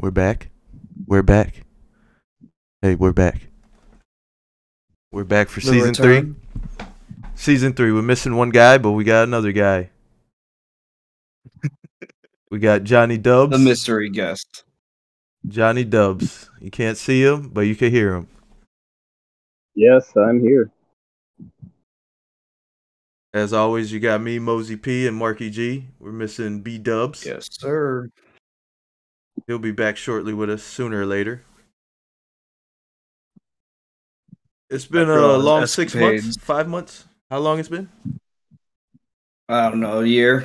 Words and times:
We're 0.00 0.12
back. 0.12 0.50
We're 1.08 1.24
back. 1.24 1.64
Hey, 2.80 2.94
we're 2.94 3.12
back. 3.12 3.48
We're 5.10 5.24
back 5.24 5.48
for 5.48 5.58
The 5.58 5.66
season 5.66 5.92
three. 5.92 6.34
Season 7.34 7.72
three. 7.72 7.90
We're 7.90 8.02
missing 8.02 8.36
one 8.36 8.50
guy, 8.50 8.78
but 8.78 8.92
we 8.92 9.02
got 9.02 9.24
another 9.24 9.50
guy. 9.50 9.90
we 12.50 12.60
got 12.60 12.84
Johnny 12.84 13.18
Dubs. 13.18 13.50
The 13.50 13.58
mystery 13.58 14.08
guest. 14.08 14.62
Johnny 15.48 15.82
Dubs. 15.82 16.48
You 16.60 16.70
can't 16.70 16.96
see 16.96 17.24
him, 17.24 17.48
but 17.48 17.62
you 17.62 17.74
can 17.74 17.90
hear 17.90 18.14
him. 18.14 18.28
Yes, 19.74 20.16
I'm 20.16 20.38
here. 20.38 20.70
As 23.34 23.52
always, 23.52 23.92
you 23.92 23.98
got 23.98 24.22
me, 24.22 24.38
Mosey 24.38 24.76
P, 24.76 25.08
and 25.08 25.16
Marky 25.16 25.50
G. 25.50 25.88
We're 25.98 26.12
missing 26.12 26.60
B 26.60 26.78
Dubs. 26.78 27.26
Yes, 27.26 27.48
sir. 27.50 28.10
He'll 29.48 29.58
be 29.58 29.72
back 29.72 29.96
shortly 29.96 30.34
with 30.34 30.50
us 30.50 30.62
sooner 30.62 31.00
or 31.00 31.06
later. 31.06 31.42
It's 34.68 34.84
been 34.84 35.08
After 35.08 35.18
a 35.18 35.38
long 35.38 35.66
six 35.66 35.94
months, 35.94 36.36
five 36.36 36.68
months. 36.68 37.06
How 37.30 37.38
long 37.38 37.58
it's 37.58 37.70
been? 37.70 37.88
I 39.48 39.70
don't 39.70 39.80
know, 39.80 40.00
a 40.00 40.06
year. 40.06 40.40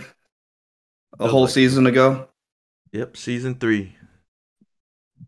A 1.16 1.18
Feels 1.18 1.32
whole 1.32 1.42
like- 1.42 1.52
season 1.52 1.86
ago. 1.86 2.30
Yep, 2.94 3.18
season 3.18 3.56
three. 3.56 3.98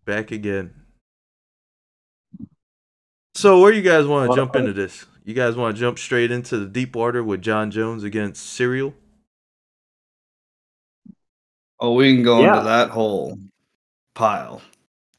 Back 0.05 0.31
again. 0.31 0.73
So, 3.33 3.59
where 3.59 3.73
you 3.73 3.81
guys 3.81 4.05
want 4.07 4.23
to 4.25 4.29
Well, 4.29 4.37
jump 4.37 4.55
I- 4.55 4.59
into 4.59 4.71
this? 4.71 5.05
You 5.25 5.33
guys 5.33 5.57
want 5.57 5.75
to 5.75 5.79
jump 5.81 5.99
straight 5.99 6.31
into 6.31 6.57
the 6.57 6.65
deep 6.67 6.95
water 6.95 7.21
with 7.21 7.41
Jon 7.41 7.71
Jones 7.71 8.03
against 8.05 8.57
Ciryl? 8.57 8.93
Oh, 11.77 11.93
we 11.95 12.15
can 12.15 12.23
go 12.23 12.39
Yeah. 12.39 12.53
into 12.53 12.63
that 12.69 12.91
whole 12.91 13.37
pile. 14.15 14.61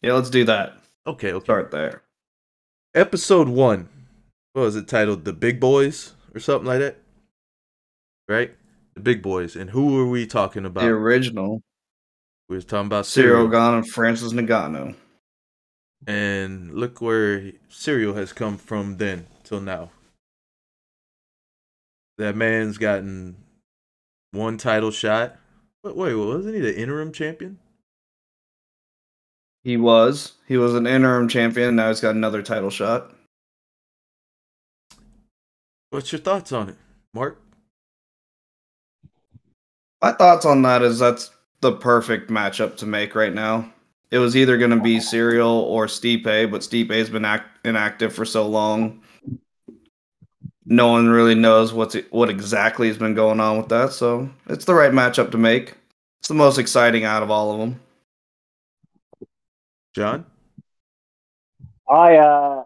Yeah, 0.03 0.15
let's 0.15 0.31
do 0.31 0.45
that. 0.45 0.77
Okay, 1.07 1.33
okay. 1.33 1.45
Start 1.45 1.71
there. 1.71 2.03
Episode 2.95 3.49
one. 3.49 3.89
What 4.55 4.63
was 4.63 4.77
it 4.77 4.89
titled? 4.89 5.25
The 5.25 5.33
Big 5.33 5.61
Boys 5.61 6.15
or 6.35 6.41
something 6.41 6.67
like 6.67 6.81
that? 6.81 6.97
Right? 8.29 8.55
The 8.95 9.01
Big 9.01 9.23
Boys. 9.23 9.55
And 9.55 9.71
who 9.71 9.95
were 9.95 10.09
we 10.09 10.27
talking 10.27 10.65
about? 10.65 10.81
The 10.81 10.89
original. 10.89 11.63
we 12.49 12.57
was 12.57 12.65
talking 12.65 12.87
about 12.87 13.05
Ciryl 13.05 13.49
Ciryl. 13.49 13.53
Gane 13.53 13.75
and 13.79 13.89
Francis 13.89 14.33
Ngannou. 14.33 14.97
And 16.07 16.75
look 16.75 17.01
where 17.01 17.53
Ciryl 17.71 18.17
has 18.17 18.33
come 18.33 18.59
from 18.59 18.97
then 18.97 19.27
till 19.45 19.61
now. 19.61 19.91
That 22.19 22.35
man's 22.35 22.79
gotten 22.79 23.37
one 24.31 24.57
title 24.57 24.91
shot. 24.91 25.37
But 25.83 25.97
wait, 25.97 26.15
wasn't 26.15 26.55
he 26.55 26.61
the 26.61 26.77
interim 26.77 27.13
champion? 27.13 27.59
He 29.67 29.77
was. 29.77 30.35
He 30.47 30.57
was 30.57 30.77
an 30.77 30.87
interim 30.87 31.27
champion. 31.27 31.75
Now 31.75 31.89
he's 31.89 32.01
got 32.01 32.15
another 32.15 32.41
title 32.41 32.71
shot. 32.71 33.11
What's 35.91 36.13
your 36.13 36.21
thoughts 36.21 36.53
on 36.53 36.69
it, 36.69 36.77
Mark? 37.13 37.43
My 40.01 40.13
thoughts 40.13 40.47
on 40.47 40.63
that 40.63 40.83
is 40.83 41.01
that's 41.01 41.33
the 41.63 41.73
perfect 41.73 42.31
matchup 42.31 42.77
to 42.77 42.87
make 42.87 43.17
right 43.17 43.35
now. 43.35 43.73
It 44.13 44.19
was 44.19 44.37
either 44.37 44.57
going 44.57 44.71
to 44.71 44.81
be 44.81 44.99
Ciryl 44.99 45.63
or 45.63 45.87
Stipe, 45.87 46.49
but 46.49 46.61
Stipe's 46.61 47.11
been 47.11 47.25
act- 47.25 47.67
inactive 47.67 48.15
for 48.15 48.25
so 48.25 48.47
long. 48.47 49.03
No 50.65 50.93
one 50.93 51.09
really 51.09 51.35
knows 51.35 51.73
what's 51.73 51.97
what 52.11 52.31
exactly 52.31 52.87
has 52.87 52.99
been 52.99 53.15
going 53.15 53.41
on 53.41 53.59
with 53.59 53.69
that, 53.71 53.93
so 53.93 54.31
it's 54.47 54.65
the 54.65 54.75
right 54.75 54.93
matchup 54.93 55.33
to 55.33 55.39
make. 55.39 55.75
It's 56.21 56.29
the 56.29 56.35
most 56.35 56.57
exciting 56.57 57.03
out 57.03 57.25
of 57.25 57.33
all 57.33 57.51
of 57.51 57.59
them. 57.59 57.81
John? 59.97 60.27
I 61.89 62.17
uh, 62.17 62.65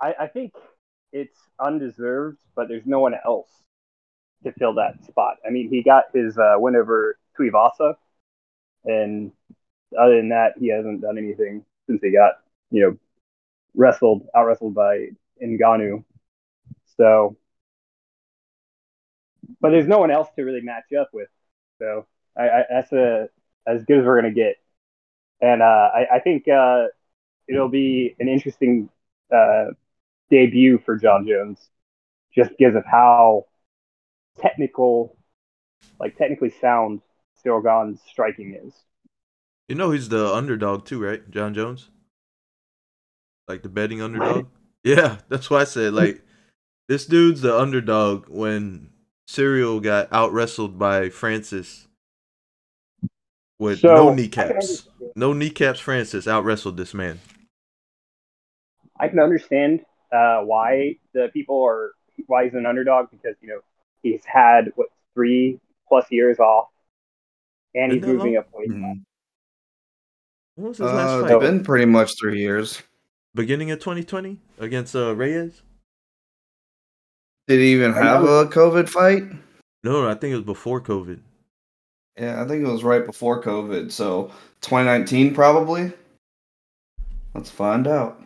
I, 0.00 0.14
I 0.20 0.26
think 0.28 0.54
it's 1.12 1.38
undeserved, 1.58 2.38
but 2.56 2.66
there's 2.66 2.86
no 2.86 3.00
one 3.00 3.12
else 3.26 3.50
to 4.44 4.52
fill 4.52 4.74
that 4.76 5.04
spot. 5.04 5.36
I 5.46 5.50
mean, 5.50 5.68
he 5.68 5.82
got 5.82 6.04
his 6.14 6.38
uh, 6.38 6.54
win 6.56 6.76
over 6.76 7.18
Tuivasa, 7.38 7.94
and 8.86 9.32
other 10.00 10.16
than 10.16 10.30
that, 10.30 10.54
he 10.58 10.68
hasn't 10.68 11.02
done 11.02 11.18
anything 11.18 11.62
since 11.86 12.00
he 12.02 12.10
got 12.10 12.40
you 12.70 12.82
know 12.86 12.98
wrestled 13.74 14.26
out 14.34 14.46
wrestled 14.46 14.74
by 14.74 15.08
Ngannou. 15.42 16.04
So, 16.96 17.36
but 19.60 19.72
there's 19.72 19.86
no 19.88 19.98
one 19.98 20.10
else 20.10 20.28
to 20.36 20.42
really 20.42 20.62
match 20.62 20.90
up 20.98 21.10
with. 21.12 21.28
So 21.78 22.06
I, 22.34 22.48
I 22.48 22.62
that's 22.70 22.92
a 22.92 23.28
as 23.66 23.84
good 23.84 23.98
as 23.98 24.06
we're 24.06 24.22
gonna 24.22 24.32
get. 24.32 24.56
And 25.40 25.62
uh, 25.62 25.90
I, 25.94 26.16
I 26.16 26.20
think 26.20 26.48
uh, 26.48 26.86
it'll 27.48 27.68
be 27.68 28.14
an 28.18 28.28
interesting 28.28 28.88
uh, 29.34 29.66
debut 30.30 30.78
for 30.84 30.96
Jon 30.96 31.26
Jones, 31.26 31.58
just 32.34 32.50
because 32.58 32.74
of 32.74 32.84
how 32.84 33.46
technical, 34.38 35.16
like 35.98 36.16
technically 36.16 36.52
sound, 36.60 37.00
Gane's 37.44 38.00
striking 38.06 38.58
is. 38.62 38.74
You 39.68 39.76
know 39.76 39.92
he's 39.92 40.08
the 40.08 40.32
underdog 40.32 40.84
too, 40.84 41.02
right? 41.02 41.28
Jon 41.30 41.54
Jones? 41.54 41.90
Like 43.48 43.62
the 43.62 43.68
betting 43.68 44.02
underdog? 44.02 44.46
Yeah, 44.82 45.18
that's 45.28 45.50
why 45.50 45.60
I 45.60 45.64
said 45.64 45.92
like 45.92 46.22
this 46.88 47.04
dude's 47.04 47.42
the 47.42 47.54
underdog 47.56 48.28
when 48.28 48.90
Ciryl 49.28 49.82
got 49.82 50.08
out 50.10 50.32
wrestled 50.32 50.78
by 50.78 51.10
Francis 51.10 51.86
with 53.60 53.78
So, 53.80 53.94
no 53.94 54.12
kneecaps. 54.12 54.88
No 55.14 55.32
kneecaps 55.32 55.78
Francis 55.78 56.26
out 56.26 56.44
wrestled 56.44 56.76
this 56.76 56.92
man. 56.94 57.20
I 58.98 59.06
can 59.08 59.20
understand 59.20 59.80
uh, 60.12 60.40
why 60.40 60.96
the 61.14 61.28
people 61.32 61.62
are 61.64 61.92
why 62.26 62.44
he's 62.44 62.54
an 62.54 62.66
underdog 62.66 63.10
because 63.10 63.36
you 63.40 63.48
know 63.48 63.60
he's 64.02 64.24
had 64.24 64.72
what 64.74 64.88
three 65.14 65.60
plus 65.88 66.06
years 66.10 66.38
off, 66.40 66.66
and 67.74 67.92
he's 67.92 68.02
Isn't 68.02 68.08
that 68.08 68.18
moving 68.18 68.34
long? 68.34 68.42
up 68.44 68.48
weight. 68.52 68.68
When 68.70 69.04
was 70.56 70.78
his 70.78 70.86
Uh, 70.88 70.94
last 70.94 71.22
it's 71.22 71.30
fight? 71.32 71.40
been 71.40 71.62
pretty 71.62 71.86
much 71.86 72.18
three 72.18 72.40
years. 72.40 72.82
Beginning 73.34 73.70
of 73.70 73.78
2020 73.78 74.38
against 74.58 74.94
uh, 74.96 75.14
Reyes? 75.14 75.62
Did 77.46 77.60
he 77.60 77.72
even 77.72 77.92
have 77.92 78.24
a 78.24 78.46
COVID 78.46 78.88
fight? 78.88 79.22
No, 79.82 80.02
no, 80.02 80.08
I 80.08 80.14
think 80.14 80.32
it 80.32 80.36
was 80.36 80.44
before 80.44 80.80
COVID. 80.80 81.20
Yeah, 82.20 82.42
I 82.42 82.46
think 82.46 82.62
it 82.62 82.70
was 82.70 82.84
right 82.84 83.06
before 83.06 83.42
COVID, 83.42 83.90
so 83.90 84.30
2019 84.60 85.34
probably. 85.34 85.90
Let's 87.32 87.48
find 87.48 87.86
out. 87.86 88.22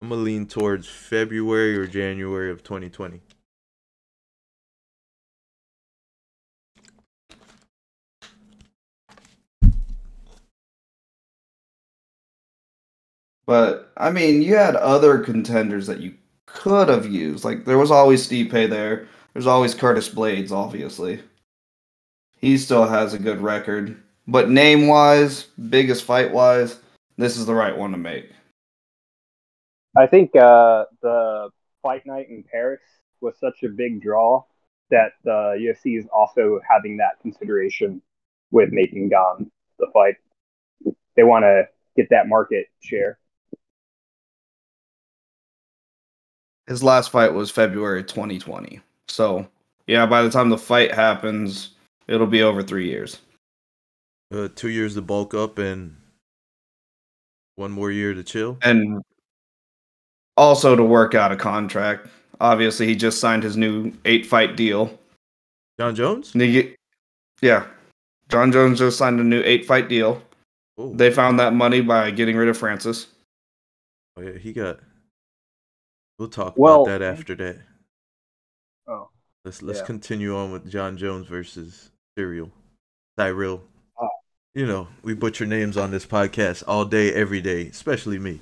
I'm 0.00 0.08
gonna 0.08 0.22
lean 0.22 0.46
towards 0.46 0.88
February 0.88 1.76
or 1.76 1.86
January 1.86 2.50
of 2.50 2.62
2020. 2.62 3.20
But 13.44 13.92
I 13.98 14.10
mean, 14.10 14.40
you 14.40 14.54
had 14.56 14.74
other 14.76 15.18
contenders 15.18 15.86
that 15.86 16.00
you 16.00 16.14
could 16.46 16.88
have 16.88 17.04
used. 17.04 17.44
Like 17.44 17.66
there 17.66 17.76
was 17.76 17.90
always 17.90 18.26
Stipe 18.26 18.70
there. 18.70 19.06
There's 19.34 19.46
always 19.46 19.74
Curtis 19.74 20.08
Blaydes, 20.08 20.50
obviously. 20.50 21.20
He 22.36 22.58
still 22.58 22.86
has 22.86 23.14
a 23.14 23.18
good 23.18 23.40
record. 23.40 24.00
But 24.26 24.50
name 24.50 24.86
wise, 24.86 25.44
biggest 25.68 26.04
fight 26.04 26.32
wise, 26.32 26.78
this 27.16 27.36
is 27.36 27.46
the 27.46 27.54
right 27.54 27.76
one 27.76 27.92
to 27.92 27.98
make. 27.98 28.30
I 29.96 30.06
think 30.06 30.34
uh, 30.34 30.84
the 31.02 31.50
fight 31.82 32.04
night 32.06 32.28
in 32.28 32.44
Paris 32.50 32.80
was 33.20 33.38
such 33.38 33.62
a 33.62 33.68
big 33.68 34.02
draw 34.02 34.42
that 34.90 35.12
the 35.24 35.56
UFC 35.58 35.98
is 35.98 36.06
also 36.12 36.60
having 36.68 36.96
that 36.98 37.20
consideration 37.22 38.02
with 38.50 38.70
making 38.72 39.08
Gane 39.08 39.50
the 39.78 39.86
fight. 39.92 40.16
They 41.16 41.22
want 41.22 41.44
to 41.44 41.64
get 41.96 42.08
that 42.10 42.28
market 42.28 42.66
share. 42.80 43.18
His 46.66 46.82
last 46.82 47.10
fight 47.10 47.32
was 47.32 47.50
February 47.50 48.02
2020. 48.02 48.80
So, 49.08 49.46
yeah, 49.86 50.06
by 50.06 50.22
the 50.22 50.30
time 50.30 50.48
the 50.48 50.58
fight 50.58 50.92
happens, 50.92 51.73
it'll 52.08 52.26
be 52.26 52.42
over 52.42 52.62
three 52.62 52.88
years. 52.88 53.20
Uh, 54.32 54.48
two 54.54 54.68
years 54.68 54.94
to 54.94 55.02
bulk 55.02 55.34
up 55.34 55.58
and 55.58 55.96
one 57.56 57.70
more 57.70 57.90
year 57.90 58.14
to 58.14 58.22
chill. 58.24 58.58
and 58.62 59.02
also 60.36 60.74
to 60.74 60.82
work 60.82 61.14
out 61.14 61.30
a 61.30 61.36
contract. 61.36 62.08
Obviously, 62.40 62.86
he 62.86 62.96
just 62.96 63.20
signed 63.20 63.42
his 63.44 63.56
new 63.56 63.92
eight 64.04 64.26
fight 64.26 64.56
deal. 64.56 64.98
Jon 65.78 65.94
Jones? 65.94 66.32
He 66.32 66.50
get- 66.52 66.76
yeah, 67.40 67.66
Jon 68.28 68.50
Jones 68.50 68.78
just 68.80 68.98
signed 68.98 69.20
a 69.20 69.24
new 69.24 69.40
eight 69.44 69.64
fight 69.66 69.88
deal. 69.88 70.20
Oh, 70.76 70.92
They 70.92 71.12
found 71.12 71.38
that 71.38 71.52
money 71.54 71.80
by 71.80 72.10
getting 72.10 72.36
rid 72.36 72.48
of 72.48 72.58
Francis. 72.58 73.06
oh, 74.16 74.22
yeah, 74.22 74.36
he 74.38 74.52
got. 74.52 74.80
We'll 76.18 76.28
talk 76.28 76.54
Well- 76.56 76.82
about 76.82 76.98
that 76.98 77.02
after 77.02 77.34
that. 77.36 77.60
Oh, 78.88 79.10
Let's 79.44 79.62
let's 79.62 79.80
Yeah. 79.80 79.86
continue 79.86 80.36
on 80.36 80.50
with 80.50 80.68
Jon 80.70 80.96
Jones 80.96 81.26
versus 81.28 81.90
Ciryl. 82.18 82.50
Tyrell. 83.18 83.62
you 84.54 84.66
know, 84.66 84.88
we 85.02 85.14
butcher 85.14 85.46
names 85.46 85.76
on 85.76 85.90
this 85.90 86.06
podcast 86.06 86.62
all 86.66 86.84
day, 86.84 87.12
every 87.12 87.40
day, 87.40 87.66
especially 87.68 88.18
me. 88.18 88.40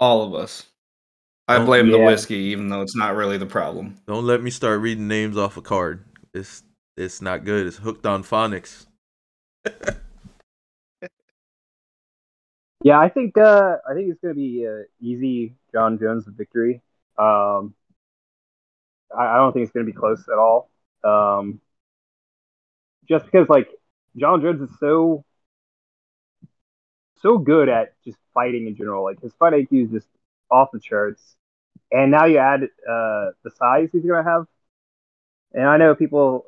All 0.00 0.22
of 0.22 0.34
us. 0.34 0.66
I 1.48 1.56
Don't- 1.56 1.66
blame 1.66 1.90
the 1.90 1.98
whiskey, 1.98 2.36
even 2.36 2.68
though 2.68 2.82
it's 2.82 2.94
not 2.96 3.16
really 3.16 3.38
the 3.38 3.46
problem. 3.46 3.96
Don't 4.06 4.24
let 4.26 4.42
me 4.42 4.50
start 4.50 4.80
reading 4.80 5.08
names 5.08 5.36
off 5.36 5.56
a 5.56 5.62
card. 5.62 6.04
It's 6.34 6.62
it's 6.96 7.22
not 7.22 7.44
good. 7.44 7.66
It's 7.66 7.78
hooked 7.78 8.06
on 8.06 8.22
phonics. 8.22 8.86
Yeah, 12.84 13.00
I 13.00 13.08
think 13.08 13.36
uh, 13.36 13.78
I 13.90 13.94
think 13.94 14.10
it's 14.10 14.20
gonna 14.20 14.34
be 14.34 14.64
uh, 14.66 14.84
easy 15.00 15.54
Jon 15.72 15.98
Jones 15.98 16.24
victory. 16.28 16.80
Um, 17.18 17.74
I, 19.12 19.26
I 19.26 19.36
don't 19.38 19.52
think 19.52 19.64
it's 19.64 19.72
gonna 19.72 19.84
be 19.84 19.92
close 19.92 20.24
at 20.32 20.38
all. 20.38 20.70
Um, 21.02 21.60
just 23.08 23.24
because 23.26 23.48
like 23.48 23.68
Jon 24.16 24.40
Jones 24.42 24.62
is 24.62 24.76
so 24.78 25.24
so 27.20 27.38
good 27.38 27.68
at 27.68 27.94
just 28.04 28.18
fighting 28.34 28.66
in 28.66 28.76
general. 28.76 29.04
Like 29.04 29.20
his 29.20 29.32
fight 29.34 29.52
IQ 29.52 29.84
is 29.84 29.90
just 29.90 30.08
off 30.50 30.70
the 30.72 30.80
charts. 30.80 31.36
And 31.90 32.10
now 32.10 32.26
you 32.26 32.38
add 32.38 32.64
uh, 32.64 33.30
the 33.44 33.50
size 33.58 33.88
he's 33.92 34.04
gonna 34.04 34.24
have. 34.24 34.46
And 35.52 35.64
I 35.64 35.76
know 35.76 35.94
people 35.94 36.46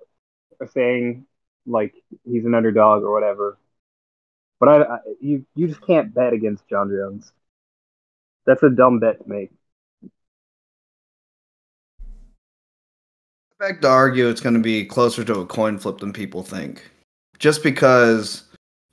are 0.60 0.68
saying 0.68 1.26
like 1.66 1.94
he's 2.24 2.44
an 2.44 2.54
underdog 2.54 3.02
or 3.02 3.12
whatever. 3.12 3.58
But 4.60 4.68
I, 4.68 4.82
I 4.82 4.98
you 5.20 5.44
you 5.54 5.68
just 5.68 5.84
can't 5.86 6.14
bet 6.14 6.32
against 6.32 6.68
Jon 6.68 6.90
Jones. 6.90 7.32
That's 8.44 8.62
a 8.62 8.68
dumb 8.70 8.98
bet 9.00 9.22
to 9.22 9.28
make. 9.28 9.50
Beg 13.60 13.82
to 13.82 13.88
argue 13.88 14.26
it's 14.26 14.40
going 14.40 14.54
to 14.54 14.60
be 14.60 14.86
closer 14.86 15.22
to 15.22 15.40
a 15.40 15.46
coin 15.46 15.78
flip 15.78 15.98
than 15.98 16.14
people 16.14 16.42
think. 16.42 16.90
Just 17.38 17.62
because 17.62 18.44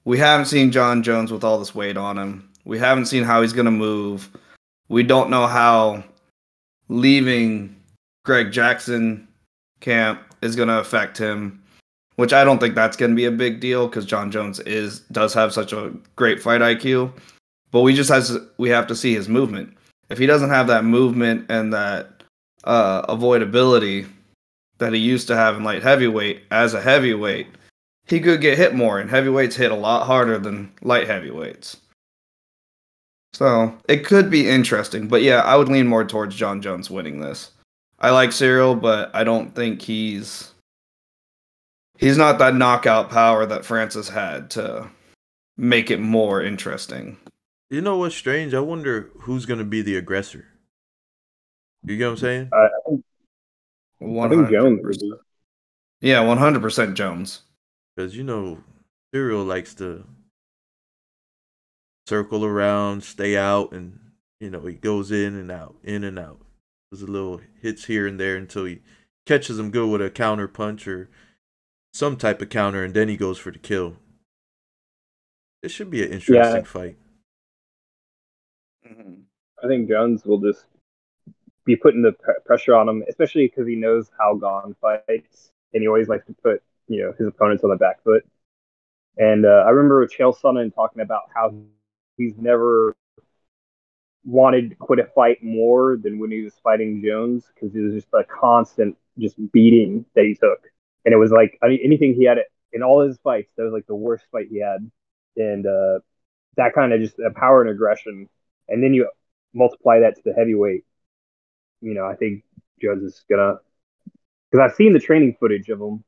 we 0.04 0.18
haven't 0.18 0.48
seen 0.48 0.74
Jon 0.74 1.04
Jones 1.04 1.32
with 1.32 1.46
all 1.46 1.58
this 1.58 1.74
weight 1.74 1.96
on 1.96 2.18
him. 2.18 2.50
We 2.66 2.78
haven't 2.78 3.06
seen 3.06 3.24
how 3.24 3.42
he's 3.42 3.54
going 3.54 3.64
to 3.64 3.72
move. 3.72 4.30
We 4.90 5.04
don't 5.04 5.30
know 5.30 5.48
how 5.48 6.04
leaving 6.90 7.78
Greg 8.26 8.52
Jackson 8.52 9.26
camp 9.80 10.20
is 10.42 10.58
going 10.58 10.68
to 10.68 10.80
affect 10.80 11.18
him, 11.18 11.64
which 12.18 12.34
I 12.34 12.44
don't 12.44 12.60
think 12.60 12.76
that's 12.76 12.98
going 12.98 13.12
to 13.12 13.16
be 13.16 13.24
a 13.24 13.32
big 13.32 13.62
deal 13.62 13.88
because 13.88 14.06
Jon 14.06 14.32
Jones 14.32 14.60
is 14.60 15.00
does 15.14 15.34
have 15.34 15.54
such 15.54 15.72
a 15.72 15.94
great 16.18 16.42
fight 16.42 16.60
IQ. 16.60 17.14
But 17.72 17.84
we 17.84 17.96
just 17.96 18.10
has 18.10 18.38
we 18.58 18.68
have 18.68 18.88
to 18.88 18.98
see 18.98 19.14
his 19.14 19.30
movement. 19.30 19.78
If 20.10 20.18
he 20.18 20.26
doesn't 20.26 20.50
have 20.50 20.68
that 20.68 20.84
movement 20.84 21.46
and 21.50 21.74
that 21.74 22.24
uh, 22.66 23.06
avoidability, 23.06 24.08
that 24.78 24.94
he 24.94 25.00
used 25.00 25.28
to 25.28 25.36
have 25.36 25.56
in 25.56 25.64
light 25.64 25.84
heavyweight 25.84 26.44
as 26.52 26.74
a 26.74 26.82
heavyweight, 26.82 27.48
he 28.06 28.20
could 28.20 28.42
get 28.42 28.58
hit 28.58 28.74
more, 28.74 29.00
and 29.00 29.10
heavyweights 29.10 29.56
hit 29.56 29.72
a 29.72 29.76
lot 29.76 30.06
harder 30.06 30.38
than 30.38 30.72
light 30.82 31.08
heavyweights. 31.08 31.78
So 33.34 33.78
it 33.88 34.06
could 34.06 34.30
be 34.30 34.50
interesting, 34.50 35.08
but 35.08 35.22
yeah, 35.22 35.42
I 35.42 35.56
would 35.56 35.70
lean 35.70 35.88
more 35.88 36.06
towards 36.06 36.36
Jon 36.36 36.62
Jones 36.62 36.90
winning 36.90 37.20
this. 37.20 37.52
I 38.00 38.12
like 38.12 38.30
Ciryl, 38.30 38.80
but 38.80 39.12
I 39.14 39.24
don't 39.24 39.54
think 39.54 39.82
he's 39.82 40.54
he's 41.98 42.18
not 42.18 42.40
that 42.40 42.56
knockout 42.56 43.10
power 43.10 43.46
that 43.46 43.66
Francis 43.66 44.10
had 44.10 44.50
to 44.52 44.90
make 45.58 45.92
it 45.92 46.00
more 46.00 46.42
interesting. 46.42 47.18
You 47.70 47.82
know 47.82 47.98
what's 47.98 48.16
strange? 48.16 48.54
I 48.54 48.60
wonder 48.60 49.12
who's 49.20 49.46
gonna 49.46 49.66
be 49.66 49.82
the 49.82 49.98
aggressor. 49.98 50.46
You 51.84 51.98
get 51.98 52.06
what 52.06 52.12
I'm 52.12 52.18
saying? 52.18 52.50
I 52.54 52.70
think, 54.00 54.20
I 54.20 54.30
think 54.30 54.50
Jones. 54.50 54.80
would 54.84 55.00
be. 55.00 55.14
Yeah, 56.02 56.22
one 56.22 56.38
hundred 56.38 56.62
percent 56.62 56.96
Jones. 56.96 57.42
Because 57.96 58.16
you 58.16 58.24
know, 58.24 58.64
Ciryl 59.14 59.46
likes 59.46 59.74
to 59.76 60.06
circle 62.06 62.46
around, 62.46 63.04
stay 63.04 63.36
out, 63.36 63.72
and 63.72 64.00
you 64.40 64.50
know 64.50 64.66
he 64.66 64.74
goes 64.74 65.12
in 65.12 65.36
and 65.36 65.52
out, 65.52 65.76
in 65.84 66.04
and 66.04 66.20
out. 66.20 66.40
There's 66.92 67.02
a 67.02 67.08
little 67.08 67.42
hits 67.62 67.86
here 67.86 68.08
and 68.08 68.20
there 68.20 68.38
until 68.38 68.66
he 68.66 68.80
catches 69.26 69.60
him 69.60 69.72
good 69.72 69.90
with 69.90 70.02
a 70.02 70.10
counter 70.10 70.48
punch 70.48 70.88
or 70.88 71.10
some 71.94 72.16
type 72.16 72.42
of 72.42 72.50
counter, 72.50 72.84
and 72.84 72.94
then 72.94 73.10
he 73.10 73.18
goes 73.18 73.38
for 73.38 73.52
the 73.52 73.60
kill. 73.60 73.98
It 75.64 75.70
should 75.70 75.90
be 75.90 76.04
an 76.04 76.14
interesting 76.14 76.64
fight. 76.64 76.98
Mm-hmm. 78.88 79.22
I 79.64 79.68
think 79.68 79.90
Jones 79.90 80.24
will 80.24 80.38
just 80.38 80.66
be 81.68 81.76
putting 81.78 82.02
the 82.04 82.14
pre- 82.14 82.36
pressure 82.46 82.76
on 82.76 82.90
him, 82.90 83.04
especially 83.10 83.48
because 83.48 83.68
he 83.68 83.76
knows 83.76 84.10
how 84.20 84.36
Gane 84.36 84.76
fights, 84.82 85.52
and 85.74 85.84
he 85.84 85.90
always 85.90 86.10
likes 86.10 86.26
to 86.28 86.36
put 86.44 86.64
you 86.88 87.04
know 87.04 87.14
his 87.20 87.28
opponents 87.28 87.64
on 87.66 87.72
the 87.72 87.78
back 87.78 88.04
foot. 88.04 88.26
And 89.18 89.46
uh, 89.46 89.66
I 89.68 89.70
remember 89.72 90.08
Chael 90.08 90.36
Sonnen 90.40 90.74
talking 90.74 91.02
about 91.04 91.24
how 91.36 91.54
he's 92.18 92.34
never 92.38 92.96
wanted 94.26 94.70
to 94.72 94.76
quit 94.76 95.00
a 95.00 95.06
fight 95.06 95.44
more 95.44 95.98
than 96.02 96.20
when 96.20 96.32
he 96.32 96.42
was 96.42 96.54
fighting 96.64 97.04
Jones 97.06 97.46
because 97.54 97.76
it 97.76 97.82
was 97.82 97.94
just 97.94 98.08
a 98.14 98.24
constant 98.26 98.98
just 99.20 99.36
beating 99.52 100.06
that 100.16 100.26
he 100.26 100.36
took, 100.36 100.60
and 101.06 101.14
it 101.14 101.18
was 101.18 101.32
like 101.32 101.58
I 101.64 101.68
mean, 101.68 101.80
anything 101.84 102.16
he 102.16 102.26
had 102.26 102.40
in 102.74 102.84
all 102.84 103.02
his 103.08 103.18
fights, 103.20 103.52
that 103.58 103.64
was 103.64 103.74
like 103.74 103.88
the 103.88 103.96
worst 103.96 104.26
fight 104.32 104.48
he 104.50 104.62
had, 104.62 104.90
and 105.38 105.66
uh, 105.66 106.00
that 106.58 106.74
kind 106.74 106.94
of 106.94 107.02
just 107.02 107.16
uh, 107.20 107.30
power 107.36 107.62
and 107.62 107.72
aggression, 107.72 108.30
and 108.70 108.84
then 108.84 108.94
you 108.94 109.10
multiply 109.54 110.00
that 110.02 110.16
to 110.18 110.22
the 110.26 110.34
heavyweight. 110.34 110.84
You 111.82 111.94
know, 111.94 112.06
I 112.06 112.16
think 112.16 112.44
Jones 112.82 113.04
is 113.04 113.24
gonna 113.30 113.60
because 114.52 114.64
I've 114.72 114.76
seen 114.76 114.94
the 114.94 115.00
training 115.00 115.36
footage 115.40 115.70
of 115.70 115.80
him, 115.80 116.04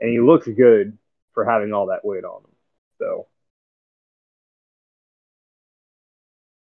and 0.00 0.10
he 0.10 0.20
looks 0.20 0.46
good 0.48 0.96
for 1.34 1.44
having 1.44 1.72
all 1.72 1.86
that 1.86 2.04
weight 2.04 2.24
on 2.24 2.42
him. 2.42 2.50
So 2.98 3.26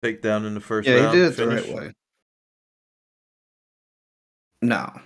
Take 0.02 0.22
down 0.22 0.44
in 0.44 0.54
the 0.54 0.60
first 0.60 0.86
Yeah, 0.88 1.00
round. 1.00 1.14
he 1.16 1.20
did 1.22 1.32
it 1.32 1.34
finish. 1.34 1.66
the 1.66 1.72
right 1.74 1.82
way. 1.86 1.92
No, 4.62 5.00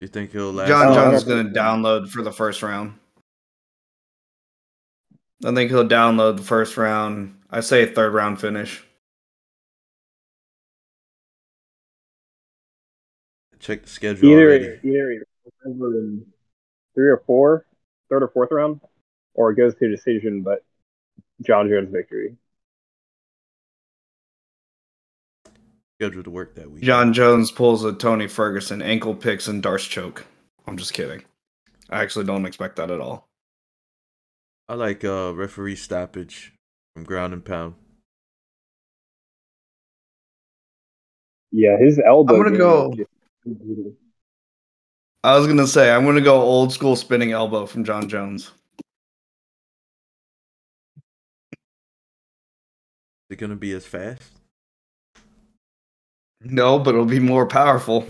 You 0.00 0.08
think 0.08 0.32
he'll 0.32 0.52
last? 0.52 0.68
John 0.68 0.88
Oh, 0.88 0.92
I 0.92 0.94
Jones 0.94 1.16
is 1.18 1.24
going 1.24 1.46
to 1.46 1.58
download 1.58 2.10
for 2.10 2.22
the 2.22 2.32
first 2.32 2.62
round. 2.62 2.98
I 5.44 5.54
think 5.54 5.70
he'll 5.70 5.86
download 5.88 6.36
the 6.38 6.42
first 6.42 6.76
round. 6.76 7.42
I 7.50 7.60
say 7.60 7.86
third 7.86 8.12
round 8.14 8.40
finish. 8.40 8.82
Check 13.66 13.82
the 13.82 13.88
schedule 13.88 14.30
either 14.30 14.42
already. 14.42 14.78
either 14.84 15.10
in 15.64 16.24
three 16.94 17.10
or 17.10 17.20
four, 17.26 17.66
third 18.08 18.22
or 18.22 18.28
fourth 18.28 18.52
round, 18.52 18.80
or 19.34 19.50
it 19.50 19.56
goes 19.56 19.74
to 19.74 19.90
decision, 19.90 20.42
but 20.42 20.64
Jon 21.44 21.68
Jones 21.68 21.90
victory. 21.90 22.36
Scheduled 26.00 26.26
to 26.26 26.30
work 26.30 26.54
that 26.54 26.70
week. 26.70 26.84
Jon 26.84 27.12
Jones 27.12 27.50
pulls 27.50 27.82
a 27.82 27.92
Tony 27.92 28.28
Ferguson 28.28 28.80
ankle 28.82 29.16
picks 29.16 29.48
and 29.48 29.60
Darce 29.60 29.88
choke. 29.88 30.24
I'm 30.68 30.76
just 30.76 30.92
kidding. 30.94 31.24
I 31.90 32.02
actually 32.02 32.26
don't 32.26 32.46
expect 32.46 32.76
that 32.76 32.92
at 32.92 33.00
all. 33.00 33.26
I 34.68 34.74
like 34.74 35.04
uh 35.04 35.32
referee 35.34 35.74
stoppage 35.76 36.52
from 36.94 37.02
ground 37.02 37.32
and 37.32 37.44
pound. 37.44 37.74
Yeah, 41.50 41.78
his 41.78 41.98
elbow. 41.98 42.36
I'm 42.36 42.42
gonna 42.44 42.58
go- 42.58 42.88
just 42.90 42.96
brutal. 42.98 43.15
I 45.22 45.38
was 45.38 45.46
gonna 45.46 45.66
say 45.66 45.90
I'm 45.92 46.04
gonna 46.04 46.20
go 46.20 46.40
old 46.40 46.72
school 46.72 46.96
spinning 46.96 47.32
elbow 47.32 47.66
from 47.66 47.84
Jon 47.84 48.08
Jones. 48.08 48.50
Is 53.28 53.30
it 53.30 53.36
gonna 53.36 53.56
be 53.56 53.72
as 53.72 53.86
fast? 53.86 54.32
No, 56.40 56.78
but 56.78 56.94
it'll 56.94 57.06
be 57.06 57.20
more 57.20 57.46
powerful. 57.46 58.06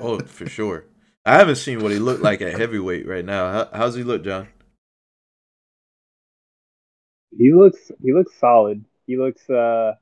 Oh, 0.00 0.18
for 0.20 0.48
sure. 0.48 0.84
I 1.24 1.36
haven't 1.36 1.56
seen 1.56 1.82
what 1.82 1.92
he 1.92 1.98
looked 1.98 2.22
like 2.22 2.40
at 2.42 2.58
heavyweight 2.58 3.06
right 3.06 3.24
now. 3.24 3.52
How, 3.52 3.68
how's 3.72 3.94
he 3.94 4.02
look, 4.02 4.24
John? 4.24 4.48
He 7.36 7.52
looks 7.52 7.90
he 8.02 8.12
looks 8.12 8.34
solid. 8.38 8.84
He 9.06 9.16
looks 9.16 9.48
uh 9.50 9.94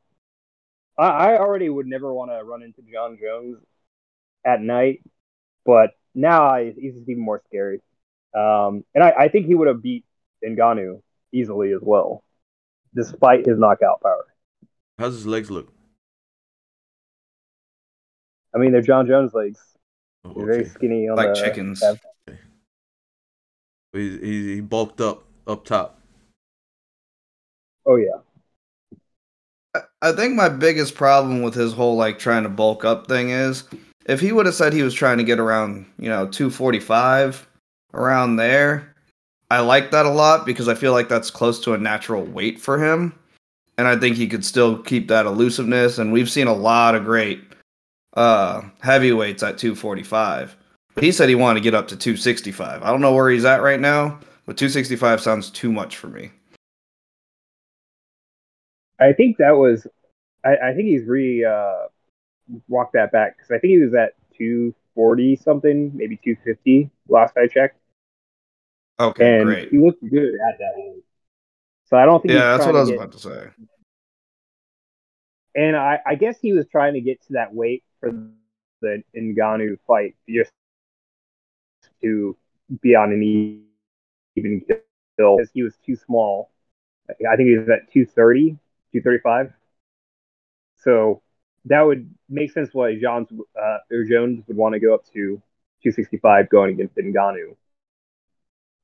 I, 0.98 1.08
I 1.08 1.38
already 1.38 1.68
would 1.68 1.86
never 1.86 2.12
want 2.12 2.30
to 2.30 2.44
run 2.44 2.62
into 2.62 2.82
Jon 2.82 3.18
Jones 3.20 3.58
at 4.44 4.60
night, 4.60 5.02
but 5.64 5.90
now 6.14 6.44
I, 6.46 6.72
he's 6.76 6.94
just 6.94 7.08
even 7.08 7.22
more 7.22 7.42
scary. 7.46 7.80
Um 8.34 8.84
and 8.94 9.02
I, 9.04 9.10
I 9.10 9.28
think 9.28 9.46
he 9.46 9.54
would 9.54 9.68
have 9.68 9.82
beat 9.82 10.04
Ngannou 10.44 11.02
easily 11.32 11.72
as 11.72 11.80
well, 11.82 12.22
despite 12.94 13.46
his 13.46 13.58
knockout 13.58 14.00
power. 14.02 14.24
How's 14.98 15.14
his 15.14 15.26
legs 15.26 15.50
look? 15.50 15.72
I 18.54 18.58
mean 18.58 18.72
they're 18.72 18.82
Jon 18.82 19.06
Jones 19.06 19.32
legs. 19.34 19.60
Oh, 20.24 20.34
They're 20.34 20.46
very 20.46 20.64
skinny 20.64 21.08
on 21.08 21.16
Like 21.16 21.34
the 21.34 21.40
chickens. 21.40 21.80
calf. 21.80 21.98
He, 23.92 24.18
he 24.18 24.54
he 24.54 24.60
bulked 24.60 25.00
up 25.00 25.24
up 25.46 25.64
top. 25.64 26.00
Oh 27.86 27.96
yeah. 27.96 28.18
I- 29.74 29.82
I 30.02 30.12
think 30.12 30.34
my 30.34 30.48
biggest 30.48 30.94
problem 30.94 31.42
with 31.42 31.54
his 31.54 31.72
whole 31.72 31.96
like 31.96 32.18
trying 32.18 32.42
to 32.44 32.48
bulk 32.48 32.84
up 32.84 33.06
thing 33.08 33.30
is 33.30 33.64
if 34.10 34.18
he 34.18 34.32
would 34.32 34.46
have 34.46 34.56
said 34.56 34.72
he 34.72 34.82
was 34.82 34.92
trying 34.92 35.18
to 35.18 35.24
get 35.24 35.38
around, 35.38 35.86
you 35.96 36.08
know, 36.08 36.26
245 36.26 37.48
around 37.94 38.36
there, 38.36 38.92
I 39.52 39.60
like 39.60 39.92
that 39.92 40.04
a 40.04 40.10
lot 40.10 40.44
because 40.44 40.66
I 40.66 40.74
feel 40.74 40.92
like 40.92 41.08
that's 41.08 41.30
close 41.30 41.60
to 41.60 41.74
a 41.74 41.78
natural 41.78 42.24
weight 42.24 42.60
for 42.60 42.84
him. 42.84 43.16
And 43.78 43.86
I 43.86 43.96
think 43.96 44.16
he 44.16 44.26
could 44.26 44.44
still 44.44 44.82
keep 44.82 45.06
that 45.08 45.26
elusiveness. 45.26 45.98
And 45.98 46.12
we've 46.12 46.28
seen 46.28 46.48
a 46.48 46.52
lot 46.52 46.96
of 46.96 47.04
great 47.04 47.40
uh, 48.14 48.62
heavyweights 48.80 49.44
at 49.44 49.58
245. 49.58 50.56
But 50.96 51.04
he 51.04 51.12
said 51.12 51.28
he 51.28 51.36
wanted 51.36 51.60
to 51.60 51.64
get 51.64 51.76
up 51.76 51.86
to 51.88 51.96
265. 51.96 52.82
I 52.82 52.90
don't 52.90 53.00
know 53.00 53.14
where 53.14 53.30
he's 53.30 53.44
at 53.44 53.62
right 53.62 53.80
now, 53.80 54.18
but 54.44 54.56
265 54.56 55.20
sounds 55.20 55.50
too 55.50 55.70
much 55.70 55.96
for 55.96 56.08
me. 56.08 56.32
I 58.98 59.12
think 59.12 59.36
that 59.38 59.56
was. 59.56 59.86
I, 60.44 60.56
I 60.70 60.74
think 60.74 60.88
he's 60.88 61.06
re 61.06 61.44
uh, 61.44 61.86
walked 62.68 62.92
that 62.94 63.12
back 63.12 63.36
because 63.36 63.50
I 63.50 63.58
think 63.58 63.72
he 63.72 63.78
was 63.78 63.94
at 63.94 64.14
240 64.36 65.36
something, 65.36 65.90
maybe 65.94 66.16
250 66.16 66.90
last 67.08 67.36
I 67.36 67.46
checked. 67.46 67.76
Okay, 68.98 69.38
and 69.38 69.44
great. 69.46 69.70
he 69.70 69.78
looked 69.78 70.02
good 70.08 70.34
at 70.34 70.58
that 70.58 70.72
age. 70.78 71.02
So 71.86 71.96
I 71.96 72.04
don't 72.04 72.20
think. 72.20 72.34
Yeah, 72.34 72.56
that's 72.56 72.66
what 72.66 72.76
I 72.76 72.80
was 72.80 72.90
get- 72.90 72.98
about 72.98 73.12
to 73.12 73.18
say. 73.18 73.46
And 75.54 75.76
I, 75.76 75.98
I 76.06 76.14
guess 76.14 76.38
he 76.38 76.52
was 76.52 76.66
trying 76.68 76.94
to 76.94 77.00
get 77.00 77.20
to 77.26 77.32
that 77.32 77.52
weight 77.52 77.82
for 77.98 78.12
the 78.82 79.02
Ngannou 79.16 79.78
fight, 79.86 80.14
just 80.28 80.52
to 82.02 82.36
be 82.80 82.94
on 82.94 83.12
an 83.12 83.22
even 84.36 84.60
kill 84.60 85.36
because 85.36 85.50
he 85.52 85.62
was 85.62 85.76
too 85.84 85.96
small. 85.96 86.50
I 87.10 87.34
think 87.36 87.48
he 87.48 87.58
was 87.58 87.68
at 87.68 87.90
230, 87.92 88.50
235. 88.92 89.52
So 90.76 91.20
that 91.66 91.82
would 91.82 92.12
make 92.28 92.52
sense 92.52 92.70
why 92.72 92.98
Jones 92.98 93.28
uh, 93.60 93.78
or 93.90 94.04
Jones 94.04 94.42
would 94.48 94.56
want 94.56 94.74
to 94.74 94.80
go 94.80 94.94
up 94.94 95.04
to 95.06 95.42
265 95.82 96.48
going 96.48 96.74
against 96.74 96.96
Ngannou. 96.96 97.56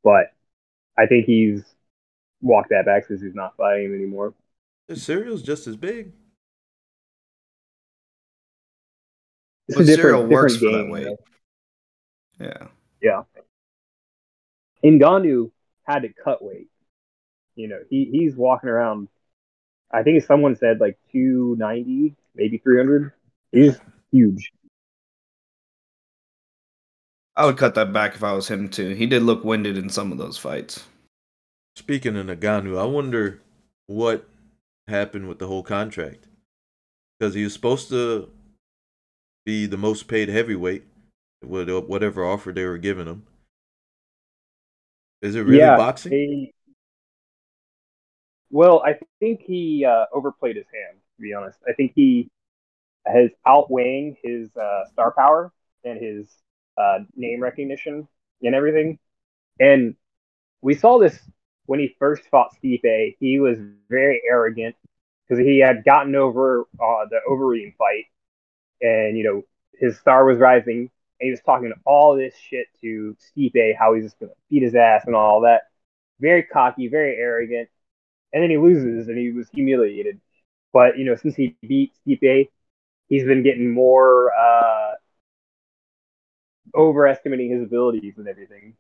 But 0.03 0.33
I 0.97 1.07
think 1.07 1.27
he's 1.27 1.63
walked 2.41 2.71
that 2.71 2.87
back 2.87 3.07
since 3.07 3.23
he's 3.23 3.35
not 3.35 3.57
fighting 3.57 3.87
him 3.87 3.95
anymore. 3.95 4.35
The 4.89 4.97
Ciryl's 4.97 5.43
just 5.43 5.67
as 5.67 5.77
big. 5.77 6.13
It's 9.69 9.77
But 9.77 9.83
a 9.83 9.87
different, 9.87 10.19
Ciryl 10.19 10.31
works 10.31 10.55
different 10.55 10.73
for 10.73 10.79
that 10.79 10.83
game, 10.85 10.91
weight. 10.91 11.19
Yeah. 12.39 12.69
Yeah. 13.03 13.23
Ngannou 14.85 15.51
had 15.85 16.03
to 16.03 16.09
cut 16.09 16.43
weight. 16.43 16.69
You 17.57 17.69
know, 17.69 17.81
he, 17.89 18.09
he's 18.13 18.37
walking 18.37 18.69
around. 18.69 19.09
I 19.91 20.03
think 20.03 20.23
someone 20.25 20.57
said 20.57 20.81
like 20.81 20.99
290, 21.13 22.15
maybe 22.37 22.59
300. 22.59 23.13
He's 23.53 23.79
huge. 24.13 24.53
I 27.37 27.45
would 27.45 27.59
cut 27.59 27.75
that 27.75 27.93
back 27.93 28.15
if 28.15 28.25
I 28.25 28.33
was 28.33 28.49
him 28.49 28.69
too. 28.69 28.95
He 28.95 29.07
did 29.07 29.23
look 29.23 29.45
winded 29.45 29.77
in 29.77 29.91
some 29.91 30.11
of 30.13 30.19
those 30.19 30.39
fights. 30.39 30.85
Speaking 31.75 32.17
of 32.17 32.27
Ngannou, 32.27 32.81
I 32.81 32.85
wonder 32.85 33.41
what 33.87 34.27
happened 34.89 35.29
with 35.29 35.39
the 35.39 35.47
whole 35.47 35.63
contract. 35.63 36.27
Because 37.19 37.35
he 37.35 37.45
was 37.45 37.53
supposed 37.53 37.89
to 37.91 38.31
be 39.45 39.67
the 39.67 39.77
most 39.77 40.09
paid 40.09 40.29
heavyweight 40.29 40.85
with 41.45 41.69
uh, 41.69 41.81
whatever 41.83 42.25
offer 42.25 42.53
they 42.53 42.65
were 42.65 42.79
giving 42.79 43.07
him. 43.07 43.27
Is 45.23 45.35
it 45.35 45.43
really 45.43 45.59
yeah, 45.59 45.77
boxing? 45.77 46.11
they- 46.13 46.53
well, 48.51 48.83
I 48.87 48.99
think 49.19 49.43
he 49.43 49.85
uh, 49.85 50.07
overplayed 50.13 50.57
his 50.57 50.67
hand. 50.73 50.99
To 51.17 51.23
be 51.23 51.33
honest, 51.33 51.59
I 51.69 51.73
think 51.73 51.93
he 51.95 52.31
has 53.07 53.31
outweighing 53.47 54.17
his 54.23 54.55
uh, 54.57 54.85
star 54.93 55.13
power 55.17 55.53
and 55.85 56.01
his 56.01 56.29
uh, 56.77 56.99
name 57.15 57.41
recognition 57.41 58.07
and 58.43 58.55
everything. 58.55 58.99
And 59.59 59.95
we 60.61 60.75
saw 60.75 60.99
this 60.99 61.19
when 61.67 61.81
he 61.81 61.97
first 61.99 62.25
fought 62.31 62.55
Stipe. 62.63 63.17
He 63.19 63.41
was 63.41 63.59
very 63.89 64.23
arrogant 64.29 64.77
because 65.29 65.45
he 65.45 65.59
had 65.59 65.85
gotten 65.85 66.15
over 66.15 66.63
uh, 66.81 67.07
the 67.11 67.21
Overeem 67.29 67.75
fight, 67.77 68.05
and 68.81 69.17
you 69.17 69.25
know 69.25 69.43
his 69.79 69.99
star 69.99 70.25
was 70.25 70.39
rising. 70.39 70.91
And 71.19 71.29
he 71.29 71.31
was 71.31 71.41
talking 71.41 71.73
all 71.87 72.15
this 72.15 72.35
shit 72.37 72.67
to 72.83 73.17
Stipe, 73.21 73.77
how 73.79 73.95
he's 73.95 74.05
just 74.05 74.19
gonna 74.21 74.33
beat 74.51 74.63
his 74.63 74.75
ass 74.75 75.05
and 75.07 75.17
all 75.17 75.43
that. 75.43 75.63
Very 76.21 76.43
cocky, 76.43 76.89
very 76.89 77.17
arrogant. 77.17 77.69
And 78.33 78.43
then 78.43 78.51
he 78.51 78.59
loses, 78.59 79.09
and 79.09 79.17
he 79.17 79.33
was 79.33 79.49
humiliated. 79.49 80.21
But 80.77 80.99
you 80.99 81.07
know, 81.07 81.15
since 81.17 81.35
he 81.35 81.57
beat 81.63 81.95
Stipe, 82.07 82.51
he's 83.09 83.25
been 83.25 83.43
getting 83.43 83.73
more 83.73 84.31
uh, 84.31 84.93
overestimating 86.75 87.51
his 87.51 87.63
abilities 87.63 88.19
and 88.19 88.29
everything. 88.29 88.75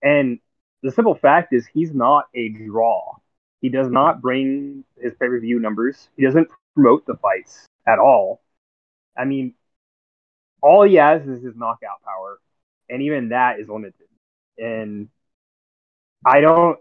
And 0.00 0.38
the 0.84 0.92
simple 0.92 1.16
fact 1.16 1.52
is, 1.52 1.66
he's 1.66 1.92
not 1.92 2.26
a 2.36 2.50
draw. 2.50 3.16
He 3.60 3.68
does 3.68 3.90
not 3.90 4.22
bring 4.22 4.84
his 4.96 5.12
pay 5.14 5.26
per 5.26 5.40
view 5.40 5.58
numbers. 5.58 6.08
He 6.16 6.24
doesn't 6.24 6.46
promote 6.76 7.04
the 7.04 7.16
fights 7.16 7.66
at 7.84 7.98
all. 7.98 8.40
I 9.18 9.24
mean, 9.24 9.54
all 10.62 10.84
he 10.84 10.94
has 10.94 11.26
is 11.26 11.42
his 11.42 11.56
knockout 11.56 12.00
power, 12.04 12.38
and 12.88 13.02
even 13.02 13.30
that 13.30 13.58
is 13.58 13.68
limited. 13.68 14.06
And 14.56 15.08
I 16.24 16.40
don't. 16.42 16.78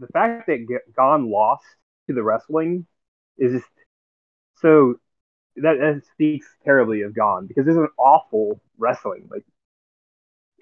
The 0.00 0.08
fact 0.08 0.48
that 0.48 0.66
Gane 0.66 1.30
lost 1.30 1.64
to 2.08 2.14
the 2.14 2.24
wrestling 2.24 2.84
is 3.38 3.52
just 3.52 3.70
so 4.56 4.94
that, 5.56 5.78
that 5.78 6.02
speaks 6.12 6.46
terribly 6.64 7.02
of 7.02 7.14
Gane 7.14 7.46
because 7.46 7.64
this 7.64 7.72
is 7.72 7.78
an 7.78 7.88
awful 7.98 8.60
wrestling. 8.76 9.28
Like 9.30 9.44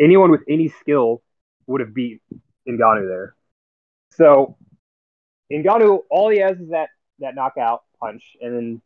anyone 0.00 0.30
with 0.30 0.42
any 0.48 0.68
skill 0.68 1.22
would 1.66 1.80
have 1.80 1.94
beat 1.94 2.20
Ngannou 2.68 3.06
there. 3.08 3.34
So 4.12 4.56
Ngannou, 5.52 6.00
all 6.10 6.30
he 6.30 6.38
has 6.38 6.58
is 6.58 6.70
that 6.70 6.90
that 7.20 7.34
knockout 7.34 7.84
punch, 8.00 8.36
and 8.40 8.54
then 8.54 8.82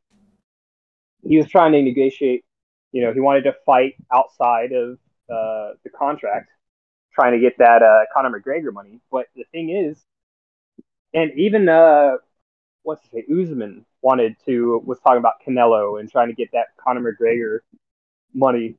he 1.22 1.36
was 1.36 1.48
trying 1.48 1.72
to 1.72 1.82
negotiate. 1.82 2.44
You 2.92 3.02
know, 3.02 3.12
he 3.12 3.20
wanted 3.20 3.42
to 3.44 3.54
fight 3.64 3.94
outside 4.12 4.72
of 4.72 4.98
uh, 5.30 5.74
the 5.84 5.90
contract, 5.96 6.50
trying 7.14 7.32
to 7.32 7.38
get 7.38 7.58
that 7.58 7.82
uh, 7.82 8.04
Conor 8.12 8.40
McGregor 8.40 8.72
money. 8.72 9.00
But 9.10 9.26
the 9.36 9.44
thing 9.52 9.70
is, 9.70 10.02
and 11.14 11.30
even 11.38 11.68
uh, 11.68 12.16
what's 12.90 13.02
his 13.04 13.24
name, 13.28 13.42
Usman 13.42 13.86
wanted 14.02 14.36
to 14.46 14.82
was 14.84 14.98
talking 14.98 15.18
about 15.18 15.34
Canelo 15.46 16.00
and 16.00 16.10
trying 16.10 16.28
to 16.28 16.34
get 16.34 16.50
that 16.52 16.66
Conor 16.76 17.12
McGregor 17.12 17.60
money. 18.34 18.76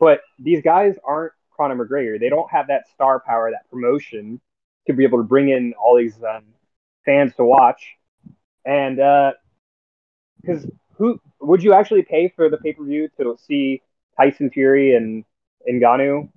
But 0.00 0.20
these 0.38 0.62
guys 0.62 0.96
aren't 1.04 1.32
Conor 1.56 1.76
McGregor. 1.76 2.18
They 2.18 2.28
don't 2.28 2.50
have 2.50 2.66
that 2.66 2.88
star 2.92 3.20
power, 3.20 3.50
that 3.52 3.70
promotion 3.70 4.40
to 4.88 4.92
be 4.92 5.04
able 5.04 5.18
to 5.18 5.24
bring 5.24 5.48
in 5.48 5.74
all 5.80 5.96
these 5.96 6.16
um, 6.24 6.42
fans 7.06 7.34
to 7.36 7.44
watch. 7.44 7.94
And 8.64 8.96
because 10.40 10.66
who 10.94 11.20
would 11.40 11.62
you 11.62 11.72
actually 11.72 12.02
pay 12.02 12.32
for 12.34 12.50
the 12.50 12.56
pay 12.56 12.72
per 12.72 12.84
view 12.84 13.08
to 13.18 13.36
see 13.46 13.80
Tyson 14.16 14.50
Fury 14.50 14.96
and 14.96 15.24
Ngannou, 15.68 16.28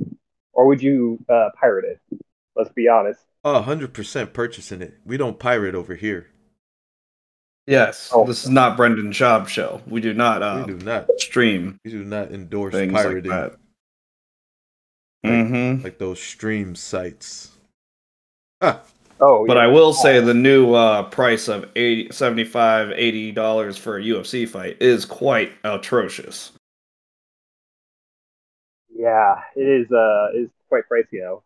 or 0.54 0.68
would 0.68 0.82
you 0.84 1.20
uh, 1.28 1.50
pirate 1.60 1.86
it? 1.86 2.20
Let's 2.56 2.72
be 2.72 2.88
honest. 2.88 3.20
Oh, 3.44 3.64
100% 3.66 4.34
purchasing 4.34 4.82
it. 4.82 5.00
We 5.06 5.18
don't 5.18 5.40
pirate 5.40 5.76
over 5.76 5.96
here. 5.96 6.30
Yes. 7.68 8.12
Oh. 8.14 8.26
This 8.26 8.44
is 8.44 8.50
not 8.50 8.78
Brendan 8.78 9.12
Schaub 9.12 9.48
show. 9.48 9.82
We 9.88 10.00
do 10.02 10.14
not 10.14 10.44
uh, 10.44 10.64
we 10.68 10.74
do 10.78 10.86
not. 10.86 11.08
stream 11.18 11.80
We 11.84 11.92
do 11.92 12.04
not 12.04 12.32
endorse 12.32 12.74
things 12.74 12.94
like 12.94 13.04
pirating 13.04 13.32
that. 13.32 13.52
Like- 13.52 13.60
hmm 15.48 15.84
like 15.84 15.98
those 15.98 16.22
stream 16.22 16.76
sites. 16.76 17.52
Ah, 18.62 18.82
Oh, 19.20 19.48
But 19.48 19.56
yeah. 19.58 19.64
I 19.64 19.68
will 19.68 19.94
say 19.94 20.20
the 20.20 20.34
new 20.34 20.74
uh, 20.74 21.04
price 21.04 21.48
of 21.48 21.70
80, 21.76 22.12
75 22.12 22.92
80 22.92 23.32
dollars 23.32 23.78
for 23.78 23.98
a 23.98 24.02
UFC 24.04 24.48
fight 24.48 24.78
is 24.82 25.06
quite 25.06 25.54
atrocious. 25.64 26.52
yeah, 28.94 29.36
it 29.56 29.62
is. 29.68 29.92
Uh, 29.92 30.28
is 30.36 30.50
quite 30.70 30.84
pricey 30.92 31.20
though. 31.22 31.44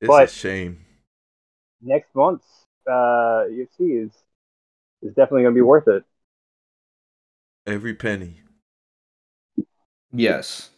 it's 0.00 0.08
But- 0.08 0.24
a 0.24 0.32
shame. 0.32 0.84
Next 1.80 2.14
month's 2.14 2.46
uh, 2.86 3.46
UFC 3.50 4.04
is 4.06 4.10
is 5.02 5.10
definitely 5.14 5.42
going 5.42 5.54
to 5.54 5.58
be 5.58 5.62
worth 5.62 5.88
it. 5.88 6.04
Every 7.66 7.94
penny. 7.94 8.40
Yes. 10.12 10.70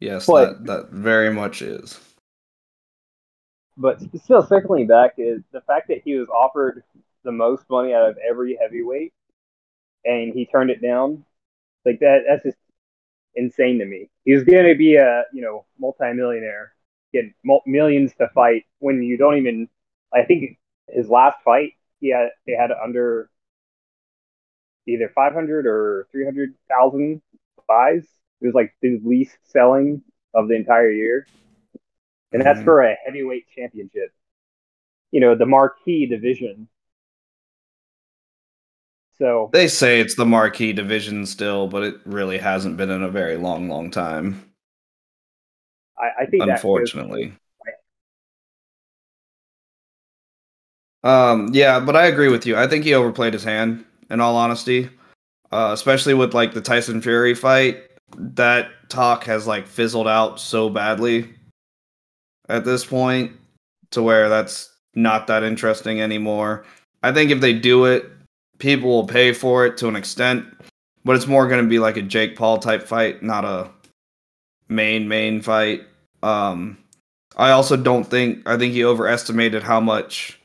Yes, 0.00 0.26
But- 0.26 0.64
that, 0.64 0.66
that 0.66 0.90
very 0.90 1.32
much 1.32 1.62
is. 1.62 2.00
But 3.76 4.00
still, 4.22 4.42
circling 4.42 4.86
back 4.86 5.14
is 5.16 5.40
the 5.50 5.62
fact 5.62 5.88
that 5.88 6.02
he 6.04 6.14
was 6.16 6.28
offered 6.28 6.84
the 7.24 7.32
most 7.32 7.64
money 7.70 7.94
out 7.94 8.06
of 8.10 8.18
every 8.18 8.58
heavyweight, 8.60 9.14
and 10.04 10.34
he 10.34 10.44
turned 10.44 10.70
it 10.70 10.82
down. 10.82 11.24
Like 11.86 12.00
that, 12.00 12.24
that's 12.28 12.42
just 12.42 12.58
insane 13.34 13.78
to 13.78 13.86
me. 13.86 14.10
He 14.26 14.34
was 14.34 14.44
going 14.44 14.66
to 14.66 14.74
be 14.74 14.96
a 14.96 15.24
you 15.32 15.40
know 15.40 15.64
multimillionaire, 15.78 16.74
get 17.14 17.24
millions 17.66 18.12
to 18.16 18.28
fight 18.34 18.66
when 18.78 19.02
you 19.02 19.16
don't 19.16 19.38
even. 19.38 19.68
I 20.12 20.24
think 20.24 20.58
his 20.88 21.08
last 21.08 21.42
fight, 21.42 21.72
he 22.02 22.10
had 22.10 22.30
they 22.46 22.54
had 22.54 22.72
under 22.72 23.30
either 24.86 25.10
five 25.14 25.32
hundred 25.32 25.66
or 25.66 26.08
three 26.12 26.24
hundred 26.26 26.54
thousand 26.68 27.22
buys. 27.68 28.04
It 28.42 28.46
was 28.46 28.54
like 28.54 28.74
the 28.82 29.00
least 29.04 29.38
selling 29.44 30.02
of 30.34 30.48
the 30.48 30.56
entire 30.56 30.90
year, 30.90 31.26
and 32.32 32.42
that's 32.42 32.60
Mhm. 32.60 32.64
for 32.64 32.82
a 32.82 32.96
heavyweight 33.06 33.46
championship. 33.56 34.12
you 35.12 35.20
know 35.20 35.34
the 35.34 35.46
marquee 35.46 36.06
division. 36.06 36.68
So 39.18 39.50
They 39.52 39.68
say 39.68 40.00
it's 40.00 40.16
the 40.16 40.26
marquee 40.26 40.72
division 40.72 41.26
still, 41.26 41.68
but 41.68 41.82
it 41.84 41.96
really 42.04 42.38
hasn't 42.38 42.76
been 42.76 42.90
in 42.90 43.02
a 43.02 43.10
very 43.10 43.36
long, 43.36 43.68
long 43.68 43.90
time. 43.90 44.50
I, 45.98 46.22
I 46.22 46.26
think 46.26 46.40
that 46.46 46.54
Unfortunately. 46.54 47.34
Um, 51.04 51.50
yeah, 51.52 51.80
but 51.80 51.96
I 51.96 52.06
agree 52.06 52.28
with 52.28 52.46
you. 52.46 52.56
I 52.56 52.66
think 52.66 52.84
he 52.84 52.94
overplayed 52.94 53.32
his 53.32 53.44
hand, 53.44 53.84
in 54.10 54.20
all 54.20 54.36
honesty. 54.36 54.88
Uh, 55.50 55.70
especially 55.74 56.14
with 56.14 56.32
like 56.32 56.54
the 56.54 56.60
Tyson 56.60 57.02
Fury 57.02 57.34
fight. 57.34 57.82
That 58.16 58.68
talk 58.88 59.24
has 59.24 59.46
like 59.46 59.66
fizzled 59.66 60.08
out 60.08 60.38
so 60.38 60.68
badly 60.68 61.30
at 62.48 62.64
this 62.64 62.84
point 62.84 63.32
to 63.90 64.02
where 64.02 64.28
that's 64.28 64.70
not 64.94 65.26
that 65.26 65.42
interesting 65.42 66.00
anymore. 66.00 66.64
I 67.02 67.12
think 67.12 67.30
if 67.30 67.40
they 67.40 67.54
do 67.54 67.86
it, 67.86 68.10
people 68.58 68.90
will 68.90 69.06
pay 69.06 69.32
for 69.32 69.64
it 69.66 69.76
to 69.78 69.88
an 69.88 69.96
extent, 69.96 70.44
but 71.04 71.16
it's 71.16 71.26
more 71.26 71.48
going 71.48 71.62
to 71.64 71.68
be 71.68 71.78
like 71.78 71.96
a 71.96 72.02
Jake 72.02 72.36
Paul 72.36 72.58
type 72.58 72.82
fight, 72.82 73.22
not 73.22 73.44
a 73.44 73.70
main 74.68 75.08
main 75.08 75.40
fight. 75.40 75.82
Um, 76.22 76.78
I 77.36 77.50
also 77.50 77.76
don't 77.76 78.04
think 78.04 78.46
I 78.46 78.58
think 78.58 78.74
he 78.74 78.84
overestimated 78.84 79.62
how 79.62 79.80
much 79.80 80.38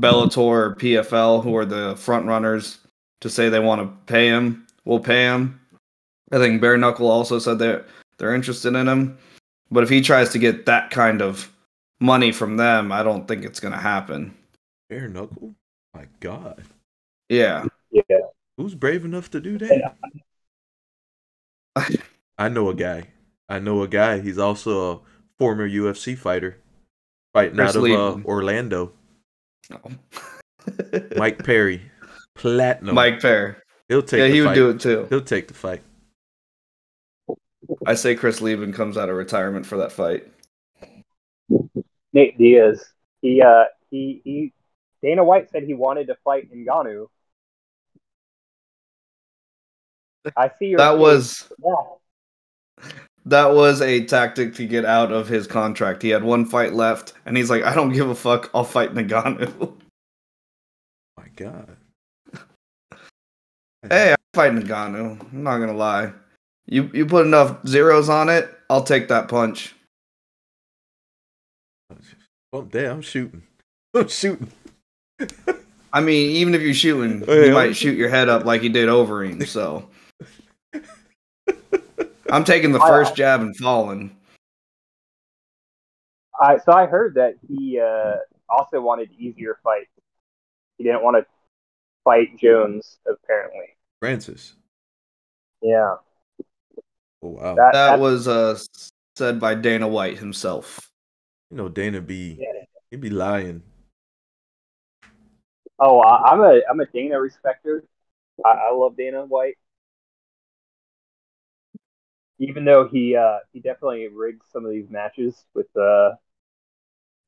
Bellator 0.00 0.38
or 0.38 0.74
PFL, 0.76 1.42
who 1.42 1.56
are 1.56 1.64
the 1.64 1.96
front 1.96 2.26
runners, 2.26 2.78
to 3.20 3.30
say 3.30 3.48
they 3.48 3.60
want 3.60 3.80
to 3.80 4.12
pay 4.12 4.28
him, 4.28 4.64
We'll 4.84 5.00
pay 5.00 5.24
him. 5.24 5.60
I 6.30 6.38
think 6.38 6.60
Bare 6.60 6.76
Knuckle 6.76 7.10
also 7.10 7.38
said 7.38 7.58
that 7.60 7.86
they're 8.18 8.34
interested 8.34 8.74
in 8.74 8.88
him, 8.88 9.18
but 9.70 9.82
if 9.82 9.88
he 9.88 10.00
tries 10.00 10.30
to 10.30 10.38
get 10.38 10.66
that 10.66 10.90
kind 10.90 11.22
of 11.22 11.50
money 12.00 12.32
from 12.32 12.56
them, 12.56 12.92
I 12.92 13.02
don't 13.02 13.26
think 13.26 13.44
it's 13.44 13.60
going 13.60 13.72
to 13.72 13.80
happen. 13.80 14.34
Bare 14.88 15.08
knuckle. 15.08 15.54
My 15.94 16.06
God, 16.20 16.62
Yeah, 17.28 17.66
yeah. 17.90 18.02
who's 18.56 18.74
brave 18.74 19.04
enough 19.04 19.30
to 19.30 19.40
do 19.40 19.58
that? 19.58 19.94
I 22.38 22.48
know 22.48 22.68
a 22.68 22.74
guy. 22.74 23.08
I 23.48 23.58
know 23.60 23.82
a 23.82 23.88
guy. 23.88 24.20
He's 24.20 24.38
also 24.38 24.92
a 24.92 25.00
former 25.38 25.68
UFC 25.68 26.18
fighter, 26.18 26.58
fighting 27.32 27.56
Chris 27.56 27.70
out 27.70 27.76
of 27.76 27.82
uh, 27.82 27.86
Leben. 27.86 28.22
Orlando. 29.70 29.98
Mike 31.16 31.44
Perry, 31.44 31.82
platinum. 32.34 32.94
Mike 32.94 33.20
Perry. 33.20 33.54
he'll 33.88 34.02
take. 34.02 34.18
Yeah, 34.18 34.26
the 34.28 34.32
he 34.34 34.40
would 34.40 34.46
fight. 34.48 34.54
do 34.54 34.70
it 34.70 34.80
too. 34.80 35.06
He'll 35.10 35.20
take 35.20 35.48
the 35.48 35.54
fight. 35.54 35.82
I 37.86 37.94
say 37.94 38.14
Chris 38.14 38.40
Leben 38.40 38.72
comes 38.72 38.96
out 38.96 39.08
of 39.08 39.16
retirement 39.16 39.66
for 39.66 39.78
that 39.78 39.92
fight. 39.92 40.26
Nate 42.12 42.36
Diaz. 42.38 42.84
He 43.22 43.40
uh 43.42 43.64
he 43.90 44.20
he 44.24 44.52
Dana 45.02 45.24
White 45.24 45.50
said 45.50 45.64
he 45.64 45.74
wanted 45.74 46.06
to 46.08 46.16
fight 46.24 46.50
Ngannou. 46.54 47.06
I 50.36 50.50
see 50.58 50.66
your 50.66 50.78
That 50.78 50.92
face. 50.92 51.00
was 51.00 51.48
yeah. 51.62 52.90
That 53.26 53.54
was 53.54 53.80
a 53.80 54.04
tactic 54.04 54.54
to 54.56 54.66
get 54.66 54.84
out 54.84 55.10
of 55.10 55.28
his 55.28 55.46
contract. 55.46 56.02
He 56.02 56.10
had 56.10 56.24
one 56.24 56.44
fight 56.44 56.74
left, 56.74 57.14
and 57.24 57.36
he's 57.36 57.48
like, 57.50 57.62
"I 57.64 57.74
don't 57.74 57.92
give 57.92 58.08
a 58.10 58.14
fuck. 58.14 58.50
I'll 58.54 58.64
fight 58.64 58.94
Ngannou." 58.94 59.52
Oh 59.60 59.74
my 61.16 61.28
God. 61.36 61.76
hey, 63.88 64.12
I 64.12 64.16
fight 64.34 64.52
Ngannou. 64.52 65.32
I'm 65.32 65.42
not 65.42 65.58
gonna 65.58 65.72
lie. 65.72 66.12
You 66.66 66.90
you 66.92 67.06
put 67.06 67.24
enough 67.26 67.66
zeros 67.66 68.08
on 68.08 68.28
it, 68.28 68.50
I'll 68.68 68.84
take 68.84 69.08
that 69.08 69.28
punch. 69.28 69.74
Oh, 72.52 72.62
damn! 72.62 72.96
I'm 72.96 73.02
shooting. 73.02 73.42
I'm 73.94 74.08
shooting. 74.08 74.50
I 75.92 76.00
mean, 76.00 76.30
even 76.36 76.54
if 76.54 76.62
you're 76.62 76.74
shooting, 76.74 77.22
you 77.26 77.44
I'm- 77.44 77.52
might 77.54 77.76
shoot 77.76 77.96
your 77.96 78.08
head 78.08 78.28
up 78.28 78.44
like 78.44 78.62
you 78.62 78.70
did 78.70 78.88
Overeem. 78.88 79.46
So 79.46 79.88
I'm 82.34 82.44
taking 82.44 82.72
the 82.72 82.80
I- 82.80 82.88
first 82.88 83.14
jab 83.14 83.40
and 83.42 83.56
falling. 83.56 84.16
I 86.40 86.58
so 86.58 86.72
I 86.72 86.86
heard 86.86 87.14
that 87.14 87.34
he 87.48 87.78
uh 87.78 88.16
also 88.48 88.80
wanted 88.80 89.10
easier 89.16 89.58
fights. 89.62 89.88
He 90.78 90.84
didn't 90.84 91.04
want 91.04 91.16
to 91.16 91.26
fight 92.02 92.36
Jones 92.38 92.98
apparently. 93.06 93.76
Francis. 94.00 94.56
Yeah. 95.62 95.94
Oh 97.22 97.28
wow. 97.28 97.54
That, 97.54 97.72
That 97.72 97.90
that 97.90 97.98
was 98.00 98.26
uh 98.26 98.58
said 99.14 99.38
by 99.38 99.54
Dana 99.54 99.86
White 99.86 100.18
himself. 100.18 100.90
you 101.52 101.56
know 101.56 101.68
Dana 101.68 102.00
be 102.00 102.36
Yeah. 102.40 102.64
he 102.90 102.96
be 102.96 103.10
lying. 103.10 103.62
Oh, 105.78 106.00
I, 106.00 106.32
I'm 106.32 106.40
a 106.40 106.60
I'm 106.68 106.80
a 106.80 106.86
Dana 106.86 107.20
respecter. 107.20 107.84
I, 108.44 108.48
I 108.48 108.72
love 108.72 108.96
Dana 108.96 109.24
White, 109.24 109.56
even 112.38 112.64
though 112.64 112.88
he 112.88 113.16
uh, 113.16 113.38
he 113.52 113.60
definitely 113.60 114.08
rigged 114.08 114.42
some 114.52 114.64
of 114.64 114.70
these 114.70 114.90
matches 114.90 115.44
with 115.54 115.74
uh. 115.76 116.12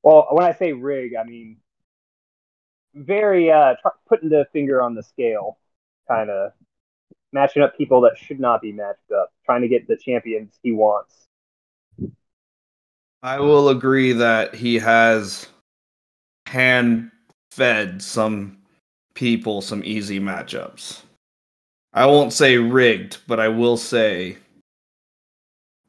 Well, 0.02 0.28
when 0.30 0.44
I 0.44 0.52
say 0.52 0.72
rig, 0.72 1.14
I 1.16 1.24
mean 1.24 1.58
very 2.94 3.50
uh 3.50 3.74
tr- 3.80 3.88
putting 4.08 4.28
the 4.28 4.46
finger 4.52 4.82
on 4.82 4.94
the 4.94 5.02
scale, 5.02 5.58
kind 6.08 6.30
of 6.30 6.52
matching 7.32 7.62
up 7.62 7.76
people 7.76 8.00
that 8.02 8.16
should 8.16 8.40
not 8.40 8.62
be 8.62 8.72
matched 8.72 9.10
up, 9.12 9.32
trying 9.44 9.62
to 9.62 9.68
get 9.68 9.86
the 9.86 9.96
champions 9.96 10.54
he 10.62 10.72
wants. 10.72 11.28
I 13.22 13.40
will 13.40 13.68
agree 13.68 14.12
that 14.12 14.54
he 14.54 14.76
has 14.76 15.48
hand 16.46 17.10
fed 17.50 18.00
some 18.02 18.58
people 19.14 19.60
some 19.60 19.82
easy 19.84 20.20
matchups. 20.20 21.02
I 21.92 22.06
won't 22.06 22.32
say 22.32 22.56
rigged, 22.58 23.18
but 23.26 23.40
I 23.40 23.48
will 23.48 23.76
say 23.76 24.38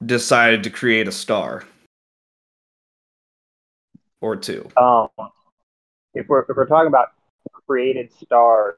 decided 0.05 0.63
to 0.63 0.69
create 0.69 1.07
a 1.07 1.11
star 1.11 1.63
or 4.21 4.35
two. 4.35 4.67
Um, 4.77 5.09
if 6.13 6.27
we're 6.27 6.41
if 6.41 6.55
we're 6.55 6.67
talking 6.67 6.87
about 6.87 7.09
created 7.67 8.11
stars, 8.13 8.75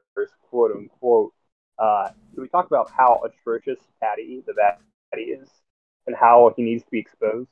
quote 0.50 0.72
unquote, 0.72 1.32
uh, 1.78 2.08
can 2.34 2.42
we 2.42 2.48
talk 2.48 2.66
about 2.66 2.90
how 2.90 3.22
atrocious 3.24 3.78
Patty 4.02 4.42
the 4.46 4.54
bad 4.54 4.78
Patty 5.12 5.24
is, 5.24 5.48
and 6.06 6.16
how 6.16 6.52
he 6.56 6.62
needs 6.62 6.84
to 6.84 6.90
be 6.90 6.98
exposed 6.98 7.48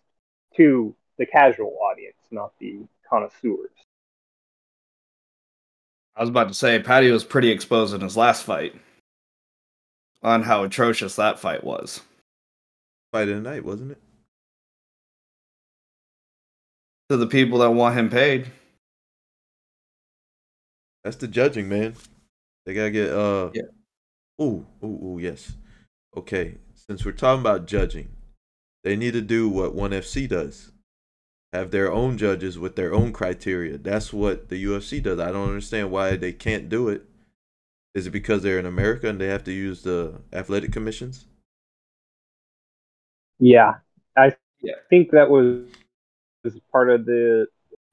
to 0.56 0.94
the 1.18 1.26
casual 1.26 1.76
audience, 1.90 2.16
not 2.30 2.52
the 2.58 2.80
connoisseurs? 3.08 3.70
I 6.16 6.20
was 6.20 6.30
about 6.30 6.48
to 6.48 6.54
say 6.54 6.80
Patty 6.80 7.10
was 7.10 7.22
pretty 7.22 7.50
exposed 7.50 7.94
in 7.94 8.00
his 8.00 8.16
last 8.16 8.42
fight 8.42 8.74
on 10.22 10.42
how 10.42 10.64
atrocious 10.64 11.14
that 11.14 11.38
fight 11.38 11.62
was. 11.62 12.00
Fight 13.12 13.28
of 13.28 13.36
the 13.36 13.40
night, 13.50 13.64
wasn't 13.64 13.92
it? 13.92 13.98
To 17.10 17.16
the 17.16 17.26
people 17.26 17.58
that 17.60 17.70
want 17.70 17.96
him 17.96 18.10
paid. 18.10 18.52
That's 21.04 21.16
the 21.16 21.28
judging, 21.28 21.68
man. 21.68 21.94
They 22.66 22.74
gotta 22.74 22.90
get 22.90 23.10
uh 23.10 23.50
Yeah. 23.54 23.62
Ooh, 24.42 24.66
ooh, 24.84 24.86
ooh, 25.16 25.18
yes. 25.20 25.52
Okay. 26.16 26.56
Since 26.74 27.04
we're 27.04 27.12
talking 27.12 27.40
about 27.42 27.66
judging, 27.66 28.10
they 28.84 28.96
need 28.96 29.12
to 29.14 29.22
do 29.22 29.48
what 29.48 29.74
ONE 29.74 29.92
FC 29.94 30.26
does. 30.28 30.72
Have 31.52 31.70
their 31.72 31.92
own 31.92 32.18
judges 32.18 32.58
with 32.58 32.76
their 32.76 32.94
own 32.94 33.12
criteria. 33.12 33.78
That's 33.78 34.12
what 34.12 34.48
the 34.50 34.56
UFC 34.64 35.00
does. 35.00 35.20
I 35.20 35.32
don't 35.32 35.48
understand 35.48 35.90
why 35.90 36.16
they 36.16 36.32
can't 36.32 36.68
do 36.68 36.88
it. 36.88 37.04
Is 37.94 38.06
it 38.06 38.10
because 38.12 38.42
they're 38.42 38.58
in 38.60 38.66
America 38.66 39.08
and 39.08 39.20
they 39.20 39.28
have 39.28 39.44
to 39.44 39.52
use 39.52 39.82
the 39.82 40.20
athletic 40.32 40.72
commissions? 40.72 41.26
Yeah, 43.40 43.74
I 44.16 44.34
Yeah. 44.60 44.74
think 44.90 45.10
that 45.12 45.30
was 45.30 45.66
was 46.44 46.58
part 46.72 46.90
of 46.90 47.04
the 47.04 47.46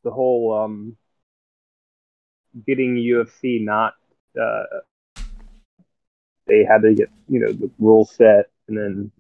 the 0.03 0.11
whole 0.11 0.53
um, 0.53 0.97
getting 2.65 2.95
UFC 2.95 3.59
not. 3.63 3.93
Uh, 4.39 4.63
they 6.47 6.63
had 6.63 6.81
to 6.81 6.93
get 6.93 7.09
you 7.27 7.39
know 7.39 7.51
the 7.53 7.69
rules 7.79 8.11
set 8.11 8.45
and 8.67 8.77
then 8.77 9.11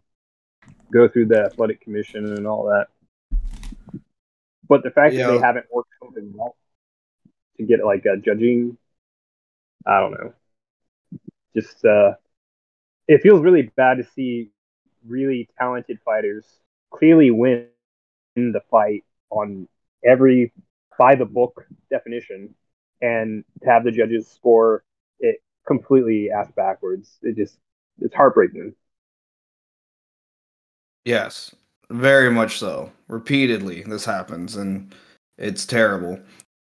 go 0.91 1.07
through 1.07 1.27
the 1.27 1.39
athletic 1.45 1.81
commission 1.81 2.33
and 2.33 2.47
all 2.47 2.65
that. 2.65 2.87
But 4.67 4.83
the 4.83 4.91
fact 4.91 5.17
that 5.17 5.25
they 5.25 5.39
haven't 5.39 5.65
worked 5.71 5.89
something 6.01 6.33
out 6.41 6.55
to 7.57 7.63
get 7.65 7.83
like 7.85 8.05
a 8.05 8.17
judging, 8.17 8.77
I 9.85 9.99
don't 10.01 10.11
know. 10.11 10.33
Just 11.55 11.83
uh, 11.85 12.13
it 13.07 13.21
feels 13.21 13.41
really 13.41 13.71
bad 13.75 13.97
to 13.97 14.03
see 14.03 14.51
really 15.07 15.49
talented 15.57 15.99
fighters 16.03 16.45
clearly 16.91 17.31
win 17.31 17.67
the 18.35 18.61
fight 18.69 19.03
on 19.29 19.67
every 20.03 20.51
by 20.97 21.15
the 21.15 21.25
book 21.25 21.65
definition 21.89 22.53
and 23.01 23.43
to 23.61 23.69
have 23.69 23.83
the 23.83 23.91
judges 23.91 24.27
score 24.27 24.83
it 25.19 25.41
completely 25.67 26.31
ass 26.31 26.49
backwards. 26.55 27.17
It 27.21 27.35
just 27.35 27.57
it's 27.99 28.15
heartbreaking. 28.15 28.73
Yes, 31.05 31.53
very 31.89 32.31
much 32.31 32.57
so. 32.57 32.91
Repeatedly, 33.07 33.83
this 33.83 34.05
happens, 34.05 34.55
and 34.55 34.93
it's 35.37 35.65
terrible. 35.65 36.19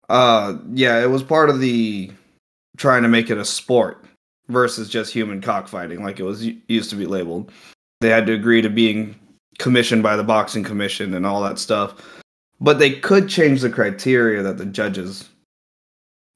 Uh, 0.10 0.58
yeah, 0.74 1.02
it 1.02 1.10
was 1.10 1.24
part 1.24 1.50
of 1.50 1.60
the 1.60 2.12
trying 2.78 3.04
to 3.04 3.10
make 3.10 3.30
it 3.30 3.38
a 3.38 3.46
sport 3.46 4.06
versus 4.48 4.90
just 4.90 5.14
human 5.14 5.42
cockfighting, 5.42 6.04
like 6.04 6.20
it 6.20 6.24
was 6.24 6.46
used 6.68 6.90
to 6.90 6.96
be 6.96 7.06
labeled. 7.06 7.52
They 8.02 8.10
had 8.10 8.26
to 8.26 8.34
agree 8.34 8.62
to 8.64 8.70
being 8.70 9.16
commissioned 9.60 10.02
by 10.02 10.16
the 10.16 10.24
boxing 10.24 10.64
commission 10.64 11.14
and 11.14 11.26
all 11.26 11.42
that 11.44 11.60
stuff. 11.60 11.96
But 12.60 12.80
they 12.80 13.00
could 13.00 13.30
change 13.30 13.62
the 13.62 13.70
criteria 13.70 14.42
that 14.42 14.58
the 14.58 14.66
judges 14.66 15.30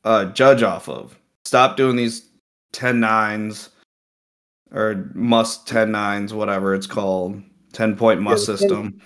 uh, 0.03 0.25
judge 0.25 0.61
off 0.61 0.87
of. 0.87 1.19
Stop 1.43 1.75
doing 1.75 1.95
these 1.95 2.29
10 2.73 2.99
nines 2.99 3.69
or 4.71 5.09
must 5.15 5.67
10 5.67 5.91
nines, 5.91 6.33
whatever 6.33 6.75
it's 6.75 6.87
called, 6.87 7.41
10 7.73 7.95
point 7.95 8.21
must 8.21 8.47
Yeah, 8.47 8.53
the 8.53 8.59
10 8.59 8.69
system. 8.69 9.01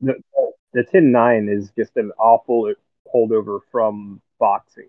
The, 0.00 0.14
the 0.72 0.84
10 0.84 1.12
9 1.12 1.48
is 1.50 1.70
just 1.76 1.96
an 1.96 2.10
awful 2.18 2.72
holdover 3.14 3.60
from 3.70 4.22
boxing. 4.38 4.88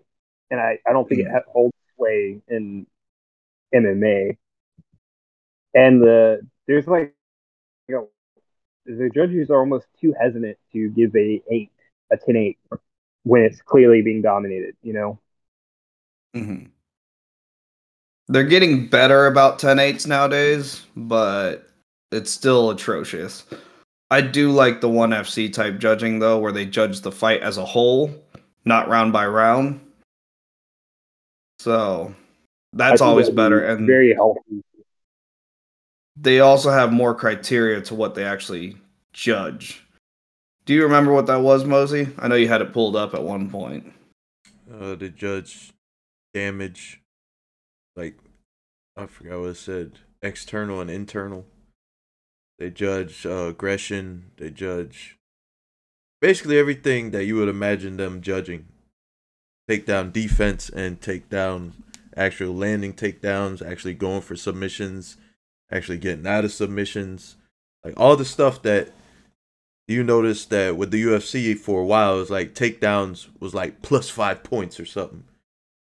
And 0.50 0.58
I, 0.58 0.78
I 0.86 0.92
don't 0.92 1.06
think 1.06 1.20
it 1.20 1.26
Mm. 1.26 1.32
ha- 1.32 1.50
holds 1.52 1.76
sway 1.96 2.40
in 2.48 2.86
MMA. 3.74 4.38
And 5.74 6.02
the 6.02 6.40
there's 6.66 6.86
like, 6.86 7.14
you 7.88 7.96
know, 7.96 8.08
the 8.86 9.10
judges 9.14 9.50
are 9.50 9.58
almost 9.60 9.86
too 10.00 10.14
hesitant 10.20 10.58
to 10.72 10.90
give 10.90 11.14
a 11.16 11.42
8, 11.50 11.70
a 12.12 12.16
10 12.16 12.36
8, 12.36 12.58
when 13.24 13.42
it's 13.42 13.60
clearly 13.62 14.02
being 14.02 14.22
dominated, 14.22 14.76
you 14.82 14.92
know? 14.94 15.18
hmm 16.34 16.64
They're 18.28 18.44
getting 18.44 18.88
better 18.88 19.26
about 19.26 19.58
10 19.58 19.78
8s 19.78 20.06
nowadays, 20.06 20.86
but 20.96 21.68
it's 22.12 22.30
still 22.30 22.70
atrocious. 22.70 23.44
I 24.10 24.20
do 24.20 24.50
like 24.50 24.80
the 24.80 24.88
1FC 24.88 25.48
type 25.48 25.78
judging, 25.78 26.18
though, 26.18 26.38
where 26.38 26.52
they 26.52 26.66
judge 26.66 27.00
the 27.00 27.12
fight 27.12 27.42
as 27.42 27.58
a 27.58 27.64
whole, 27.64 28.10
not 28.64 28.88
round 28.88 29.12
by 29.12 29.26
round. 29.26 29.80
So 31.58 32.14
that's 32.72 33.00
always 33.00 33.30
better. 33.30 33.64
And 33.64 33.86
very 33.86 34.14
healthy. 34.14 34.62
They 36.16 36.40
also 36.40 36.70
have 36.70 36.92
more 36.92 37.14
criteria 37.14 37.80
to 37.82 37.94
what 37.94 38.14
they 38.14 38.24
actually 38.24 38.76
judge. 39.12 39.84
Do 40.64 40.74
you 40.74 40.82
remember 40.82 41.12
what 41.12 41.26
that 41.26 41.42
was, 41.42 41.64
Mosey? 41.64 42.08
I 42.18 42.28
know 42.28 42.36
you 42.36 42.48
had 42.48 42.62
it 42.62 42.72
pulled 42.72 42.96
up 42.96 43.14
at 43.14 43.22
one 43.22 43.50
point. 43.50 43.92
Uh, 44.72 44.94
they 44.94 45.10
judge 45.10 45.72
damage, 46.32 47.00
like 47.96 48.16
I 48.96 49.06
forgot 49.06 49.40
what 49.40 49.50
it 49.50 49.56
said, 49.56 49.98
external 50.22 50.80
and 50.80 50.90
internal. 50.90 51.44
They 52.58 52.70
judge 52.70 53.26
uh, 53.26 53.48
aggression. 53.48 54.30
They 54.36 54.50
judge 54.50 55.18
basically 56.20 56.58
everything 56.58 57.10
that 57.10 57.24
you 57.24 57.36
would 57.36 57.48
imagine 57.48 57.96
them 57.96 58.22
judging. 58.22 58.66
Take 59.68 59.84
down 59.86 60.12
defense 60.12 60.70
and 60.70 61.00
take 61.00 61.28
down 61.28 61.74
actual 62.16 62.54
landing 62.54 62.92
takedowns, 62.92 63.60
actually 63.60 63.94
going 63.94 64.22
for 64.22 64.36
submissions, 64.36 65.16
actually 65.70 65.98
getting 65.98 66.26
out 66.26 66.44
of 66.44 66.52
submissions, 66.52 67.36
like 67.84 67.94
all 67.96 68.16
the 68.16 68.24
stuff 68.24 68.62
that 68.62 68.90
you 69.88 70.02
notice 70.02 70.46
that 70.46 70.76
with 70.76 70.90
the 70.90 71.02
UFC 71.02 71.56
for 71.58 71.82
a 71.82 71.84
while, 71.84 72.16
it 72.16 72.20
was 72.20 72.30
like 72.30 72.54
takedowns 72.54 73.28
was 73.40 73.54
like 73.54 73.82
plus 73.82 74.08
five 74.08 74.42
points 74.42 74.80
or 74.80 74.86
something. 74.86 75.24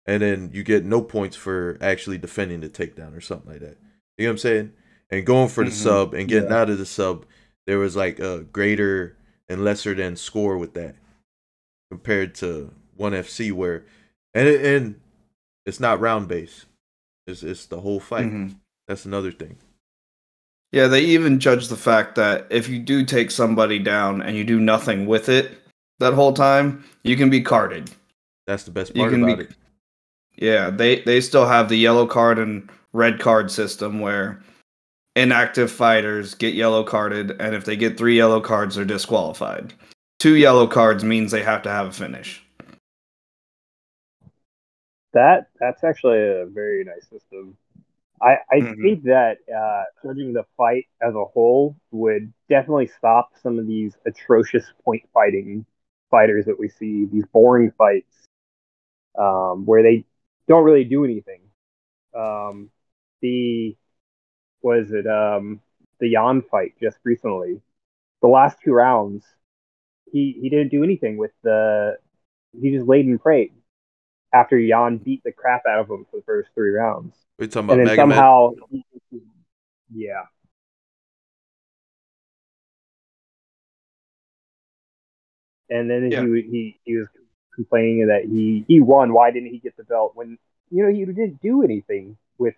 And 0.06 0.22
then 0.22 0.52
you 0.54 0.64
get 0.64 0.86
no 0.86 1.02
points 1.02 1.36
for 1.36 1.78
actually 1.82 2.18
defending 2.18 2.62
the 2.62 2.70
takedown 2.70 3.16
or 3.16 3.22
something 3.22 3.52
like 3.52 3.62
that. 3.62 3.78
You 4.18 4.26
know 4.26 4.30
what 4.30 4.34
I'm 4.34 4.38
saying? 4.38 4.74
And 5.10 5.26
going 5.26 5.50
for 5.50 5.64
the 5.64 5.70
Mhm. 5.72 5.84
sub 5.84 6.14
and 6.14 6.28
getting 6.30 6.52
out 6.52 6.70
of 6.70 6.78
the 6.78 6.86
sub, 6.86 7.26
there 7.66 7.80
was 7.80 7.96
like 7.96 8.20
a 8.20 8.42
greater 8.44 9.16
and 9.50 9.64
lesser 9.64 9.94
than 9.96 10.16
score 10.16 10.58
with 10.58 10.74
that 10.76 10.96
compared 11.90 12.36
to 12.36 12.74
one 12.96 13.14
FC 13.14 13.52
where 13.52 13.84
and 14.34 14.48
and 14.48 15.00
it's 15.66 15.80
not 15.80 16.00
round 16.00 16.28
based. 16.28 16.66
It's 17.26 17.44
it's 17.44 17.66
the 17.66 17.82
whole 17.82 18.00
fight. 18.00 18.28
Mhm. 18.28 18.56
That's 18.88 19.06
another 19.06 19.32
thing. 19.32 19.58
Yeah, 20.72 20.88
they 20.88 21.02
even 21.02 21.40
judge 21.40 21.70
the 21.70 21.78
fact 21.78 22.16
that 22.16 22.48
if 22.50 22.68
you 22.68 22.80
do 22.80 23.06
take 23.06 23.32
somebody 23.32 23.80
down 23.80 24.22
and 24.22 24.36
you 24.36 24.44
do 24.44 24.60
nothing 24.60 25.06
with 25.06 25.30
it 25.30 25.58
that 26.00 26.14
whole 26.14 26.34
time, 26.34 26.84
you 27.04 27.16
can 27.16 27.30
be 27.30 27.42
carded. 27.42 27.90
That's 28.46 28.64
the 28.64 28.72
best 28.72 28.96
You 28.96 29.04
part 29.04 29.12
can 29.14 29.26
be- 29.26 29.34
about 29.34 29.46
it. 29.46 29.52
Yeah, 30.36 30.70
they 30.70 31.02
they 31.02 31.20
still 31.22 31.48
have 31.48 31.68
the 31.68 31.78
yellow 31.78 32.06
card 32.06 32.38
and 32.38 32.70
red 32.94 33.20
card 33.20 33.50
system 33.50 34.00
where 34.00 34.40
inactive 35.16 35.72
fighters 35.72 36.36
get 36.36 36.54
yellow 36.54 36.84
carded 36.84 37.32
and 37.40 37.56
if 37.56 37.66
they 37.66 37.76
get 37.76 37.98
3 37.98 38.16
yellow 38.16 38.40
cards 38.40 38.76
they're 38.76 38.86
disqualified. 38.86 39.74
2 40.20 40.36
yellow 40.36 40.68
cards 40.68 41.04
means 41.04 41.32
they 41.32 41.42
have 41.42 41.64
to 41.64 41.70
have 41.72 41.88
a 41.88 41.92
finish. 41.92 42.44
That 45.14 45.50
that's 45.60 45.84
actually 45.84 46.20
a 46.20 46.46
very 46.46 46.84
nice 46.84 47.08
system. 47.10 47.58
I, 48.22 48.38
I 48.52 48.62
Mhm. 48.62 48.76
think 48.82 49.04
that 49.04 49.38
uh, 49.56 49.84
judging 50.04 50.34
the 50.34 50.44
fight 50.58 50.86
as 51.02 51.14
a 51.16 51.26
whole 51.26 51.76
would 51.92 52.32
definitely 52.50 52.88
stop 52.88 53.32
some 53.42 53.60
of 53.60 53.68
these 53.68 53.98
atrocious 54.06 54.72
point 54.84 55.04
fighting 55.14 55.66
fighters 56.10 56.46
that 56.46 56.60
we 56.60 56.70
see, 56.70 57.06
these 57.06 57.26
boring 57.34 57.72
fights 57.78 58.26
um, 59.18 59.66
where 59.66 59.84
they 59.84 60.06
don't 60.48 60.64
really 60.64 60.84
do 60.86 61.04
anything. 61.06 61.42
Um, 62.16 62.70
the 63.22 63.76
was 64.62 64.92
it 64.92 65.08
um, 65.08 65.60
the 66.00 66.12
Jan 66.14 66.42
fight 66.42 66.74
just 66.82 66.98
recently? 67.04 67.62
The 68.22 68.28
last 68.28 68.58
two 68.64 68.74
rounds, 68.74 69.26
he 70.12 70.38
he 70.42 70.50
didn't 70.50 70.70
do 70.70 70.84
anything 70.84 71.18
with 71.18 71.32
the. 71.44 71.98
He 72.60 72.72
just 72.72 72.88
laid 72.88 73.06
and 73.06 73.22
prayed 73.22 73.52
after 74.38 74.60
Jan 74.66 74.98
beat 74.98 75.24
the 75.24 75.32
crap 75.32 75.64
out 75.70 75.80
of 75.80 75.90
him 75.90 76.06
for 76.12 76.18
the 76.18 76.24
first 76.24 76.50
three 76.56 76.72
rounds, 76.72 77.16
We're 77.38 77.48
talking 77.48 77.70
and 77.70 77.80
then 77.80 77.88
Magomed. 77.88 77.96
somehow, 77.96 78.52
yeah. 79.94 80.24
And 85.70 85.90
then 85.90 86.12
Yeah. 86.12 86.22
he 86.22 86.42
he 86.52 86.80
he 86.86 86.98
was 86.98 87.08
complaining 87.56 88.08
that 88.08 88.24
he 88.26 88.64
he 88.68 88.80
won. 88.80 89.14
Why 89.14 89.32
didn't 89.32 89.50
he 89.50 89.60
get 89.60 89.76
the 89.78 89.84
belt 89.84 90.14
when 90.16 90.38
you 90.72 90.84
know 90.84 90.90
you 90.90 91.06
didn't 91.08 91.42
do 91.42 91.64
anything 91.64 92.18
with 92.38 92.56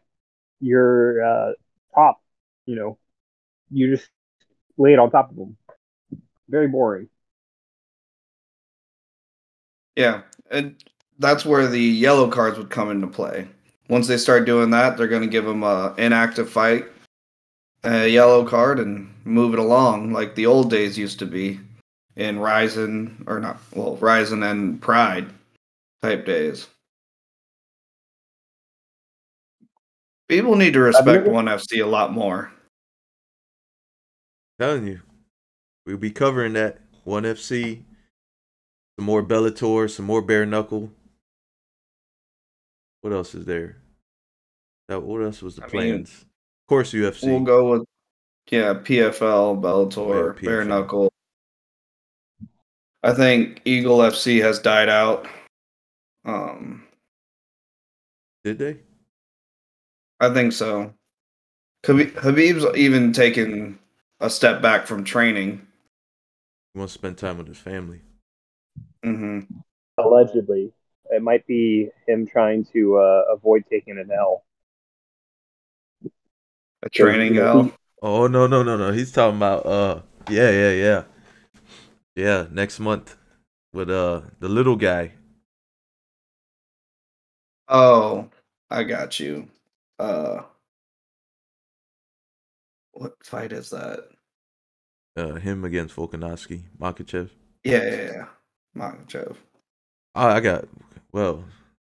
your 0.60 1.24
uh, 1.24 1.54
top? 1.96 2.22
You 2.66 2.76
know, 2.76 2.98
you 3.72 3.96
just 3.96 4.10
laid 4.78 5.00
on 5.00 5.12
top 5.12 5.32
of 5.32 5.38
him. 5.38 5.58
Very 6.50 6.68
boring. 6.68 7.10
Yeah, 9.96 10.22
and 10.50 10.82
that's 11.20 11.46
where 11.46 11.68
the 11.68 11.80
yellow 11.80 12.30
cards 12.30 12.58
would 12.58 12.70
come 12.70 12.90
into 12.90 13.08
play. 13.08 13.48
Once 13.90 14.08
they 14.08 14.18
start 14.18 14.46
doing 14.46 14.70
that, 14.72 14.98
they're 14.98 15.08
going 15.08 15.22
to 15.22 15.28
give 15.28 15.46
them 15.46 15.64
a 15.64 15.94
inactive 15.98 16.50
fight, 16.50 16.86
a 17.84 18.08
yellow 18.08 18.46
card, 18.46 18.80
and 18.80 19.14
move 19.26 19.54
it 19.54 19.60
along 19.60 20.14
like 20.14 20.36
the 20.36 20.46
old 20.46 20.70
days 20.70 20.98
used 20.98 21.20
to 21.20 21.26
be 21.26 21.60
in 22.16 22.40
Rizin 22.40 23.24
or 23.28 23.40
not, 23.40 23.58
well, 23.74 23.96
Rizin 23.98 24.44
and 24.44 24.82
Pride 24.82 25.28
type 26.02 26.26
days. 26.26 26.68
People 30.28 30.56
need 30.56 30.74
to 30.74 30.80
respect 30.80 31.28
One 31.28 31.46
FC 31.46 31.84
a 31.84 31.88
lot 31.88 32.14
more. 32.14 32.52
telling 34.60 34.86
you, 34.86 35.02
we'll 35.88 35.98
be 35.98 36.12
covering 36.12 36.54
that 36.54 36.78
one 37.04 37.24
FC, 37.24 37.82
some 38.98 39.06
more 39.06 39.24
Bellator, 39.24 39.90
some 39.90 40.06
more 40.06 40.22
bare 40.22 40.46
knuckle. 40.46 40.92
What 43.02 43.14
else 43.14 43.34
is 43.36 43.46
there? 43.46 43.78
That 44.88 45.02
what 45.02 45.22
else 45.22 45.42
was 45.42 45.56
the 45.56 45.64
I 45.64 45.66
mean, 45.66 45.72
plans? 45.72 46.12
of 46.22 46.68
course, 46.68 46.92
UFC. 46.94 47.28
We'll 47.28 47.42
go 47.42 47.70
with 47.72 47.86
yeah, 48.52 48.74
PFL, 48.74 49.62
Bellator, 49.62 49.98
Oh, 49.98 50.36
yeah, 50.42 50.42
Bare 50.42 50.66
Knuckle. 50.66 51.12
I 53.04 53.14
think 53.14 53.62
Eagle 53.66 54.00
FC 54.00 54.42
has 54.42 54.60
died 54.60 54.90
out. 54.90 55.28
Um, 56.26 56.88
Did 58.44 58.58
they? 58.58 58.78
I 60.20 60.34
think 60.34 60.52
so. 60.52 60.94
Habib- 61.86 62.18
Habib's 62.18 62.66
even 62.76 63.14
taken 63.14 63.80
a 64.20 64.30
step 64.30 64.62
back 64.62 64.86
from 64.86 65.04
training. 65.04 65.66
He 66.74 66.80
wants 66.80 66.94
to 66.94 67.00
spend 67.00 67.18
time 67.18 67.38
with 67.38 67.48
his 67.48 67.58
family. 67.58 68.02
Mm-hmm. 69.06 69.40
Allegedly, 69.98 70.74
it 71.10 71.22
might 71.22 71.46
be 71.48 71.90
him 72.08 72.26
trying 72.28 72.66
to 72.74 72.98
uh, 72.98 73.24
avoid 73.34 73.66
taking 73.70 73.98
an 73.98 74.10
L. 74.12 74.44
A 76.84 76.90
training 76.90 77.38
L. 77.38 77.72
Oh 78.02 78.28
no 78.28 78.48
no 78.48 78.64
no 78.64 78.78
no! 78.78 78.92
He's 78.92 79.12
talking 79.12 79.38
about 79.38 79.66
uh 79.66 80.02
yeah 80.30 80.50
yeah 80.50 80.72
yeah 80.72 81.04
yeah 82.16 82.48
next 82.52 82.80
month 82.80 83.16
with 83.74 83.90
uh 83.90 84.22
the 84.40 84.50
little 84.50 84.76
guy. 84.76 85.14
Oh, 87.70 88.30
I 88.70 88.84
got 88.84 89.20
you. 89.20 89.48
Uh, 89.98 90.42
what 92.92 93.14
fight 93.26 93.52
is 93.52 93.70
that? 93.72 94.10
Uh, 95.16 95.36
him 95.36 95.64
against 95.66 95.96
Volkanovski, 95.96 96.64
Makhachev. 96.80 97.30
Yeah, 97.64 97.84
yeah, 97.84 98.02
yeah. 98.12 98.28
Makhachev. 98.76 99.38
I, 100.16 100.38
I 100.38 100.40
got 100.40 100.66
well. 101.12 101.44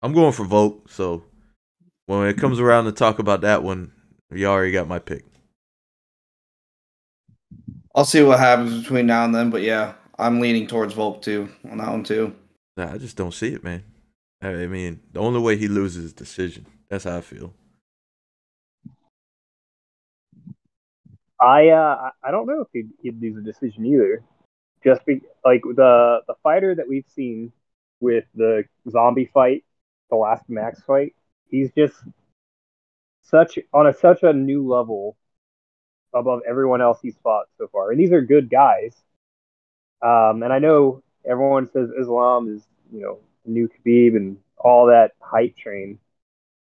I'm 0.02 0.12
going 0.12 0.32
for 0.32 0.44
Volk. 0.44 0.90
So 0.90 1.24
when 2.06 2.28
it 2.28 2.38
comes 2.38 2.60
around 2.60 2.84
to 2.86 2.92
talk 2.92 3.18
about 3.18 3.40
that 3.42 3.62
one, 3.62 3.92
you 4.32 4.46
already 4.46 4.72
got 4.72 4.88
my 4.88 4.98
pick. 4.98 5.24
I'll 7.94 8.04
see 8.04 8.22
what 8.22 8.38
happens 8.40 8.82
between 8.82 9.06
now 9.06 9.24
and 9.24 9.34
then, 9.34 9.50
but 9.50 9.62
yeah, 9.62 9.94
I'm 10.18 10.40
leaning 10.40 10.66
towards 10.66 10.94
Volk 10.94 11.22
too 11.22 11.48
on 11.70 11.78
that 11.78 11.90
one 11.90 12.04
too. 12.04 12.34
Nah, 12.76 12.92
I 12.92 12.98
just 12.98 13.16
don't 13.16 13.32
see 13.34 13.48
it, 13.54 13.64
man. 13.64 13.84
I 14.42 14.48
I 14.48 14.66
mean, 14.66 15.00
the 15.12 15.20
only 15.20 15.40
way 15.40 15.56
he 15.56 15.68
loses 15.68 16.06
is 16.06 16.12
decision. 16.12 16.66
That's 16.88 17.04
how 17.04 17.18
I 17.18 17.20
feel. 17.20 17.54
I 21.40 21.68
uh, 21.68 22.10
I- 22.24 22.28
I 22.28 22.30
don't 22.30 22.46
know 22.46 22.60
if 22.62 22.68
he'd, 22.72 22.90
he'd 23.02 23.20
lose 23.20 23.36
a 23.36 23.42
decision 23.42 23.86
either. 23.86 24.22
Just 24.84 25.04
be 25.06 25.20
like 25.44 25.62
the 25.62 26.20
the 26.26 26.34
fighter 26.42 26.74
that 26.74 26.88
we've 26.88 27.08
seen 27.08 27.52
with 28.00 28.24
the 28.34 28.64
zombie 28.90 29.30
fight, 29.32 29.64
the 30.10 30.16
last 30.16 30.48
Max 30.48 30.80
fight. 30.82 31.14
He's 31.48 31.72
just 31.72 31.94
such 33.22 33.58
on 33.72 33.86
a 33.86 33.94
such 33.94 34.22
a 34.22 34.32
new 34.32 34.66
level 34.68 35.16
above 36.14 36.42
everyone 36.48 36.80
else 36.80 36.98
he's 37.02 37.16
fought 37.22 37.46
so 37.58 37.68
far, 37.68 37.90
and 37.90 38.00
these 38.00 38.12
are 38.12 38.22
good 38.22 38.50
guys. 38.50 38.94
Um, 40.02 40.42
and 40.42 40.52
I 40.52 40.58
know 40.58 41.02
everyone 41.24 41.68
says 41.70 41.90
Islam 41.98 42.56
is 42.56 42.62
you 42.92 43.00
know 43.00 43.18
new 43.44 43.68
Khabib 43.68 44.16
and 44.16 44.38
all 44.58 44.86
that 44.86 45.12
hype 45.20 45.56
train. 45.56 45.98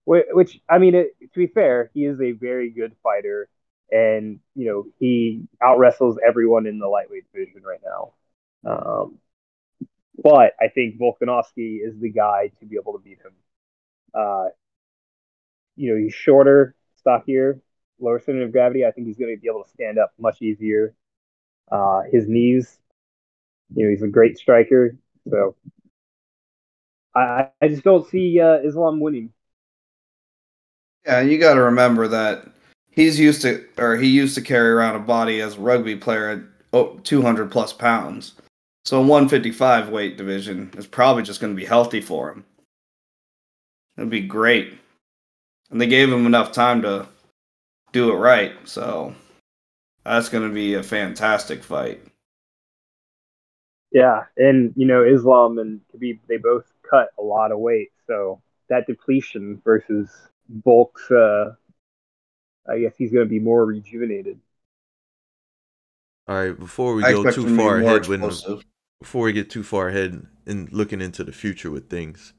Which, 0.05 0.61
I 0.69 0.77
mean, 0.77 0.95
it, 0.95 1.17
to 1.19 1.37
be 1.37 1.47
fair, 1.47 1.91
he 1.93 2.05
is 2.05 2.21
a 2.21 2.31
very 2.31 2.69
good 2.69 2.95
fighter 3.03 3.49
and 3.91 4.39
you 4.55 4.65
know 4.65 4.87
he 4.99 5.43
out 5.61 5.79
wrestles 5.79 6.17
everyone 6.25 6.65
in 6.65 6.79
the 6.79 6.87
lightweight 6.87 7.25
division 7.31 7.63
right 7.63 7.79
now. 7.85 8.13
Um, 8.69 9.17
but 10.21 10.53
I 10.59 10.67
think 10.73 10.99
Volkanovski 10.99 11.79
is 11.85 11.99
the 11.99 12.09
guy 12.09 12.51
to 12.59 12.65
be 12.65 12.77
able 12.77 12.93
to 12.93 12.99
beat 12.99 13.19
him. 13.19 13.33
Uh, 14.13 14.47
you 15.75 15.91
know, 15.91 16.01
he's 16.01 16.13
shorter, 16.13 16.75
stockier, 16.97 17.61
lower 17.99 18.19
center 18.19 18.43
of 18.43 18.51
gravity. 18.51 18.85
I 18.85 18.91
think 18.91 19.07
he's 19.07 19.17
going 19.17 19.35
to 19.35 19.39
be 19.39 19.47
able 19.47 19.63
to 19.63 19.69
stand 19.69 19.99
up 19.99 20.13
much 20.19 20.41
easier. 20.41 20.95
Uh, 21.71 22.01
his 22.11 22.27
knees, 22.27 22.79
you 23.75 23.83
know, 23.83 23.89
he's 23.89 24.01
a 24.01 24.07
great 24.07 24.37
striker. 24.37 24.97
So 25.29 25.55
I, 27.15 27.49
I 27.61 27.67
just 27.67 27.83
don't 27.83 28.07
see 28.09 28.39
uh, 28.39 28.59
Islam 28.63 28.99
winning. 28.99 29.31
Yeah, 31.05 31.21
you 31.21 31.37
got 31.37 31.53
to 31.53 31.61
remember 31.63 32.07
that 32.07 32.47
he's 32.89 33.19
used 33.19 33.41
to, 33.43 33.65
or 33.77 33.97
he 33.97 34.07
used 34.07 34.35
to 34.35 34.41
carry 34.41 34.69
around 34.69 34.95
a 34.95 34.99
body 34.99 35.41
as 35.41 35.55
a 35.55 35.61
rugby 35.61 35.95
player 35.95 36.29
at 36.29 36.39
oh, 36.73 36.99
200 37.03 37.51
plus 37.51 37.71
pounds. 37.71 38.33
So 38.87 38.99
a 38.99 39.01
155 39.01 39.89
weight 39.89 40.15
division 40.15 40.71
is 40.77 40.87
probably 40.87 41.21
just 41.21 41.41
going 41.41 41.51
to 41.51 41.59
be 41.59 41.65
healthy 41.65 41.99
for 41.99 42.31
him. 42.31 42.45
It'd 43.97 44.09
be 44.09 44.21
great. 44.21 44.75
And 45.69 45.81
they 45.81 45.87
gave 45.87 46.09
him 46.09 46.25
enough 46.25 46.53
time 46.53 46.83
to 46.83 47.05
do 47.91 48.13
it 48.13 48.15
right. 48.15 48.53
So 48.63 49.13
that's 50.05 50.29
going 50.29 50.47
to 50.47 50.53
be 50.53 50.75
a 50.75 50.83
fantastic 50.83 51.65
fight. 51.65 52.01
Yeah, 53.91 54.23
and 54.37 54.71
you 54.77 54.87
know 54.87 55.03
Islam 55.03 55.59
and 55.59 55.81
Khabib, 55.93 56.19
they 56.29 56.37
both 56.37 56.71
cut 56.89 57.09
a 57.19 57.21
lot 57.21 57.51
of 57.51 57.59
weight, 57.59 57.89
so 58.05 58.41
that 58.69 58.87
depletion 58.87 59.61
versus 59.65 60.09
Volk's, 60.65 61.11
uh, 61.11 61.55
I 62.69 62.79
guess 62.79 62.93
he's 62.97 63.11
going 63.11 63.25
to 63.25 63.29
be 63.29 63.39
more 63.39 63.65
rejuvenated. 63.65 64.39
All 66.29 66.35
right, 66.35 66.57
before 66.57 66.93
we 66.93 67.03
I 67.03 67.11
go 67.11 67.29
too 67.29 67.53
far 67.57 67.79
ahead 67.79 68.07
with 68.07 68.23
explosive. 68.23 68.63
Before 68.99 69.23
we 69.25 69.33
get 69.33 69.49
too 69.49 69.63
far 69.63 69.89
ahead 69.89 70.25
and 70.45 70.71
looking 70.71 71.01
into 71.01 71.23
the 71.23 71.31
future 71.31 71.69
with 71.69 71.89
things, 71.89 72.33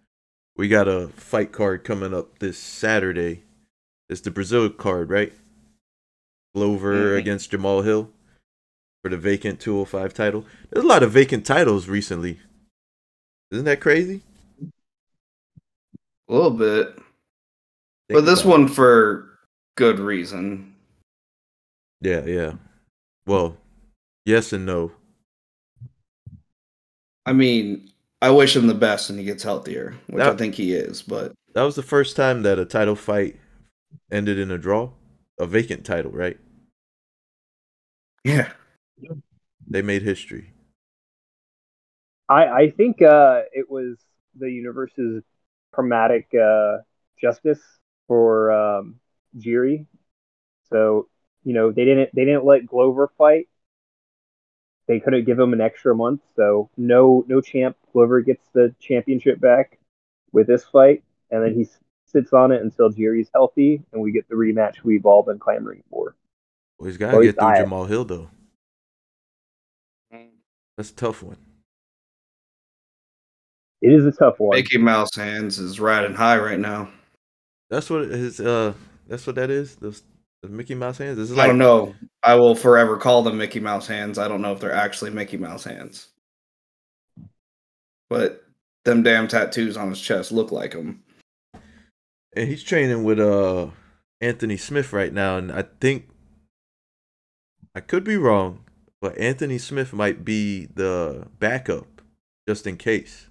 we 0.56 0.68
got 0.68 0.88
a 0.88 1.08
fight 1.08 1.52
card 1.52 1.84
coming 1.84 2.12
up 2.12 2.38
this 2.40 2.58
Saturday. 2.58 3.44
It's 4.08 4.20
the 4.22 4.30
Brazil 4.30 4.68
card, 4.70 5.10
right? 5.10 5.32
Glover 6.54 7.12
Mhm. 7.14 7.18
against 7.18 7.50
Jamahal 7.52 7.84
Hill 7.84 8.12
for 9.02 9.10
the 9.10 9.16
vacant 9.16 9.60
205 9.60 10.12
title. 10.14 10.46
There's 10.70 10.84
a 10.84 10.88
lot 10.88 11.02
of 11.02 11.12
vacant 11.12 11.46
titles 11.46 11.88
recently. 11.88 12.40
Isn't 13.50 13.66
that 13.66 13.80
crazy? 13.80 14.22
A 16.28 16.32
little 16.34 16.50
bit. 16.50 16.94
Think 16.96 17.04
but 18.18 18.20
this 18.22 18.40
about 18.40 18.48
it. 18.48 18.58
one 18.58 18.68
for 18.68 19.38
good 19.76 19.98
reason. 20.00 20.74
Yeah, 22.00 22.24
yeah. 22.24 22.56
Well, 23.26 23.56
yes 24.24 24.52
and 24.52 24.66
no. 24.66 24.92
I 27.28 27.34
mean, 27.34 27.90
I 28.22 28.30
wish 28.30 28.56
him 28.56 28.66
the 28.68 28.74
best 28.74 29.10
and 29.10 29.18
he 29.18 29.24
gets 29.24 29.42
healthier, 29.42 29.94
which 30.06 30.22
I 30.22 30.34
think 30.34 30.54
he 30.54 30.72
is, 30.72 31.02
but 31.02 31.34
That 31.52 31.62
was 31.62 31.76
the 31.76 31.82
first 31.82 32.16
time 32.16 32.42
that 32.42 32.58
a 32.58 32.64
title 32.64 32.96
fight 32.96 33.36
ended 34.10 34.38
in 34.38 34.50
a 34.50 34.56
draw. 34.56 34.92
A 35.38 35.46
vacant 35.46 35.84
title, 35.84 36.10
right? 36.10 36.38
yeah. 38.24 38.52
They 39.68 39.82
made 39.82 40.02
history. 40.02 40.52
I 42.28 42.46
I 42.46 42.70
think 42.70 43.02
uh, 43.02 43.42
it 43.52 43.70
was 43.70 43.98
the 44.36 44.50
universe's 44.50 45.22
chromatic 45.72 46.28
uh, 46.34 46.78
justice 47.20 47.60
for 48.06 48.50
um, 48.52 48.96
Jiri. 49.36 49.86
So 50.70 51.08
you 51.44 51.54
know 51.54 51.72
they 51.72 51.84
didn't 51.84 52.10
they 52.14 52.24
didn't 52.24 52.44
let 52.44 52.66
Glover 52.66 53.10
fight. 53.18 53.48
They 54.88 55.00
couldn't 55.00 55.26
give 55.26 55.38
him 55.38 55.52
an 55.52 55.60
extra 55.60 55.94
month, 55.94 56.22
so 56.34 56.70
no 56.78 57.24
no 57.28 57.40
champ 57.40 57.76
Glover 57.92 58.22
gets 58.22 58.48
the 58.54 58.74
championship 58.80 59.38
back 59.38 59.78
with 60.32 60.46
this 60.46 60.64
fight, 60.64 61.04
and 61.30 61.44
then 61.44 61.54
he 61.54 61.62
s- 61.62 61.78
sits 62.06 62.32
on 62.32 62.52
it 62.52 62.62
until 62.62 62.88
Jerry's 62.88 63.30
healthy, 63.34 63.82
and 63.92 64.00
we 64.00 64.12
get 64.12 64.26
the 64.28 64.34
rematch 64.34 64.82
we've 64.82 65.04
all 65.04 65.22
been 65.22 65.38
clamoring 65.38 65.84
for. 65.90 66.16
Well, 66.78 66.86
he's 66.88 66.96
got 66.96 67.12
to 67.12 67.22
get 67.22 67.38
through. 67.38 67.66
Jamahal 67.66 67.88
Hill, 67.88 68.04
though. 68.04 68.30
That's 70.78 70.90
a 70.90 70.94
tough 70.94 71.22
one. 71.22 71.36
It 73.82 73.92
is 73.92 74.06
a 74.06 74.12
tough 74.12 74.40
one. 74.40 74.56
Mickey 74.56 74.78
Mouse 74.78 75.14
hands 75.14 75.58
is 75.58 75.78
riding 75.80 76.14
high 76.14 76.38
right 76.38 76.58
now. 76.58 76.88
That's 77.68 77.90
what 77.90 78.08
his 78.08 78.40
uh. 78.40 78.72
That's 79.06 79.26
what 79.26 79.36
that 79.36 79.50
is. 79.50 79.76
Those 79.76 80.02
the 80.42 80.48
Mickey 80.48 80.74
Mouse 80.74 80.98
hands. 80.98 81.16
This 81.16 81.30
is 81.30 81.38
I 81.38 81.46
don't 81.46 81.58
know. 81.58 81.94
I 82.22 82.34
will 82.36 82.54
forever 82.54 82.96
call 82.96 83.22
them 83.22 83.38
Mickey 83.38 83.60
Mouse 83.60 83.86
hands. 83.86 84.18
I 84.18 84.28
don't 84.28 84.42
know 84.42 84.52
if 84.52 84.60
they're 84.60 84.72
actually 84.72 85.10
Mickey 85.10 85.36
Mouse 85.36 85.64
hands. 85.64 86.08
But 88.10 88.44
them 88.84 89.02
damn 89.02 89.28
tattoos 89.28 89.76
on 89.76 89.90
his 89.90 90.00
chest 90.00 90.32
look 90.32 90.50
like 90.52 90.72
him. 90.72 91.02
and 92.34 92.48
he's 92.48 92.62
training 92.62 93.04
with 93.04 93.18
uh 93.20 93.68
Anthony 94.20 94.56
Smith 94.56 94.92
right 94.92 95.12
now, 95.12 95.36
and 95.36 95.52
I 95.52 95.64
think 95.80 96.08
I 97.74 97.80
could 97.80 98.02
be 98.04 98.16
wrong, 98.16 98.64
but 99.00 99.16
Anthony 99.18 99.58
Smith 99.58 99.92
might 99.92 100.24
be 100.24 100.66
the 100.66 101.26
backup 101.38 102.00
just 102.48 102.66
in 102.66 102.76
case. 102.76 103.28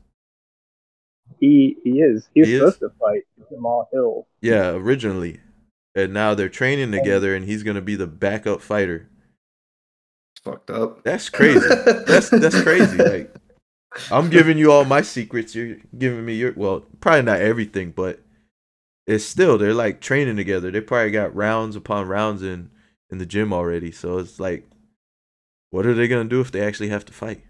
He 1.40 1.76
he 1.84 2.00
is. 2.02 2.30
He 2.34 2.42
was 2.42 2.50
He 2.50 2.56
is? 2.56 2.60
supposed 2.60 2.80
to 2.80 2.90
fight 3.00 3.24
Jamahal 3.52 3.86
Hill. 3.92 4.28
Yeah, 4.42 4.70
originally, 4.70 5.42
and 5.98 6.14
now 6.14 6.36
they're 6.36 6.48
training 6.48 6.86
um, 6.86 6.92
together, 6.92 7.36
and 7.36 7.44
he's 7.44 7.64
gonna 7.64 7.82
be 7.82 7.96
the 7.96 8.08
backup 8.08 8.62
fighter. 8.62 9.10
It's 10.36 10.44
fucked 10.44 10.70
up. 10.70 11.04
That's 11.04 11.28
crazy. 11.30 11.60
that's 11.60 12.30
that's 12.30 12.62
crazy. 12.62 12.98
Like 12.98 13.36
I'm 14.12 14.30
giving 14.38 14.60
you 14.60 14.72
all 14.72 14.86
my 14.86 15.02
secrets. 15.02 15.56
You're 15.56 15.78
giving 15.98 16.24
me 16.24 16.36
your 16.36 16.54
well, 16.56 16.86
probably 17.02 17.24
not 17.24 17.42
everything, 17.42 17.92
but 17.92 18.22
it's 19.08 19.26
still 19.26 19.58
they're 19.58 19.74
like 19.74 20.00
training 20.00 20.38
together. 20.38 20.70
They 20.70 20.82
probably 20.82 21.12
got 21.12 21.36
rounds 21.36 21.76
upon 21.76 22.08
rounds 22.08 22.44
in 22.44 22.70
in 23.10 23.18
the 23.18 23.26
gym 23.26 23.52
already. 23.52 23.92
So 23.92 24.20
it's 24.20 24.40
like, 24.40 24.70
what 25.72 25.88
are 25.88 25.96
they 25.96 26.08
gonna 26.08 26.26
do 26.30 26.42
if 26.42 26.52
they 26.52 26.62
actually 26.62 26.90
have 26.90 27.06
to 27.06 27.14
fight? 27.14 27.42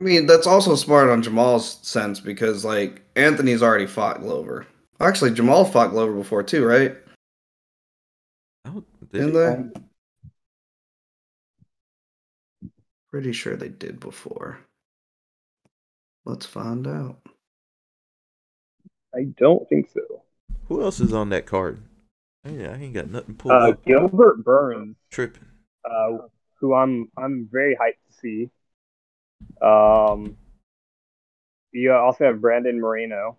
I 0.00 0.04
mean, 0.04 0.26
that's 0.26 0.46
also 0.46 0.76
smart 0.76 1.08
on 1.08 1.22
Jamal's 1.22 1.78
sense 1.82 2.20
because 2.20 2.64
like 2.64 3.02
Anthony's 3.16 3.62
already 3.62 3.86
fought 3.86 4.20
Glover. 4.20 4.68
Actually, 5.00 5.32
Jamal 5.32 5.64
fought 5.64 5.90
Glover 5.90 6.14
before 6.14 6.42
too, 6.42 6.64
right? 6.64 6.96
I 8.64 8.70
don't, 8.70 9.12
Didn't 9.12 9.32
they, 9.34 9.70
they? 9.74 9.80
Pretty 13.10 13.32
sure 13.32 13.56
they 13.56 13.68
did 13.68 14.00
before. 14.00 14.58
Let's 16.24 16.46
find 16.46 16.86
out. 16.86 17.18
I 19.14 19.24
don't 19.38 19.68
think 19.68 19.88
so. 19.90 20.22
who 20.68 20.82
else 20.82 20.98
is 21.00 21.12
on 21.12 21.28
that 21.30 21.46
card? 21.46 21.80
Yeah, 22.44 22.72
I 22.72 22.76
ain't 22.76 22.94
got 22.94 23.10
nothing 23.10 23.34
pulled 23.34 23.54
Uh, 23.54 23.70
up. 23.72 23.84
Gilbert 23.84 24.44
Burns, 24.44 24.96
Tripping. 25.10 25.44
uh, 25.84 26.18
who 26.60 26.74
I'm 26.74 27.10
I'm 27.16 27.48
very 27.50 27.76
hyped 27.76 27.98
to 28.08 28.12
see. 28.20 28.50
Um, 29.62 30.36
you 31.72 31.92
also 31.92 32.24
have 32.24 32.40
Brandon 32.40 32.80
Moreno. 32.80 33.36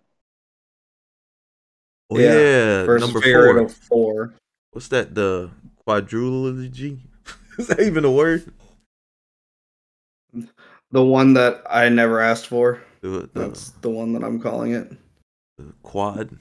Oh 2.10 2.18
Yeah, 2.18 2.32
yeah, 2.32 2.84
Versus 2.84 3.06
number 3.12 3.20
four. 3.20 3.58
of 3.58 3.72
four. 3.74 4.34
What's 4.72 4.88
that? 4.88 5.14
The 5.14 5.50
quadrilogy? 5.86 7.00
is 7.58 7.66
that 7.68 7.80
even 7.80 8.04
a 8.04 8.10
word? 8.10 8.52
The 10.90 11.04
one 11.04 11.34
that 11.34 11.62
I 11.68 11.88
never 11.88 12.20
asked 12.20 12.46
for. 12.46 12.82
The, 13.00 13.28
the, 13.32 13.48
That's 13.48 13.70
the 13.82 13.90
one 13.90 14.12
that 14.14 14.24
I'm 14.24 14.40
calling 14.40 14.72
it. 14.72 14.90
the 15.58 15.72
quad. 15.82 16.36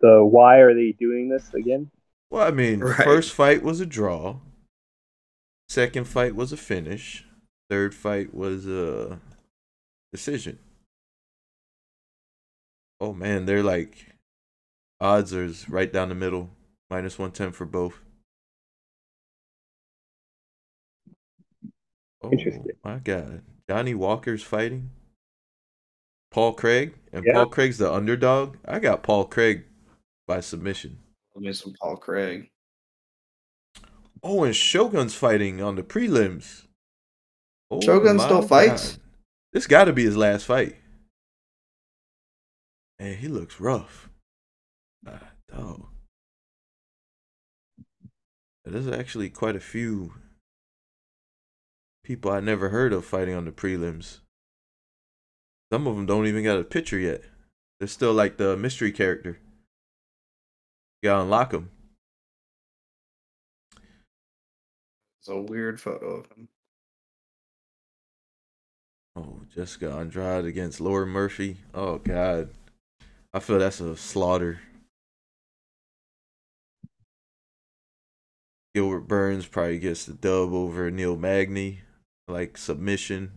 The 0.00 0.24
why 0.24 0.58
are 0.58 0.74
they 0.74 0.92
doing 0.92 1.28
this 1.28 1.52
again? 1.52 1.90
Well, 2.30 2.46
I 2.46 2.50
mean, 2.52 2.80
Right. 2.80 2.96
first 2.96 3.32
fight 3.34 3.62
was 3.62 3.80
a 3.80 3.86
draw. 3.86 4.36
Second 5.68 6.06
fight 6.06 6.34
was 6.34 6.52
a 6.52 6.56
finish. 6.56 7.24
Third 7.68 7.94
fight 7.94 8.32
was 8.34 8.66
a 8.66 9.20
decision. 10.12 10.58
Oh 13.00 13.12
man, 13.14 13.46
they're 13.46 13.62
like 13.62 14.06
odds 15.00 15.34
are 15.34 15.50
right 15.68 15.92
down 15.92 16.10
the 16.10 16.14
middle, 16.14 16.50
minus 16.90 17.18
one 17.18 17.32
ten 17.32 17.52
for 17.52 17.64
both. 17.64 18.00
Oh, 22.22 22.30
Interesting. 22.30 22.66
My 22.84 22.98
God, 22.98 23.42
Johnny 23.68 23.94
Walker's 23.94 24.42
fighting. 24.42 24.90
Paul 26.30 26.52
Craig 26.52 26.94
and 27.12 27.24
Yeah. 27.24 27.32
Paul 27.32 27.46
Craig's 27.46 27.78
the 27.78 27.92
underdog. 27.92 28.56
I 28.64 28.78
got 28.78 29.02
Paul 29.02 29.24
Craig 29.24 29.64
by 30.28 30.40
submission. 30.40 30.98
Give 31.34 31.42
me 31.42 31.52
some 31.52 31.74
Paul 31.80 31.96
Craig. 31.96 32.50
Oh, 34.22 34.44
and 34.44 34.54
Shogun's 34.54 35.14
fighting 35.14 35.62
on 35.62 35.76
the 35.76 35.82
prelims. 35.82 36.66
Oh, 37.70 37.80
Shogun 37.80 38.16
my 38.16 38.24
still 38.24 38.42
fights? 38.42 38.92
God. 38.92 39.02
This 39.54 39.66
got 39.66 39.84
to 39.84 39.92
be 39.92 40.04
his 40.04 40.16
last 40.16 40.44
fight. 40.44 40.76
Man, 43.00 43.16
he 43.16 43.28
looks 43.28 43.58
rough. 43.60 44.10
Ah, 45.06 45.30
dog. 45.50 45.86
There's 48.66 48.86
actually 48.86 49.30
quite 49.30 49.56
a 49.56 49.60
few 49.60 50.12
people 52.04 52.30
I 52.30 52.40
never 52.40 52.68
heard 52.68 52.92
of 52.92 53.06
fighting 53.06 53.34
on 53.34 53.46
the 53.46 53.52
prelims. 53.52 54.18
Some 55.72 55.86
of 55.86 55.96
them 55.96 56.04
don't 56.04 56.26
even 56.26 56.44
got 56.44 56.58
a 56.58 56.64
picture 56.64 56.98
yet. 56.98 57.22
They're 57.78 57.88
still 57.88 58.12
like 58.12 58.36
the 58.36 58.54
mystery 58.54 58.92
character. 58.92 59.38
You 61.00 61.08
gotta 61.08 61.22
unlock 61.22 61.52
them. 61.52 61.70
It's 65.20 65.28
a 65.28 65.40
weird 65.40 65.80
photo 65.80 66.16
of 66.16 66.26
him. 66.26 66.48
Oh, 69.16 69.40
Jessica 69.54 69.90
Andrade 69.90 70.44
against 70.44 70.82
Lauren 70.82 71.08
Murphy. 71.08 71.56
Oh 71.74 71.98
God, 71.98 72.50
I 73.32 73.38
feel 73.38 73.58
that's 73.58 73.80
a 73.80 73.96
slaughter. 73.96 74.60
Gilbert 78.74 79.00
Burns 79.00 79.46
probably 79.46 79.78
gets 79.78 80.04
the 80.04 80.14
dub 80.14 80.52
over 80.52 80.90
Neil 80.90 81.16
Magny, 81.16 81.80
like 82.28 82.56
submission. 82.56 83.32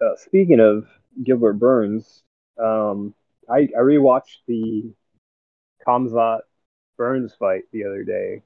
Uh, 0.00 0.16
speaking 0.16 0.60
of 0.60 0.86
Gilbert 1.22 1.54
Burns, 1.54 2.22
um, 2.58 3.14
I, 3.48 3.68
I 3.76 3.80
rewatched 3.80 4.38
the 4.46 4.92
Khamzat 5.86 6.40
Burns 6.96 7.34
fight 7.34 7.62
the 7.72 7.84
other 7.84 8.04
day, 8.04 8.42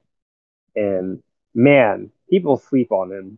and 0.75 1.21
man, 1.53 2.11
people 2.29 2.57
sleep 2.57 2.91
on 2.91 3.11
him 3.11 3.37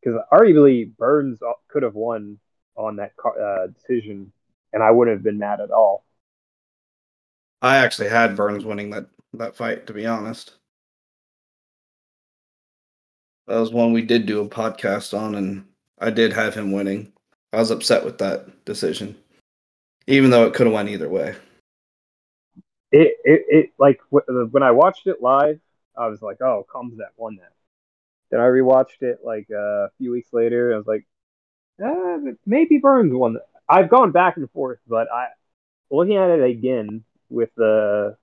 because 0.00 0.20
arguably 0.32 0.96
Burns 0.96 1.40
could 1.68 1.82
have 1.82 1.94
won 1.94 2.38
on 2.76 2.96
that 2.96 3.12
uh, 3.24 3.68
decision, 3.68 4.32
and 4.72 4.82
I 4.82 4.90
wouldn't 4.90 5.16
have 5.16 5.24
been 5.24 5.38
mad 5.38 5.60
at 5.60 5.70
all. 5.70 6.04
I 7.60 7.76
actually 7.76 8.08
had 8.08 8.36
Burns 8.36 8.64
winning 8.64 8.90
that 8.90 9.06
that 9.34 9.56
fight. 9.56 9.86
To 9.86 9.92
be 9.92 10.06
honest, 10.06 10.54
that 13.46 13.58
was 13.58 13.72
one 13.72 13.92
we 13.92 14.02
did 14.02 14.26
do 14.26 14.40
a 14.40 14.48
podcast 14.48 15.16
on, 15.16 15.34
and 15.34 15.64
I 15.98 16.10
did 16.10 16.32
have 16.32 16.54
him 16.54 16.72
winning. 16.72 17.12
I 17.52 17.58
was 17.58 17.70
upset 17.70 18.04
with 18.04 18.18
that 18.18 18.64
decision, 18.64 19.16
even 20.06 20.30
though 20.30 20.46
it 20.46 20.54
could 20.54 20.66
have 20.66 20.74
went 20.74 20.88
either 20.88 21.08
way. 21.08 21.36
It 22.90 23.16
it, 23.24 23.44
it 23.48 23.70
like 23.78 24.00
when 24.10 24.62
I 24.62 24.72
watched 24.72 25.06
it 25.06 25.22
live, 25.22 25.60
I 25.96 26.08
was 26.08 26.20
like, 26.22 26.40
oh, 26.40 26.66
Khamzat 26.74 27.12
won 27.16 27.36
that. 27.36 27.52
Then 28.30 28.40
I 28.40 28.44
rewatched 28.44 29.02
it 29.02 29.20
like 29.24 29.46
uh, 29.52 29.86
a 29.86 29.90
few 29.98 30.10
weeks 30.10 30.32
later. 30.32 30.74
I 30.74 30.78
was 30.78 30.86
like, 30.86 31.06
uh, 31.84 32.32
maybe 32.46 32.78
Burns 32.78 33.12
won. 33.12 33.34
That. 33.34 33.46
I've 33.72 33.90
gone 33.90 34.12
back 34.12 34.36
and 34.36 34.50
forth, 34.52 34.80
but 34.88 35.08
I 35.12 35.28
looking 35.90 36.16
at 36.16 36.30
it 36.30 36.44
again 36.44 37.04
with 37.30 37.50
the 37.56 38.16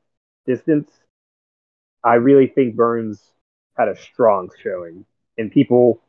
distance, 0.46 0.92
I 2.04 2.16
really 2.16 2.48
think 2.48 2.76
Burns 2.76 3.34
had 3.78 3.90
a 3.90 3.96
strong 3.96 4.50
showing, 4.64 5.06
and 5.38 5.52
people 5.52 6.02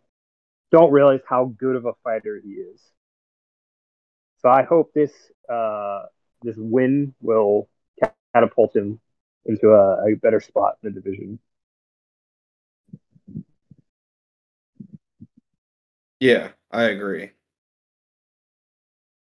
don't 0.70 0.92
realize 0.92 1.20
how 1.28 1.46
good 1.58 1.76
of 1.76 1.86
a 1.86 1.94
fighter 2.04 2.40
he 2.42 2.50
is. 2.50 2.80
So 4.38 4.48
I 4.48 4.62
hope 4.62 4.92
this 4.94 5.12
uh, 5.48 6.04
this 6.42 6.56
win 6.58 7.14
will 7.20 7.68
catapult 8.00 8.50
him 8.76 9.00
into 9.20 9.70
a, 9.70 9.82
a 9.82 10.16
better 10.16 10.40
spot 10.40 10.54
in 10.64 10.74
the 10.74 10.80
division. 10.80 11.22
Yeah, 16.20 16.52
I 16.70 16.84
agree. 16.84 17.32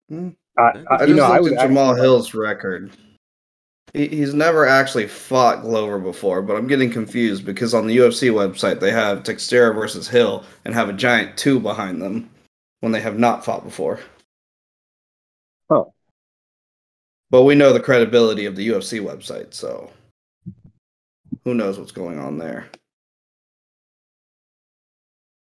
Hmm? 0.10 0.30
I, 0.58 0.62
I 0.62 0.66
I, 0.66 0.72
I 0.72 1.02
you 1.02 1.08
just 1.08 1.18
know, 1.18 1.24
I 1.24 1.40
looked 1.40 1.44
would 1.44 1.54
at 1.54 1.70
Jamahal 1.70 1.90
actually- 1.92 2.02
Hill's 2.02 2.34
record. 2.34 2.92
He, 3.94 4.08
he's 4.08 4.34
never 4.34 4.66
actually 4.68 5.08
fought 5.08 5.62
Glover 5.62 6.00
before, 6.00 6.42
but 6.42 6.58
I'm 6.58 6.68
getting 6.68 6.90
confused 6.92 7.46
because 7.46 7.74
on 7.74 7.88
the 7.88 7.98
UFC 7.98 8.30
website 8.30 8.80
they 8.82 8.92
have 8.92 9.24
Teixeira 9.24 9.74
versus 9.74 10.08
Hill 10.08 10.44
and 10.66 10.74
have 10.74 10.90
a 10.90 10.94
giant 10.94 11.38
two 11.38 11.60
behind 11.62 12.02
them 12.02 12.30
when 12.82 12.92
they 12.92 13.00
have 13.00 13.18
not 13.18 13.46
fought 13.46 13.64
before. 13.64 14.00
Oh. 15.70 15.94
But 17.30 17.44
we 17.44 17.56
know 17.56 17.72
the 17.72 17.80
credibility 17.80 18.46
of 18.46 18.56
the 18.58 18.68
UFC 18.68 19.00
website, 19.02 19.54
so 19.54 19.90
who 21.46 21.54
knows 21.54 21.80
what's 21.80 21.92
going 21.94 22.20
on 22.20 22.38
there. 22.38 22.68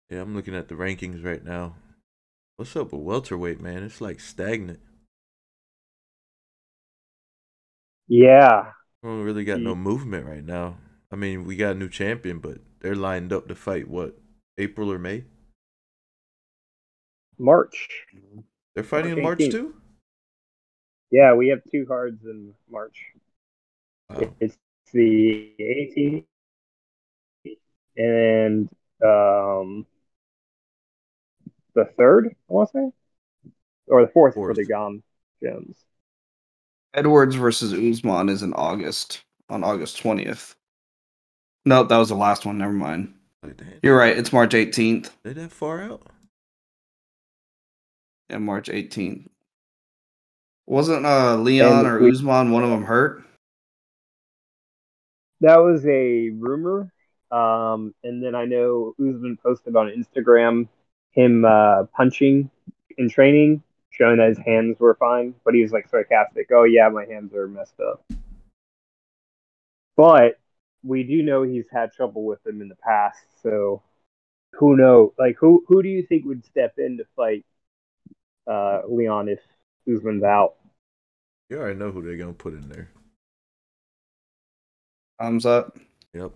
Yeah, 0.10 0.22
I'm 0.22 0.36
looking 0.36 0.56
at 0.56 0.68
the 0.68 0.76
rankings 0.76 1.26
right 1.26 1.44
now. 1.44 1.74
What's 2.64 2.78
up 2.78 2.94
with 2.94 3.02
welterweight, 3.02 3.60
man? 3.60 3.84
It's 3.84 4.00
like 4.00 4.22
stagnant. 4.22 4.80
Yeah, 8.08 8.72
We 9.02 9.10
don't 9.10 9.24
really 9.24 9.44
got 9.44 9.60
no 9.60 9.76
Mm. 9.76 9.80
movement 9.80 10.26
right 10.26 10.46
now. 10.46 10.78
I 11.12 11.18
mean, 11.18 11.44
we 11.44 11.58
got 11.58 11.76
a 11.76 11.78
new 11.78 11.90
champion, 11.90 12.40
but 12.40 12.60
they're 12.80 12.96
lined 12.96 13.34
up 13.34 13.50
to 13.50 13.56
fight 13.56 13.90
what 13.90 14.18
April 14.58 14.90
or 14.90 14.98
May? 14.98 15.26
March. 17.38 17.90
They're 18.76 18.86
fighting 18.86 19.12
in 19.12 19.22
March 19.22 19.40
March 19.40 19.40
18th. 19.40 19.52
too. 19.52 19.76
Yeah, 21.12 21.34
we 21.34 21.50
have 21.50 21.60
two 21.70 21.86
cards 21.86 22.24
in 22.24 22.54
March. 22.72 22.96
Wow. 24.10 24.34
It's 24.40 24.58
the 24.94 25.52
18th 25.60 26.26
and 27.98 28.70
um, 29.04 29.86
the 31.76 31.86
third, 31.98 32.28
I 32.28 32.54
want 32.54 32.70
to 32.72 32.78
say, 32.78 33.52
or 33.88 34.02
the 34.06 34.12
fourth, 34.12 34.36
Fourth. 34.36 34.56
for 34.56 34.62
the 34.62 34.66
Gane 34.66 35.04
Jones. 35.44 35.78
Edwards 36.94 37.36
versus 37.36 37.74
Usman 37.74 38.30
is 38.30 38.44
in 38.44 38.54
August, 38.54 39.24
on 39.50 39.64
August 39.64 40.02
20th. 40.02 40.56
No, 41.66 41.84
that 41.84 41.98
was 41.98 42.10
the 42.10 42.16
last 42.16 42.46
one. 42.46 42.58
Never 42.58 42.74
mind. 42.74 43.14
You're 43.82 43.98
right. 43.98 44.18
It's 44.18 44.32
March 44.32 44.52
18th. 44.54 45.10
they 45.24 45.34
that 45.34 45.52
far 45.52 45.82
out? 45.82 46.04
Yeah, 48.30 48.38
March 48.38 48.70
18th. 48.70 49.28
Wasn't 50.66 51.06
uh 51.06 51.36
Leon 51.38 51.80
And 51.80 51.88
or 51.88 52.00
we- 52.00 52.12
Usman 52.12 52.52
one 52.52 52.64
of 52.64 52.70
them 52.70 52.84
hurt? 52.84 53.24
That 55.42 55.58
was 55.58 55.86
a 55.86 56.30
rumor. 56.30 56.90
Um, 57.32 57.94
and 58.04 58.24
then 58.24 58.34
I 58.36 58.46
know 58.46 58.94
Usman 59.00 59.38
posted 59.44 59.76
on 59.76 59.88
Instagram 59.90 60.68
him 61.14 61.46
uh, 61.46 61.84
punching 61.96 62.50
in 62.98 63.10
training, 63.10 63.64
showing 63.92 64.18
that 64.18 64.30
his 64.30 64.40
hands 64.40 64.80
were 64.80 64.96
fine, 64.96 65.34
but 65.46 65.54
he 65.54 65.62
was 65.62 65.72
like 65.72 65.88
sarcastic. 65.90 66.50
Oh 66.54 66.64
yeah, 66.64 66.90
my 66.90 67.06
hands 67.06 67.34
are 67.34 67.48
messed 67.48 67.80
up. 67.80 68.04
But 69.96 70.40
we 70.84 71.04
do 71.04 71.24
know 71.24 71.44
he's 71.44 71.66
had 71.72 71.94
trouble 71.94 72.26
with 72.26 72.44
them 72.44 72.62
in 72.62 72.68
the 72.68 72.76
past, 72.76 73.20
so 73.42 73.82
who 74.54 74.76
knows? 74.76 75.12
Like 75.18 75.38
who 75.40 75.64
who 75.68 75.82
do 75.82 75.90
you 75.90 76.04
think 76.04 76.26
would 76.26 76.46
step 76.46 76.74
in 76.78 76.98
to 76.98 77.06
fight 77.16 77.46
uh, 78.48 78.82
Leon 78.88 79.30
if 79.30 79.40
Usman's 79.88 80.24
out? 80.24 80.56
You 81.50 81.58
already 81.58 81.78
know 81.78 81.92
who 81.92 82.02
they're 82.02 82.18
gonna 82.18 82.34
put 82.34 82.54
in 82.54 82.68
there. 82.70 82.90
Thumbs 85.20 85.46
up. 85.46 85.78
Yep. 86.14 86.32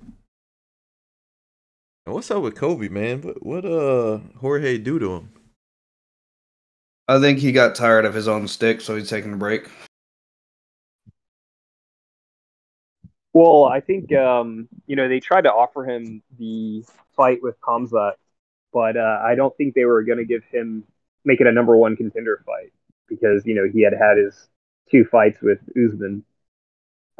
And 2.07 2.13
what's 2.13 2.31
up 2.31 2.41
with 2.41 2.55
Colby, 2.55 2.87
man? 2.87 3.21
What 3.21 3.45
what 3.45 3.65
uh 3.65 4.19
Jorge 4.39 4.77
do 4.77 4.97
to 4.97 5.15
him? 5.15 5.29
I 7.05 7.19
think 7.19 7.39
he 7.39 7.51
got 7.51 7.75
tired 7.75 8.05
of 8.05 8.13
his 8.13 8.29
own 8.29 8.47
stick, 8.47 8.79
so 8.79 8.95
he's 8.95 9.09
taking 9.09 9.33
a 9.33 9.35
break. 9.35 9.69
Well, 13.33 13.65
I 13.65 13.81
think 13.81 14.13
um, 14.13 14.69
you 14.85 14.95
know 14.95 15.09
they 15.09 15.19
tried 15.19 15.41
to 15.41 15.51
offer 15.51 15.83
him 15.83 16.23
the 16.39 16.85
fight 17.13 17.39
with 17.43 17.59
Khamzat, 17.59 18.13
but 18.71 18.95
uh, 18.95 19.19
I 19.21 19.35
don't 19.35 19.55
think 19.57 19.73
they 19.73 19.83
were 19.83 20.01
going 20.03 20.19
to 20.19 20.25
give 20.25 20.45
him 20.45 20.85
make 21.25 21.41
it 21.41 21.47
a 21.47 21.51
number 21.51 21.75
one 21.75 21.97
contender 21.97 22.41
fight 22.45 22.71
because 23.09 23.45
you 23.45 23.53
know 23.53 23.67
he 23.69 23.81
had 23.81 23.91
had 23.91 24.17
his 24.17 24.47
two 24.89 25.03
fights 25.03 25.41
with 25.41 25.59
Usman. 25.71 26.23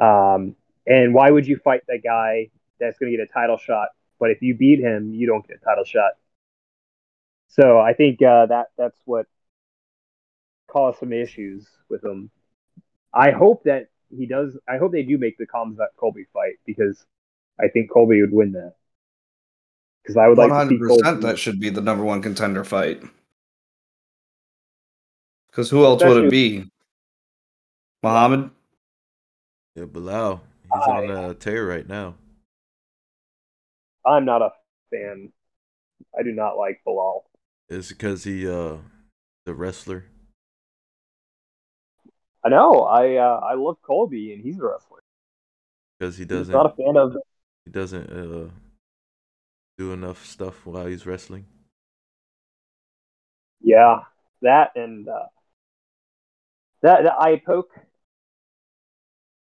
Um, 0.00 0.56
and 0.86 1.12
why 1.12 1.30
would 1.30 1.46
you 1.46 1.58
fight 1.58 1.82
that 1.88 2.02
guy 2.02 2.48
that's 2.80 2.98
going 2.98 3.12
to 3.12 3.18
get 3.18 3.28
a 3.28 3.30
title 3.30 3.58
shot? 3.58 3.88
But 4.18 4.30
if 4.30 4.42
you 4.42 4.54
beat 4.56 4.80
him, 4.80 5.14
you 5.14 5.26
don't 5.26 5.46
get 5.46 5.58
a 5.62 5.64
title 5.64 5.84
shot. 5.84 6.12
So 7.48 7.78
I 7.78 7.94
think 7.94 8.20
uh, 8.22 8.46
that 8.46 8.66
that's 8.76 8.98
what 9.04 9.26
caused 10.68 10.98
some 10.98 11.12
issues 11.12 11.66
with 11.88 12.04
him. 12.04 12.30
I 13.12 13.30
hope 13.30 13.64
that 13.64 13.88
he 14.16 14.26
does. 14.26 14.56
I 14.68 14.76
hope 14.76 14.92
they 14.92 15.02
do 15.02 15.18
make 15.18 15.38
the 15.38 15.46
Khamzat 15.46 15.88
Colby 15.96 16.26
fight 16.32 16.54
because 16.66 17.04
I 17.58 17.68
think 17.68 17.90
Colby 17.90 18.20
would 18.20 18.32
win 18.32 18.52
that. 18.52 18.74
Because 20.02 20.16
I 20.16 20.28
would 20.28 20.38
like 20.38 20.48
to 20.48 20.68
see 20.68 20.78
100% 20.78 21.02
Colby. 21.02 21.22
that 21.22 21.38
should 21.38 21.60
be 21.60 21.70
the 21.70 21.80
number 21.80 22.04
one 22.04 22.22
contender 22.22 22.64
fight. 22.64 23.02
Because 25.50 25.70
who 25.70 25.84
else 25.84 26.02
would 26.04 26.24
it 26.24 26.30
be? 26.30 26.70
Muhammad? 28.02 28.50
Yeah, 29.74 29.84
Belal. 29.84 30.40
He's 30.62 30.72
I- 30.72 30.90
on 30.90 31.10
a 31.10 31.34
tear 31.34 31.66
right 31.66 31.86
now. 31.88 32.14
I'm 34.04 34.24
not 34.24 34.42
a 34.42 34.50
fan. 34.90 35.32
I 36.18 36.22
do 36.22 36.32
not 36.32 36.56
like 36.56 36.80
Belal. 36.86 37.22
Is 37.68 37.88
because 37.88 38.24
he 38.24 38.48
uh 38.48 38.76
the 39.44 39.54
wrestler? 39.54 40.04
I 42.44 42.48
know. 42.48 42.82
I 42.82 43.16
uh, 43.16 43.40
I 43.42 43.54
love 43.54 43.76
Colby 43.82 44.32
and 44.32 44.42
he's 44.42 44.58
a 44.58 44.62
wrestler. 44.62 45.00
Because 45.98 46.16
he 46.16 46.24
doesn't 46.24 46.52
not 46.54 46.66
a 46.66 46.76
fan 46.76 46.96
of. 46.96 47.16
he 47.64 47.70
doesn't 47.70 48.10
uh 48.10 48.50
do 49.76 49.92
enough 49.92 50.24
stuff 50.24 50.64
while 50.64 50.86
he's 50.86 51.06
wrestling. 51.06 51.44
Yeah, 53.60 54.00
that 54.42 54.70
and 54.76 55.08
uh, 55.08 55.26
that 56.82 57.02
the 57.02 57.12
eye 57.12 57.42
poke. 57.44 57.72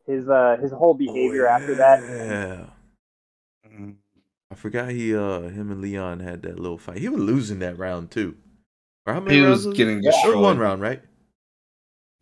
His 0.07 0.27
uh 0.27 0.57
his 0.59 0.71
whole 0.71 0.95
behavior 0.95 1.47
after 1.47 1.75
that. 1.75 1.99
Yeah. 2.27 2.65
I 4.51 4.55
forgot 4.55 4.89
he 4.89 5.15
uh 5.15 5.41
him 5.41 5.71
and 5.71 5.81
Leon 5.81 6.19
had 6.19 6.41
that 6.43 6.59
little 6.59 6.77
fight. 6.77 6.97
He 6.97 7.09
was 7.09 7.21
losing 7.21 7.59
that 7.59 7.77
round 7.77 8.11
too. 8.11 8.35
Or 9.05 9.13
how 9.13 9.19
many 9.21 9.37
He 9.37 9.41
rounds 9.43 9.65
was 9.65 9.75
getting 9.77 9.97
it? 9.99 10.03
It 10.03 10.07
was 10.07 10.15
destroyed. 10.15 10.43
one 10.43 10.59
round, 10.59 10.81
right? 10.81 11.01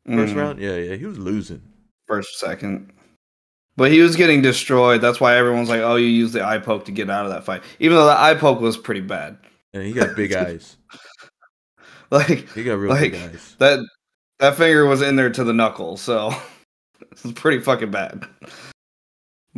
First 0.07 0.33
Mm, 0.33 0.37
round? 0.37 0.59
Yeah, 0.59 0.75
yeah. 0.75 0.95
He 0.95 1.05
was 1.05 1.17
losing. 1.19 1.61
First, 2.07 2.39
second. 2.39 2.91
But 3.75 3.91
he 3.91 4.01
was 4.01 4.15
getting 4.15 4.41
destroyed. 4.41 5.01
That's 5.01 5.19
why 5.19 5.35
everyone's 5.37 5.69
like, 5.69 5.81
oh, 5.81 5.95
you 5.95 6.07
used 6.07 6.33
the 6.33 6.43
eye 6.45 6.57
poke 6.57 6.85
to 6.85 6.91
get 6.91 7.09
out 7.09 7.25
of 7.25 7.31
that 7.31 7.43
fight. 7.45 7.63
Even 7.79 7.95
though 7.97 8.05
the 8.05 8.19
eye 8.19 8.33
poke 8.35 8.59
was 8.61 8.77
pretty 8.77 9.01
bad. 9.01 9.37
And 9.73 9.83
he 9.83 9.91
got 9.93 10.15
big 10.15 10.33
eyes. 10.45 10.77
Like, 12.11 12.49
He 12.53 12.63
got 12.63 12.79
real 12.79 12.89
Like- 12.89 13.11
big 13.11 13.21
eyes. 13.21 13.55
that 13.59 13.79
that 14.39 14.55
finger 14.55 14.85
was 14.87 15.01
in 15.03 15.15
there 15.15 15.29
to 15.29 15.43
the 15.43 15.53
knuckle, 15.53 15.95
so 15.95 16.31
it 17.01 17.23
was 17.23 17.33
pretty 17.33 17.59
fucking 17.61 17.91
bad. 17.91 18.25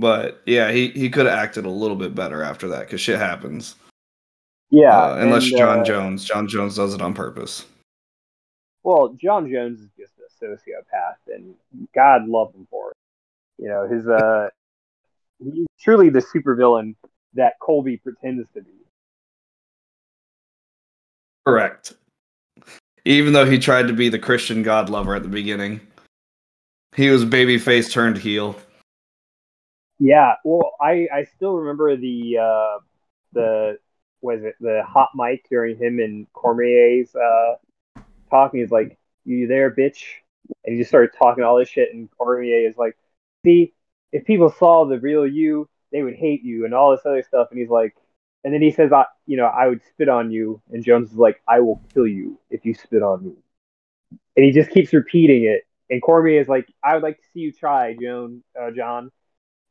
But 0.01 0.41
yeah, 0.47 0.71
he, 0.71 0.87
he 0.89 1.11
could 1.11 1.27
have 1.27 1.37
acted 1.37 1.67
a 1.67 1.69
little 1.69 1.95
bit 1.95 2.15
better 2.15 2.41
after 2.41 2.67
that 2.69 2.79
because 2.81 2.99
shit 2.99 3.19
happens. 3.19 3.75
Yeah, 4.71 4.97
Uh, 4.97 5.17
unless 5.17 5.47
and, 5.47 5.57
Jon 5.57 5.79
uh, 5.81 5.83
Jones. 5.83 6.25
Jon 6.25 6.47
Jones 6.47 6.75
does 6.75 6.95
it 6.95 7.03
on 7.03 7.13
purpose. 7.13 7.67
Well, 8.81 9.15
Jon 9.21 9.51
Jones 9.51 9.79
is 9.79 9.89
just 9.95 10.13
a 10.17 10.43
sociopath, 10.43 11.35
and 11.35 11.53
God 11.93 12.27
love 12.27 12.51
him 12.55 12.67
for 12.71 12.89
it. 12.89 12.97
You 13.59 13.69
know, 13.69 13.87
his 13.87 14.07
uh, 14.07 14.49
he's 15.53 15.67
truly 15.79 16.09
the 16.09 16.21
supervillain 16.21 16.95
that 17.35 17.59
Colby 17.61 17.97
pretends 17.97 18.47
to 18.55 18.63
be. 18.63 18.71
Correct. 21.45 21.93
Even 23.05 23.33
though 23.33 23.45
he 23.45 23.59
tried 23.59 23.87
to 23.87 23.93
be 23.93 24.09
the 24.09 24.17
Christian 24.17 24.63
God 24.63 24.89
lover 24.89 25.13
at 25.13 25.21
the 25.21 25.29
beginning, 25.29 25.79
he 26.95 27.11
was 27.11 27.23
babyface 27.23 27.91
turned 27.91 28.17
heel. 28.17 28.55
Yeah, 30.03 30.33
well, 30.43 30.73
I 30.81 31.07
I 31.13 31.25
still 31.25 31.57
remember 31.57 31.95
the 31.95 32.37
uh, 32.39 32.79
the 33.33 33.77
was 34.21 34.43
it 34.43 34.55
the 34.59 34.81
hot 34.83 35.09
mic 35.13 35.47
during 35.47 35.77
him 35.77 35.99
and 35.99 36.25
Cormier's 36.33 37.15
uh, 37.15 37.57
talking. 38.31 38.61
He's 38.61 38.71
like, 38.71 38.97
"You 39.25 39.45
there, 39.45 39.69
bitch?" 39.69 40.03
And 40.65 40.73
he 40.73 40.79
just 40.81 40.89
started 40.89 41.11
talking 41.15 41.43
all 41.43 41.59
this 41.59 41.69
shit, 41.69 41.93
and 41.93 42.09
Cormier 42.17 42.67
is 42.67 42.77
like, 42.77 42.97
"See, 43.45 43.73
if 44.11 44.25
people 44.25 44.49
saw 44.49 44.85
the 44.85 44.99
real 44.99 45.27
you, 45.27 45.69
they 45.91 46.01
would 46.01 46.15
hate 46.15 46.41
you," 46.43 46.65
and 46.65 46.73
all 46.73 46.89
this 46.89 47.05
other 47.05 47.21
stuff. 47.21 47.49
And 47.51 47.59
he's 47.59 47.69
like, 47.69 47.95
and 48.43 48.51
then 48.51 48.63
he 48.63 48.71
says, 48.71 48.91
"I, 48.91 49.05
you 49.27 49.37
know, 49.37 49.45
I 49.45 49.67
would 49.67 49.83
spit 49.83 50.09
on 50.09 50.31
you," 50.31 50.63
and 50.71 50.83
Jones 50.83 51.11
is 51.11 51.17
like, 51.17 51.43
"I 51.47 51.59
will 51.59 51.79
kill 51.93 52.07
you 52.07 52.39
if 52.49 52.65
you 52.65 52.73
spit 52.73 53.03
on 53.03 53.23
me," 53.23 53.33
and 54.35 54.43
he 54.45 54.51
just 54.51 54.71
keeps 54.71 54.93
repeating 54.93 55.43
it. 55.43 55.61
And 55.91 56.01
Cormier 56.01 56.41
is 56.41 56.47
like, 56.47 56.67
"I 56.83 56.95
would 56.95 57.03
like 57.03 57.17
to 57.17 57.23
see 57.35 57.41
you 57.41 57.51
try, 57.51 57.95
Joan, 58.01 58.43
uh, 58.59 58.71
Jon." 58.71 59.11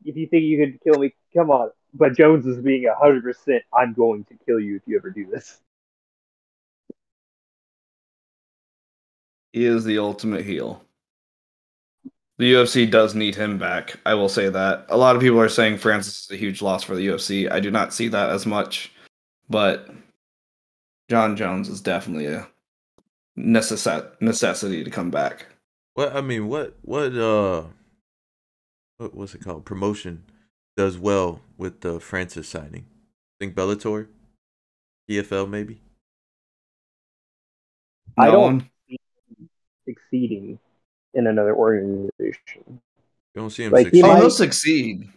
If 0.05 0.17
you 0.17 0.27
think 0.27 0.45
you 0.45 0.65
could 0.65 0.81
kill 0.83 1.01
me, 1.01 1.15
come 1.35 1.51
on. 1.51 1.71
But 1.93 2.17
Jones 2.17 2.47
is 2.47 2.59
being 2.59 2.87
hundred 2.99 3.23
percent. 3.23 3.63
I'm 3.73 3.93
going 3.93 4.25
to 4.25 4.35
kill 4.47 4.61
you 4.61 4.77
if 4.77 4.83
you 4.87 4.97
ever 4.97 5.11
do 5.11 5.27
this. 5.27 5.61
He 9.53 9.65
is 9.65 9.85
the 9.85 9.99
ultimate 9.99 10.45
heel. 10.45 10.83
The 12.39 12.55
UFC 12.55 12.91
does 12.91 13.15
need 13.15 13.35
him 13.35 13.59
back. 13.59 13.97
I 14.07 14.15
will 14.15 14.29
say 14.31 14.49
that. 14.49 14.87
A 14.89 14.97
lot 14.97 15.15
of 15.15 15.21
people 15.21 15.41
are 15.41 15.49
saying 15.49 15.77
Francis 15.77 16.25
is 16.25 16.31
a 16.31 16.37
huge 16.37 16.63
loss 16.63 16.83
for 16.83 16.95
the 16.95 17.07
UFC. 17.09 17.51
I 17.51 17.61
do 17.61 17.71
not 17.71 17.93
see 17.93 18.09
that 18.09 18.31
as 18.31 18.47
much, 18.47 18.93
but 19.51 19.91
Jon 21.11 21.37
Jones 21.37 21.69
is 21.69 21.83
definitely 21.83 22.27
a 22.27 22.49
necess- 23.39 24.11
necessity 24.23 24.85
to 24.85 24.91
come 24.91 25.11
back. 25.11 25.47
What 25.95 26.17
I 26.17 26.21
mean, 26.21 26.49
what 26.49 26.77
what 26.83 27.15
uh 27.15 27.65
what 29.01 29.15
what's 29.15 29.35
it 29.35 29.43
called? 29.43 29.65
Promotion 29.65 30.25
does 30.77 30.99
well 30.99 31.41
with 31.57 31.81
the 31.81 31.99
Francis 32.01 32.49
signing. 32.49 32.87
think 33.39 33.55
Bellator? 33.55 34.09
PFL 35.11 35.49
maybe? 35.49 35.81
I 38.19 38.27
don't 38.27 38.41
one- 38.41 38.71
succeeding 39.89 40.59
in 41.15 41.27
another 41.27 41.57
organization. 41.57 42.63
You 42.67 42.81
don't 43.35 43.51
see 43.51 43.65
him 43.65 43.73
Like, 43.73 43.87
he 43.87 44.01
succeed. 44.01 44.05
Oh, 44.05 44.17
he'll 44.17 44.31
succeed. 44.31 45.09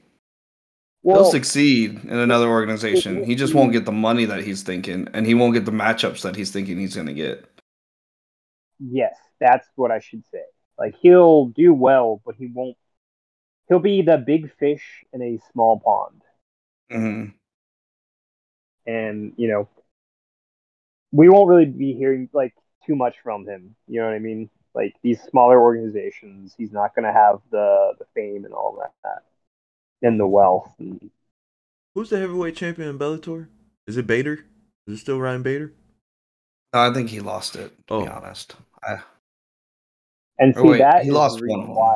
Well, 1.02 1.24
he'll 1.24 1.32
succeed 1.32 2.04
in 2.06 2.18
another 2.18 2.48
organization. 2.48 3.26
He 3.26 3.36
just 3.36 3.54
won't 3.54 3.74
get 3.74 3.84
the 3.84 3.92
money 3.92 4.24
that 4.26 4.44
he's 4.44 4.64
thinking, 4.64 5.10
and 5.14 5.26
he 5.26 5.34
won't 5.34 5.54
get 5.54 5.66
the 5.66 5.72
matchups 5.72 6.22
that 6.22 6.36
he's 6.38 6.52
thinking 6.52 6.80
he's 6.80 6.96
going 6.96 7.08
to 7.08 7.14
get. 7.14 7.46
yes, 8.80 9.16
that's 9.42 9.68
what 9.76 9.92
I 9.92 10.00
should 10.00 10.24
say. 10.32 10.44
Like 10.80 10.96
he'll 11.02 11.48
do 11.48 11.74
well, 11.74 12.22
but 12.26 12.36
he 12.38 12.48
won't. 12.48 12.78
He'll 13.68 13.80
be 13.80 14.02
the 14.04 14.18
big 14.18 14.54
fish 14.58 15.04
in 15.12 15.22
a 15.22 15.38
small 15.52 15.80
pond, 15.82 16.22
hmm 16.90 17.36
and 18.86 19.34
you 19.38 19.48
know, 19.48 19.68
we 21.12 21.30
won't 21.30 21.50
really 21.50 21.66
be 21.66 21.94
hearing 21.94 22.30
like 22.34 22.54
too 22.86 22.96
much 22.96 23.16
from 23.24 23.48
him. 23.48 23.76
You 23.88 24.02
know 24.02 24.08
what 24.08 24.16
I 24.16 24.20
mean? 24.20 24.50
Like 24.74 24.96
these 25.04 25.22
smaller 25.22 25.62
organizations, 25.62 26.54
he's 26.58 26.72
not 26.72 26.96
going 26.96 27.06
to 27.06 27.14
have 27.14 27.40
the 27.52 27.94
the 28.00 28.06
fame 28.16 28.46
and 28.46 28.54
all 28.54 28.80
that, 29.04 29.24
and 30.02 30.20
the 30.20 30.28
wealth. 30.28 30.72
And 30.80 31.12
Who's 31.96 32.12
the 32.12 32.20
heavyweight 32.20 32.56
champion 32.56 32.88
in 32.88 33.00
Bellator? 33.00 33.48
Is 33.88 33.98
it 33.98 34.06
Bader? 34.06 34.46
Is 34.86 34.94
it 34.94 34.98
still 35.00 35.20
Ryan 35.20 35.42
Bader? 35.42 35.74
I 36.74 36.94
think 36.94 37.10
he 37.10 37.20
lost 37.22 37.56
it. 37.56 37.74
To 37.88 37.96
be 37.98 38.06
Oh. 38.06 38.08
honest, 38.08 38.56
I, 38.84 39.02
And 40.38 40.56
or 40.56 40.64
see 40.64 40.74
wait, 40.74 40.94
that 40.96 41.04
he 41.04 41.12
is 41.12 41.12
lost 41.12 41.42
reason 41.42 41.62
one 41.62 41.70
of 41.70 41.70
why. 41.74 41.96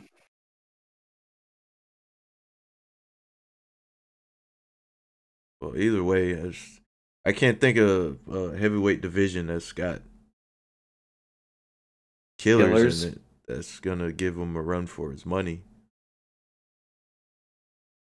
Well, 5.62 5.76
either 5.78 6.04
way, 6.04 6.40
I, 6.40 6.48
just, 6.50 6.80
I 7.26 7.32
can't 7.32 7.60
think 7.60 7.78
of 7.78 8.18
a 8.32 8.56
heavyweight 8.58 9.02
division 9.02 9.48
that's 9.48 9.72
got 9.72 10.02
killers, 12.38 12.68
Killers? 12.70 13.04
in 13.04 13.14
it 13.14 13.22
that's 13.48 13.80
gonna 13.80 14.12
give 14.12 14.38
him 14.38 14.56
a 14.56 14.62
run 14.62 14.86
for 14.88 15.12
his 15.12 15.26
money. 15.26 15.62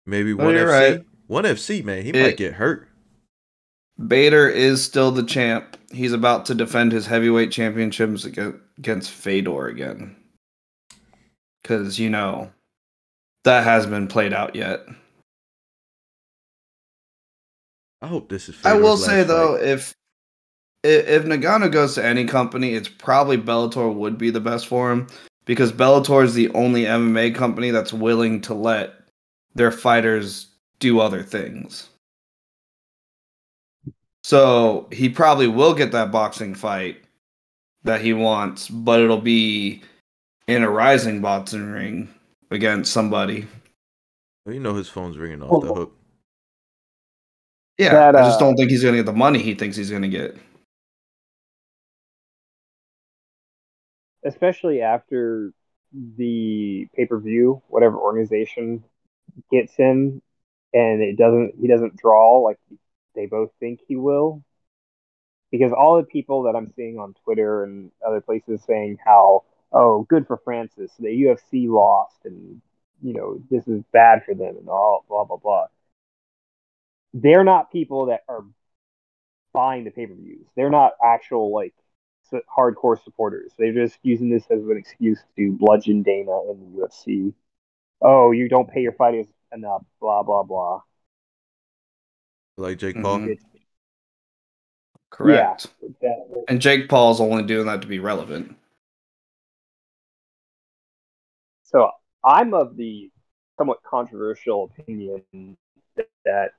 Maybe 0.07 0.33
Oh, 0.33 0.37
one 0.37 0.55
FC. 0.55 0.67
right. 0.69 1.05
One 1.27 1.45
FC, 1.45 1.83
man, 1.85 2.03
he 2.03 2.11
It- 2.11 2.23
might 2.23 2.37
get 2.37 2.55
hurt. 2.55 2.89
Bader 4.09 4.49
is 4.49 4.83
still 4.83 5.13
the 5.13 5.23
champ. 5.23 5.77
He's 5.93 6.13
about 6.13 6.47
to 6.47 6.55
defend 6.55 6.91
his 6.91 7.07
heavyweight 7.07 7.53
championships 7.53 8.25
against 8.25 9.11
Fedor 9.13 9.69
again. 9.69 10.17
Because, 11.63 12.01
you 12.01 12.11
know, 12.11 12.53
that 13.45 13.63
hasn't 13.65 13.93
been 13.93 14.09
played 14.09 14.33
out 14.33 14.57
yet. 14.57 14.85
I 18.05 18.07
hope 18.07 18.29
this 18.29 18.51
is. 18.51 18.57
I 18.65 18.75
will 18.75 18.97
Fedor's 18.97 19.05
say, 19.07 19.19
last 19.19 19.29
though, 19.29 19.57
fight. 19.57 19.67
if, 19.67 19.95
if 20.83 21.09
if 21.09 21.25
Ngannou 21.25 21.73
goes 21.73 21.95
to 21.95 22.05
any 22.05 22.27
company, 22.27 22.75
it's 22.75 22.89
probably 22.89 23.39
Bellator 23.39 23.93
would 23.95 24.19
be 24.19 24.29
the 24.29 24.41
best 24.41 24.67
for 24.67 24.93
him 24.93 25.07
because 25.47 25.73
Bellator 25.73 26.23
is 26.23 26.35
the 26.35 26.51
only 26.51 26.85
MMA 26.85 27.35
company 27.35 27.71
that's 27.71 27.95
willing 27.95 28.43
to 28.43 28.53
let 28.53 28.93
their 29.55 29.71
fighters 29.71 30.49
do 30.81 31.01
other 31.01 31.23
things. 31.23 31.89
So 34.23 34.87
he 34.93 35.09
probably 35.09 35.49
will 35.49 35.73
get 35.73 35.93
that 35.93 36.13
boxing 36.13 36.55
fight 36.55 37.03
that 37.85 38.03
he 38.03 38.13
wants, 38.13 38.69
but 38.69 39.01
it'll 39.01 39.17
be 39.17 39.83
in 40.47 40.63
a 40.63 40.71
Rizin 40.71 41.23
boxing 41.23 41.71
ring 41.71 42.13
against 42.51 42.93
somebody. 42.93 43.47
Well, 44.45 44.55
you 44.55 44.61
know 44.61 44.75
his 44.75 44.91
phone's 44.91 45.17
ringing 45.17 45.43
off 45.43 45.63
the 45.63 45.73
hook. 45.73 45.97
Yeah, 47.79 47.91
That, 47.91 48.17
I 48.17 48.23
just 48.23 48.41
uh, 48.41 48.45
don't 48.45 48.57
think 48.57 48.71
he's 48.71 48.83
gonna 48.83 48.97
get 48.99 49.07
the 49.07 49.13
money 49.13 49.41
he 49.41 49.55
thinks 49.55 49.77
he's 49.77 49.91
gonna 49.91 50.09
get. 50.09 50.37
especially 54.25 54.81
after 54.81 55.53
the 55.93 56.89
pay 56.95 57.07
per 57.07 57.19
view, 57.19 57.63
whatever 57.69 57.97
organization 57.99 58.83
gets 59.51 59.75
him, 59.75 60.23
and 60.73 61.03
it 61.03 61.17
doesn't, 61.17 61.55
he 61.61 61.69
doesn't 61.69 61.97
draw 61.97 62.39
like 62.41 62.59
they 63.15 63.27
both 63.27 63.51
think 63.61 63.81
he 63.87 63.97
will. 63.97 64.43
Because 65.53 65.73
all 65.73 65.99
the 65.99 66.05
people 66.05 66.45
that 66.45 66.57
I'm 66.57 66.73
seeing 66.75 66.99
on 66.99 67.15
Twitter 67.25 67.63
and 67.63 67.93
other 68.05 68.21
places 68.21 68.63
saying 68.67 68.99
how, 69.05 69.45
oh, 69.73 70.05
good 70.09 70.27
for 70.27 70.39
Francis, 70.39 70.91
the 70.99 71.09
UFC 71.09 71.69
lost, 71.69 72.17
and 72.25 72.61
you 73.03 73.15
know 73.15 73.41
this 73.51 73.69
is 73.69 73.83
bad 73.93 74.25
for 74.25 74.35
them, 74.35 74.57
and 74.59 74.69
all 74.69 75.05
blah 75.09 75.25
blah 75.25 75.37
blah. 75.37 75.67
They're 77.15 77.45
not 77.45 77.73
people 77.73 78.07
that 78.07 78.21
are 78.29 78.45
buying 79.53 79.85
the 79.85 79.91
pay 79.91 80.07
per 80.07 80.15
views. 80.15 80.47
They're 80.57 80.69
not 80.69 80.93
actual 81.03 81.55
like 81.55 81.75
hardcore 82.33 83.03
supporters. 83.03 83.53
They're 83.57 83.73
just 83.73 83.97
using 84.03 84.29
this 84.29 84.45
as 84.51 84.61
an 84.61 84.77
excuse 84.77 85.21
to 85.37 85.53
bludgeon 85.53 86.03
Dana 86.03 86.51
in 86.51 86.61
the 86.61 86.81
UFC. 86.81 87.33
Oh, 88.03 88.33
you 88.33 88.49
don't 88.49 88.69
pay 88.69 88.81
your 88.81 88.93
fighters 88.93 89.27
enough. 89.53 89.85
Blah 90.01 90.25
blah 90.25 90.43
blah. 90.43 90.83
Like 92.57 92.79
Jake 92.79 93.01
Paul. 93.01 93.21
Mhm. 93.21 93.29
It's, 93.31 93.45
Correct. 95.11 95.69
that, 96.01 96.45
And 96.49 96.61
Jake 96.61 96.89
Paul's 96.89 97.21
only 97.21 97.45
doing 97.45 97.67
that 97.67 97.83
to 97.83 97.87
be 97.87 98.01
relevant. 98.01 98.57
so 101.63 101.91
I'm 102.25 102.53
of 102.53 102.77
the 102.77 103.11
somewhat 103.57 103.79
controversial 103.85 104.65
opinion 104.65 105.57
that, 105.97 106.09
that 106.25 106.51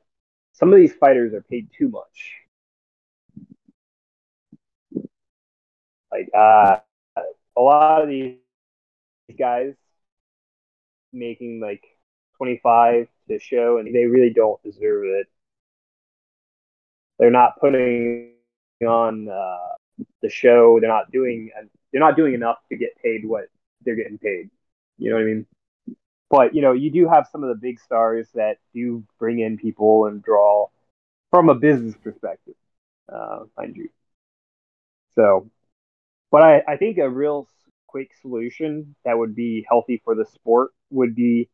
some 0.56 0.74
of 0.74 0.80
these 0.80 0.94
fighters 0.94 1.34
are 1.34 1.42
paid 1.42 1.70
too 1.78 1.90
much. 1.90 2.34
Like 6.12 6.30
uh, 6.38 6.78
a 7.58 7.62
lot 7.62 8.02
of 8.04 8.10
these 8.10 8.38
guys 9.38 9.74
making 11.14 11.60
like 11.60 11.84
25 12.38 13.08
to 13.30 13.40
show, 13.40 13.78
and 13.78 13.94
they 13.94 14.06
really 14.06 14.32
don't 14.34 14.62
deserve 14.64 15.06
it. 15.06 15.28
They're 17.20 17.32
not 17.32 17.60
putting 17.60 18.34
on 18.88 19.30
uh, 19.30 19.58
the 20.22 20.30
show. 20.30 20.80
They're 20.80 20.90
not 20.90 21.12
doing. 21.12 21.52
They're 21.92 22.02
not 22.02 22.16
doing 22.18 22.34
enough 22.34 22.58
to 22.70 22.78
get 22.78 22.98
paid 23.02 23.26
what 23.26 23.46
they're 23.84 23.96
getting 23.96 24.18
paid. 24.18 24.50
You 24.98 25.10
know 25.10 25.16
what 25.18 25.24
I 25.24 25.26
mean? 25.26 25.46
But 26.36 26.54
you 26.54 26.62
know, 26.62 26.74
you 26.74 26.92
do 26.92 27.08
have 27.08 27.28
some 27.32 27.44
of 27.44 27.50
the 27.50 27.56
big 27.56 27.80
stars 27.80 28.28
that 28.36 28.58
do 28.74 29.06
bring 29.20 29.40
in 29.40 29.58
people 29.58 30.06
and 30.06 30.22
draw 30.22 30.68
from 31.32 31.48
a 31.48 31.56
business 31.56 31.96
perspective, 32.04 32.56
uh, 33.08 33.46
mind 33.58 33.78
you. 33.78 33.90
So, 35.16 35.50
but 36.32 36.44
I, 36.44 36.62
I 36.68 36.76
think 36.76 36.98
a 36.98 37.10
real 37.10 37.48
quick 37.88 38.12
solution 38.22 38.96
that 39.06 39.18
would 39.18 39.34
be 39.34 39.66
healthy 39.70 40.02
for 40.04 40.14
the 40.14 40.26
sport 40.26 40.72
would 40.90 41.16
be 41.16 41.50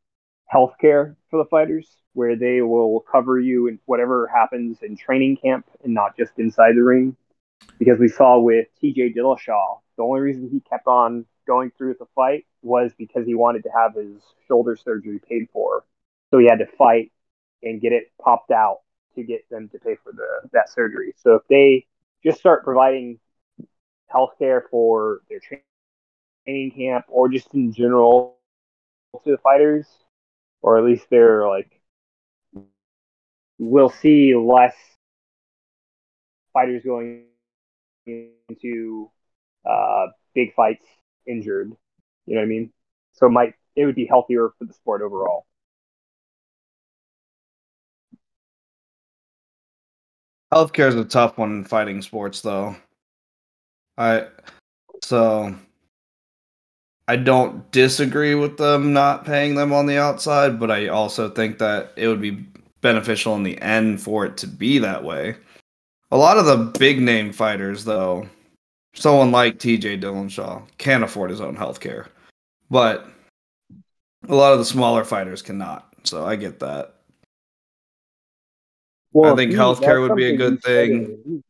healthcare 0.52 1.16
for 1.30 1.38
the 1.38 1.50
fighters, 1.50 1.88
where 2.14 2.36
they 2.36 2.62
will 2.62 3.02
cover 3.02 3.40
you 3.40 3.68
in 3.68 3.78
whatever 3.86 4.28
happens 4.34 4.80
in 4.82 4.98
training 4.98 5.38
camp 5.38 5.68
and 5.84 5.94
not 5.94 6.18
just 6.18 6.32
inside 6.38 6.76
the 6.76 6.84
ring. 6.84 7.16
Because 7.78 8.00
we 8.00 8.08
saw 8.08 8.40
with 8.40 8.66
TJ 8.82 9.16
Dillashaw, 9.16 9.80
the 9.98 10.04
only 10.04 10.22
reason 10.22 10.50
he 10.52 10.60
kept 10.60 10.88
on 10.88 11.26
going 11.48 11.72
through 11.78 11.90
with 11.90 12.00
the 12.00 12.08
fight 12.16 12.46
was 12.62 12.94
because 12.98 13.26
he 13.26 13.36
wanted 13.36 13.64
to 13.64 13.70
have 13.70 13.96
his 13.96 14.22
shoulder 14.48 14.76
surgery 14.76 15.20
paid 15.28 15.48
for. 15.52 15.86
So 16.30 16.40
he 16.40 16.48
had 16.48 16.60
to 16.60 16.68
fight 16.78 17.12
and 17.64 17.82
get 17.82 17.92
it 17.94 18.12
popped 18.22 18.52
out 18.52 18.80
to 19.16 19.24
get 19.24 19.48
them 19.50 19.70
to 19.70 19.80
pay 19.80 19.96
for 20.04 20.12
the 20.14 20.48
that 20.54 20.70
surgery. 20.70 21.14
So 21.18 21.36
if 21.36 21.48
they 21.48 21.86
just 22.24 22.40
start 22.40 22.64
providing 22.64 23.20
healthcare 24.14 24.62
for 24.70 25.22
their 25.30 25.40
training 25.40 26.72
camp 26.72 27.06
or 27.10 27.30
just 27.30 27.54
in 27.54 27.74
general 27.74 28.38
to 29.24 29.32
the 29.32 29.38
fighters, 29.38 29.88
or 30.62 30.78
at 30.78 30.84
least 30.86 31.06
they're 31.10 31.48
like, 31.48 31.82
we'll 33.60 33.90
see 33.90 34.36
less 34.36 34.76
fighters 36.54 36.84
going 36.84 37.26
into 38.08 39.10
uh, 39.66 40.08
big 40.34 40.54
fights 40.56 40.86
injured. 41.28 41.72
You 42.26 42.36
know 42.36 42.42
what 42.42 42.46
I 42.46 42.50
mean? 42.50 42.72
So 43.14 43.28
it 43.28 43.32
might 43.32 43.54
it 43.76 43.86
would 43.86 43.96
be 43.96 44.06
healthier 44.06 44.50
for 44.58 44.66
the 44.66 44.74
sport 44.74 45.02
overall. 45.02 45.46
Healthcare 50.54 50.90
is 50.90 50.96
a 50.96 51.06
tough 51.06 51.38
one 51.38 51.52
in 51.52 51.64
fighting 51.64 52.02
sports, 52.02 52.42
though. 52.42 52.76
I 53.98 54.28
so 55.02 55.56
I 57.08 57.16
don't 57.16 57.70
disagree 57.72 58.36
with 58.36 58.58
them 58.58 58.94
not 58.94 59.26
paying 59.26 59.56
them 59.56 59.74
on 59.74 59.86
the 59.86 59.98
outside, 59.98 60.60
but 60.60 60.72
I 60.72 60.88
also 60.88 61.30
think 61.30 61.58
that 61.60 61.94
it 61.96 62.08
would 62.08 62.22
be 62.22 62.46
beneficial 62.82 63.36
in 63.36 63.44
the 63.44 63.60
end 63.62 64.02
for 64.02 64.26
it 64.26 64.38
to 64.38 64.48
be 64.48 64.80
that 64.80 65.04
way. 65.04 65.36
A 66.12 66.18
lot 66.18 66.38
of 66.38 66.46
the 66.46 66.58
big 66.80 67.02
name 67.02 67.32
fighters, 67.32 67.86
though, 67.86 68.28
someone 68.94 69.32
like 69.32 69.58
TJ 69.58 70.02
Dillashaw 70.02 70.64
can't 70.78 71.04
afford 71.04 71.30
his 71.30 71.42
own 71.42 71.56
health 71.56 71.80
care, 71.80 72.08
but 72.70 73.08
a 74.28 74.36
lot 74.36 74.54
of 74.54 74.60
the 74.60 74.66
smaller 74.66 75.04
fighters 75.04 75.42
cannot. 75.42 75.88
So 76.04 76.26
I 76.26 76.36
get 76.36 76.60
that. 76.60 76.96
Well, 79.14 79.34
I 79.34 79.36
think 79.36 79.52
if 79.52 79.58
healthcare 79.58 79.82
that's 79.82 80.10
would 80.10 80.16
be 80.16 80.34
a 80.34 80.38
good 80.38 80.62
thing. 80.62 81.44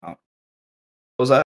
What 0.00 0.16
was 1.18 1.28
that? 1.28 1.44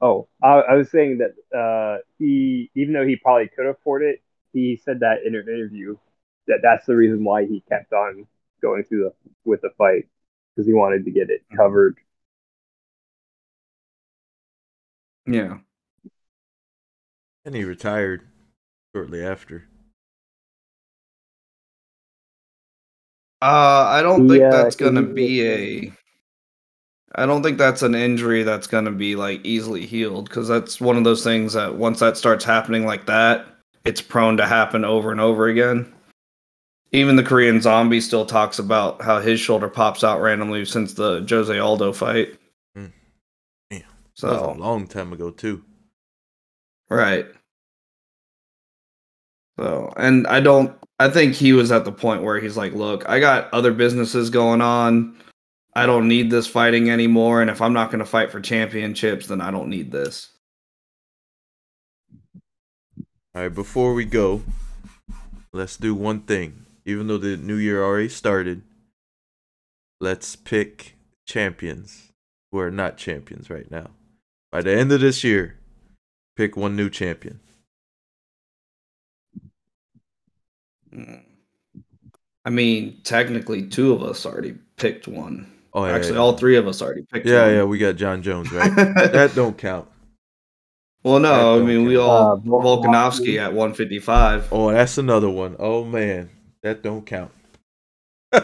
Oh, 0.00 0.28
I, 0.42 0.48
I 0.48 0.74
was 0.74 0.90
saying 0.90 1.18
that 1.18 1.56
uh, 1.56 1.98
he, 2.18 2.70
even 2.74 2.94
though 2.94 3.06
he 3.06 3.16
probably 3.16 3.48
could 3.54 3.66
afford 3.66 4.02
it, 4.02 4.22
he 4.52 4.80
said 4.82 5.00
that 5.00 5.24
in 5.26 5.34
an 5.34 5.42
interview 5.42 5.96
that 6.46 6.60
that's 6.62 6.86
the 6.86 6.96
reason 6.96 7.22
why 7.24 7.46
he 7.46 7.62
kept 7.68 7.92
on 7.92 8.26
going 8.60 8.84
through 8.84 9.04
the 9.04 9.30
with 9.44 9.60
the 9.62 9.70
fight 9.78 10.08
because 10.54 10.66
he 10.66 10.72
wanted 10.72 11.04
to 11.04 11.10
get 11.10 11.30
it 11.30 11.42
covered. 11.56 11.96
Yeah. 15.26 15.58
And 17.44 17.54
he 17.54 17.64
retired 17.64 18.22
shortly 18.94 19.24
after. 19.24 19.68
Uh, 23.42 23.86
I 23.88 24.02
don't 24.02 24.28
think 24.28 24.40
Yeah, 24.40 24.50
that's 24.50 24.76
gonna 24.76 25.02
be 25.02 25.46
a. 25.46 25.92
I 27.14 27.26
don't 27.26 27.42
think 27.42 27.58
that's 27.58 27.82
an 27.82 27.94
injury 27.94 28.42
that's 28.42 28.66
gonna 28.66 28.90
be 28.90 29.16
like 29.16 29.44
easily 29.44 29.86
healed 29.86 30.28
because 30.28 30.46
that's 30.46 30.80
one 30.80 30.96
of 30.98 31.04
those 31.04 31.24
things 31.24 31.54
that 31.54 31.74
once 31.76 32.00
that 32.00 32.16
starts 32.18 32.44
happening 32.44 32.84
like 32.84 33.06
that, 33.06 33.46
it's 33.84 34.02
prone 34.02 34.36
to 34.36 34.46
happen 34.46 34.84
over 34.84 35.10
and 35.10 35.20
over 35.20 35.48
again. 35.48 35.90
Even 36.92 37.16
the 37.16 37.22
Korean 37.22 37.60
zombie 37.60 38.00
still 38.00 38.26
talks 38.26 38.58
about 38.58 39.00
how 39.02 39.20
his 39.20 39.38
shoulder 39.38 39.68
pops 39.68 40.02
out 40.02 40.20
randomly 40.20 40.64
since 40.64 40.94
the 40.94 41.24
Jose 41.28 41.56
Aldo 41.56 41.92
fight. 41.92 42.36
Mm. 42.76 42.92
That 43.70 43.84
So 44.14 44.52
a 44.56 44.58
long 44.58 44.86
time 44.86 45.12
ago 45.12 45.30
too. 45.30 45.64
Right. 46.88 47.26
So, 49.58 49.92
and 49.96 50.26
I 50.26 50.40
don't, 50.40 50.76
I 50.98 51.08
think 51.08 51.34
he 51.34 51.52
was 51.52 51.70
at 51.70 51.84
the 51.84 51.92
point 51.92 52.22
where 52.22 52.40
he's 52.40 52.56
like, 52.56 52.72
look, 52.72 53.08
I 53.08 53.20
got 53.20 53.52
other 53.54 53.72
businesses 53.72 54.30
going 54.30 54.60
on. 54.60 55.16
I 55.74 55.86
don't 55.86 56.08
need 56.08 56.30
this 56.30 56.46
fighting 56.46 56.90
anymore. 56.90 57.40
And 57.40 57.50
if 57.50 57.62
I'm 57.62 57.72
not 57.72 57.90
going 57.90 58.00
to 58.00 58.06
fight 58.06 58.32
for 58.32 58.40
championships, 58.40 59.28
then 59.28 59.40
I 59.40 59.50
don't 59.50 59.68
need 59.68 59.92
this. 59.92 60.28
All 63.34 63.42
right, 63.42 63.54
before 63.54 63.94
we 63.94 64.04
go, 64.04 64.42
let's 65.52 65.76
do 65.76 65.94
one 65.94 66.22
thing. 66.22 66.66
Even 66.90 67.06
though 67.06 67.18
the 67.18 67.36
new 67.36 67.54
year 67.54 67.84
already 67.84 68.08
started, 68.08 68.62
let's 70.00 70.34
pick 70.34 70.96
champions 71.24 72.10
who 72.50 72.58
are 72.58 72.70
not 72.70 72.96
champions 72.96 73.48
right 73.48 73.70
now. 73.70 73.90
By 74.50 74.62
the 74.62 74.72
end 74.76 74.90
of 74.90 75.00
this 75.00 75.22
year, 75.22 75.56
pick 76.36 76.56
one 76.56 76.74
new 76.74 76.90
champion. 76.90 77.38
I 82.44 82.50
mean, 82.50 83.00
technically, 83.04 83.68
two 83.68 83.92
of 83.92 84.02
us 84.02 84.26
already 84.26 84.56
picked 84.76 85.06
one. 85.06 85.50
Oh, 85.72 85.86
yeah, 85.86 85.92
Actually, 85.92 86.14
yeah. 86.14 86.20
all 86.20 86.36
three 86.36 86.56
of 86.56 86.66
us 86.66 86.82
already 86.82 87.02
picked 87.02 87.26
Yeah, 87.26 87.44
one. 87.46 87.54
yeah, 87.54 87.62
we 87.64 87.78
got 87.78 87.94
Jon 87.94 88.22
Jones, 88.22 88.50
right? 88.50 88.74
that 88.74 89.32
don't 89.36 89.56
count. 89.56 89.86
Well, 91.04 91.20
That 91.20 91.22
no, 91.22 91.32
I 91.54 91.58
don't 91.58 91.68
mean 91.68 91.86
we 91.86 91.96
all 91.96 92.32
Uh, 92.32 92.36
Volkanovski. 92.36 93.36
Volkanovski 93.36 93.38
at 93.38 93.52
155. 93.52 94.48
Oh, 94.52 94.72
that's 94.72 94.98
another 94.98 95.30
one. 95.30 95.54
Oh 95.60 95.84
man, 95.84 96.30
that 96.62 96.82
don't 96.82 97.06
count. 97.06 97.32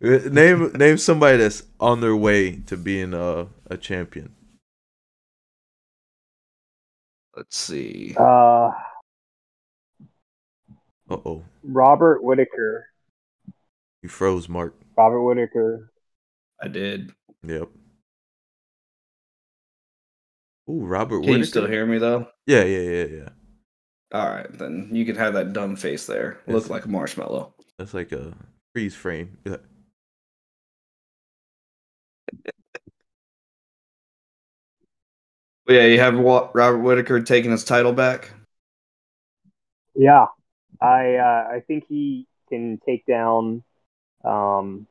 name 0.00 0.72
name 0.72 0.98
somebody 0.98 1.38
that's 1.38 1.62
on 1.78 2.00
their 2.00 2.16
way 2.16 2.56
to 2.66 2.76
being 2.76 3.14
a 3.14 3.48
a 3.68 3.76
champion. 3.76 4.34
Let's 7.36 7.56
see. 7.56 8.14
Uh, 8.18 8.70
oh, 11.08 11.44
Robert 11.62 12.22
Whitaker. 12.22 12.86
you 14.02 14.08
froze, 14.08 14.48
Mark. 14.48 14.74
Robert 14.96 15.22
Whitaker. 15.22 15.92
I 16.62 16.68
did. 16.68 17.12
Yep. 17.42 17.68
Ooh, 20.68 20.84
Robert 20.84 21.22
Can 21.22 21.38
you 21.38 21.44
still 21.44 21.66
hear 21.66 21.86
me 21.86 21.98
though? 21.98 22.28
Yeah, 22.46 22.64
yeah, 22.64 22.78
yeah, 22.78 23.04
yeah. 23.04 23.28
All 24.12 24.28
right, 24.28 24.52
then 24.58 24.88
you 24.92 25.04
can 25.04 25.16
have 25.16 25.34
that 25.34 25.52
dumb 25.52 25.76
face 25.76 26.06
there. 26.06 26.40
Yes. 26.46 26.54
Look 26.54 26.70
like 26.70 26.84
a 26.84 26.88
marshmallow. 26.88 27.54
That's 27.78 27.94
like 27.94 28.12
a 28.12 28.32
freeze 28.72 28.94
frame. 28.94 29.38
Yeah. 29.44 29.56
But 35.66 35.74
yeah, 35.74 35.86
you 35.86 36.00
have 36.00 36.18
Wa- 36.18 36.50
Robert 36.52 36.78
Whitaker 36.78 37.20
taking 37.22 37.52
his 37.52 37.64
title 37.64 37.92
back. 37.92 38.30
Yeah, 39.94 40.26
I 40.80 41.16
uh, 41.16 41.48
I 41.52 41.60
think 41.66 41.84
he 41.88 42.26
can 42.48 42.78
take 42.84 43.06
down 43.06 43.62
um, 44.24 44.86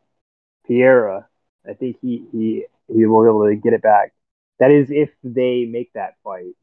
Pereira. 0.67 1.27
I 1.67 1.73
think 1.73 1.97
he 2.01 2.25
he 2.31 2.65
he 2.87 3.05
will 3.05 3.23
be 3.23 3.29
able 3.29 3.47
to 3.49 3.55
get 3.55 3.73
it 3.73 3.81
back. 3.81 4.13
That 4.59 4.71
is, 4.71 4.91
if 4.91 5.09
they 5.23 5.65
make 5.65 5.93
that 5.93 6.15
fight. 6.23 6.55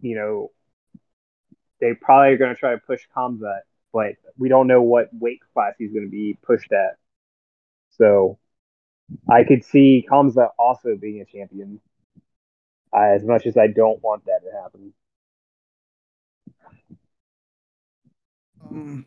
You 0.00 0.16
know, 0.16 0.52
they 1.80 1.94
probably 1.94 2.34
are 2.34 2.38
going 2.38 2.54
to 2.54 2.58
try 2.58 2.72
to 2.72 2.78
push 2.78 3.02
Khamzat, 3.16 3.60
but 3.92 4.12
we 4.38 4.48
don't 4.48 4.66
know 4.66 4.82
what 4.82 5.08
weight 5.12 5.40
class 5.54 5.74
he's 5.78 5.92
going 5.92 6.04
to 6.06 6.10
be 6.10 6.38
pushed 6.42 6.72
at. 6.72 6.96
So 7.90 8.38
I 9.30 9.44
could 9.44 9.64
see 9.64 10.06
Khamzat 10.10 10.50
also 10.58 10.96
being 10.96 11.20
a 11.20 11.24
champion. 11.24 11.80
Uh, 12.92 13.14
as 13.14 13.24
much 13.24 13.46
as 13.46 13.56
I 13.56 13.66
don't 13.66 14.02
want 14.02 14.24
that 14.26 14.40
to 14.44 14.62
happen. 14.62 14.92
Um, 18.64 19.06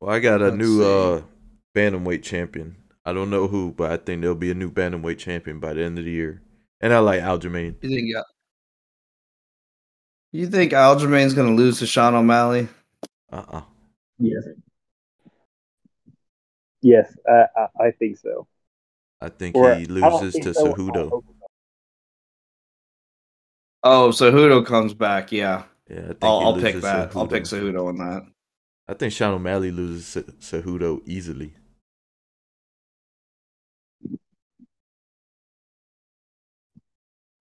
Well, 0.00 0.10
I 0.14 0.18
got 0.20 0.42
a 0.42 0.50
new 0.50 0.78
see. 0.78 0.84
uh 0.84 1.22
bantamweight 1.74 2.22
champion. 2.22 2.76
I 3.04 3.12
don't 3.12 3.30
know 3.30 3.48
who, 3.48 3.72
but 3.72 3.90
I 3.90 3.96
think 3.96 4.20
there'll 4.22 4.34
be 4.36 4.50
a 4.50 4.54
new 4.54 4.70
bantamweight 4.70 5.18
champion 5.18 5.60
by 5.60 5.74
the 5.74 5.82
end 5.84 5.98
of 5.98 6.04
the 6.04 6.10
year. 6.10 6.42
And 6.80 6.92
I 6.92 6.98
like 6.98 7.20
Aljamain. 7.22 7.76
you 7.82 7.90
think 7.96 8.08
yeah? 8.14 8.22
You 10.32 10.46
think 10.46 10.72
Aljamain's 10.72 11.34
gonna 11.34 11.54
lose 11.54 11.78
to 11.80 11.86
Sean 11.86 12.14
O'Malley? 12.14 12.68
Uh 13.32 13.44
uh 13.48 13.62
Yes. 14.18 14.44
Yes, 16.82 17.14
uh, 17.30 17.44
I, 17.56 17.86
I 17.86 17.90
think 17.90 18.16
so. 18.18 18.46
I 19.20 19.28
think 19.28 19.54
Or- 19.56 19.74
he 19.74 19.84
loses 19.86 20.32
think 20.32 20.44
to 20.44 20.54
so. 20.54 20.72
Cejudo. 20.72 21.22
Oh, 23.82 24.08
Cejudo 24.10 24.64
comes 24.64 24.94
back. 24.94 25.30
Yeah, 25.32 25.64
Yeah, 25.88 26.00
I 26.00 26.06
think 26.06 26.18
I'll, 26.22 26.38
I'll 26.40 26.54
pick 26.54 26.74
loses 26.74 26.82
that. 26.82 27.16
I'll 27.16 27.26
pick 27.26 27.44
Cejudo 27.44 27.88
on 27.88 27.96
that. 27.98 28.26
I 28.88 28.94
think 28.94 29.12
Sean 29.12 29.34
O'Malley 29.34 29.70
loses 29.70 30.06
Ce- 30.06 30.30
Cejudo 30.40 31.00
easily. 31.06 31.54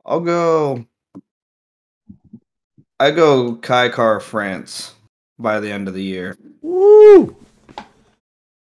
I'll 0.05 0.19
go. 0.21 0.85
I 2.99 3.11
go 3.11 3.55
Kai 3.55 3.89
Kara-France 3.89 4.93
by 5.37 5.59
the 5.59 5.71
end 5.71 5.87
of 5.87 5.93
the 5.93 6.03
year. 6.03 6.37
Woo! 6.61 7.35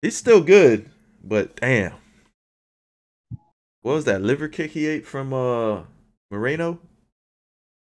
He's 0.02 0.16
still 0.16 0.42
good, 0.42 0.90
but 1.24 1.56
damn. 1.56 1.94
What 3.82 3.94
was 3.94 4.04
that 4.04 4.22
liver 4.22 4.48
kick 4.48 4.72
he 4.72 4.86
ate 4.86 5.06
from 5.06 5.32
uh 5.32 5.82
Moreno? 6.30 6.78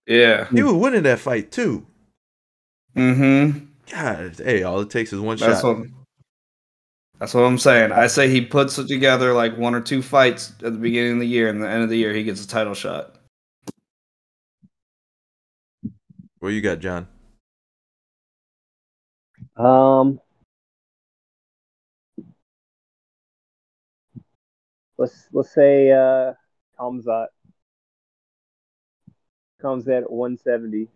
Yeah. 0.07 0.47
He 0.49 0.63
was 0.63 0.73
winning 0.73 1.03
that 1.03 1.19
fight 1.19 1.51
too. 1.51 1.85
Mm-hmm. 2.95 3.65
God, 3.91 4.35
hey, 4.37 4.63
all 4.63 4.79
it 4.79 4.89
takes 4.89 5.11
is 5.11 5.19
one 5.19 5.37
That's 5.37 5.61
shot. 5.61 5.77
what. 5.79 5.87
That's 7.19 7.33
what 7.33 7.43
I'm 7.43 7.59
saying. 7.59 7.91
I 7.91 8.07
say 8.07 8.29
he 8.29 8.41
puts 8.41 8.79
it 8.79 8.87
together 8.87 9.33
like 9.33 9.55
one 9.55 9.75
or 9.75 9.81
two 9.81 10.01
fights 10.01 10.53
at 10.63 10.73
the 10.73 10.79
beginning 10.79 11.13
of 11.13 11.19
the 11.19 11.27
year, 11.27 11.49
and 11.49 11.61
the 11.61 11.69
end 11.69 11.83
of 11.83 11.89
the 11.89 11.97
year 11.97 12.13
he 12.13 12.23
gets 12.23 12.43
a 12.43 12.47
title 12.47 12.73
shot. 12.73 13.15
What 16.41 16.53
you 16.53 16.61
got, 16.61 16.79
John? 16.79 17.07
Um, 19.55 20.19
let's 24.97 25.27
let's 25.31 25.53
say 25.53 25.91
uh, 25.91 26.33
Khamzat 26.79 27.27
comes 29.61 29.87
at 29.87 30.11
170. 30.11 30.87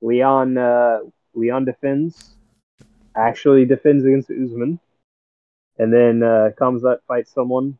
Leon 0.00 0.56
uh, 0.56 1.00
Leon 1.34 1.64
defends, 1.64 2.36
actually 3.16 3.64
defends 3.64 4.04
against 4.04 4.30
Usman, 4.30 4.78
and 5.76 5.92
then 5.92 6.22
uh, 6.22 6.50
Khamzat 6.56 6.98
fights 7.08 7.32
someone, 7.34 7.78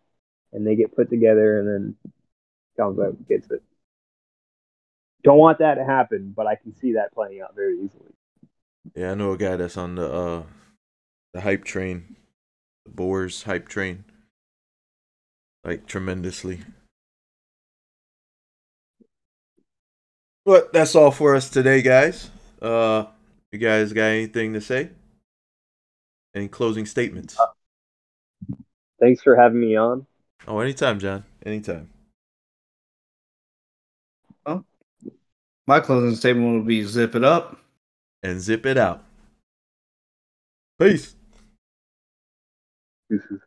and 0.52 0.66
they 0.66 0.74
get 0.74 0.96
put 0.96 1.08
together, 1.08 1.60
and 1.60 1.68
then 1.68 2.10
Khamzat 2.76 3.28
gets 3.28 3.48
it. 3.52 3.62
Don't 5.22 5.38
want 5.38 5.58
that 5.58 5.74
to 5.74 5.84
happen, 5.84 6.32
but 6.34 6.46
I 6.46 6.54
can 6.54 6.74
see 6.76 6.94
that 6.94 7.12
playing 7.12 7.40
out 7.40 7.54
very 7.54 7.74
easily. 7.74 8.12
Yeah, 8.94 9.12
I 9.12 9.14
know 9.14 9.32
a 9.32 9.36
guy 9.36 9.56
that's 9.56 9.76
on 9.76 9.96
the 9.96 10.10
uh 10.10 10.42
the 11.34 11.42
hype 11.42 11.64
train, 11.64 12.16
the 12.84 12.90
Borz 12.90 13.44
hype 13.44 13.68
train, 13.68 14.04
like 15.64 15.86
tremendously. 15.86 16.60
But 20.44 20.72
that's 20.72 20.94
all 20.94 21.10
for 21.10 21.36
us 21.36 21.50
today, 21.50 21.82
guys. 21.82 22.30
Uh, 22.60 23.04
you 23.52 23.58
guys 23.58 23.92
got 23.92 24.06
anything 24.06 24.54
to 24.54 24.60
say? 24.60 24.90
Any 26.34 26.48
closing 26.48 26.86
statements? 26.86 27.38
Thanks 28.98 29.22
for 29.22 29.36
having 29.36 29.60
me 29.60 29.76
on. 29.76 30.06
Oh, 30.48 30.58
anytime, 30.60 30.98
John. 30.98 31.24
Anytime. 31.44 31.90
My 35.70 35.78
closing 35.78 36.16
statement 36.16 36.52
will 36.52 36.64
be: 36.64 36.82
zip 36.82 37.14
it 37.14 37.22
up. 37.22 37.56
And 38.24 38.40
zip 38.40 38.66
it 38.66 38.76
out. 38.76 39.04
Peace. 40.80 41.14
Deuces. 43.08 43.40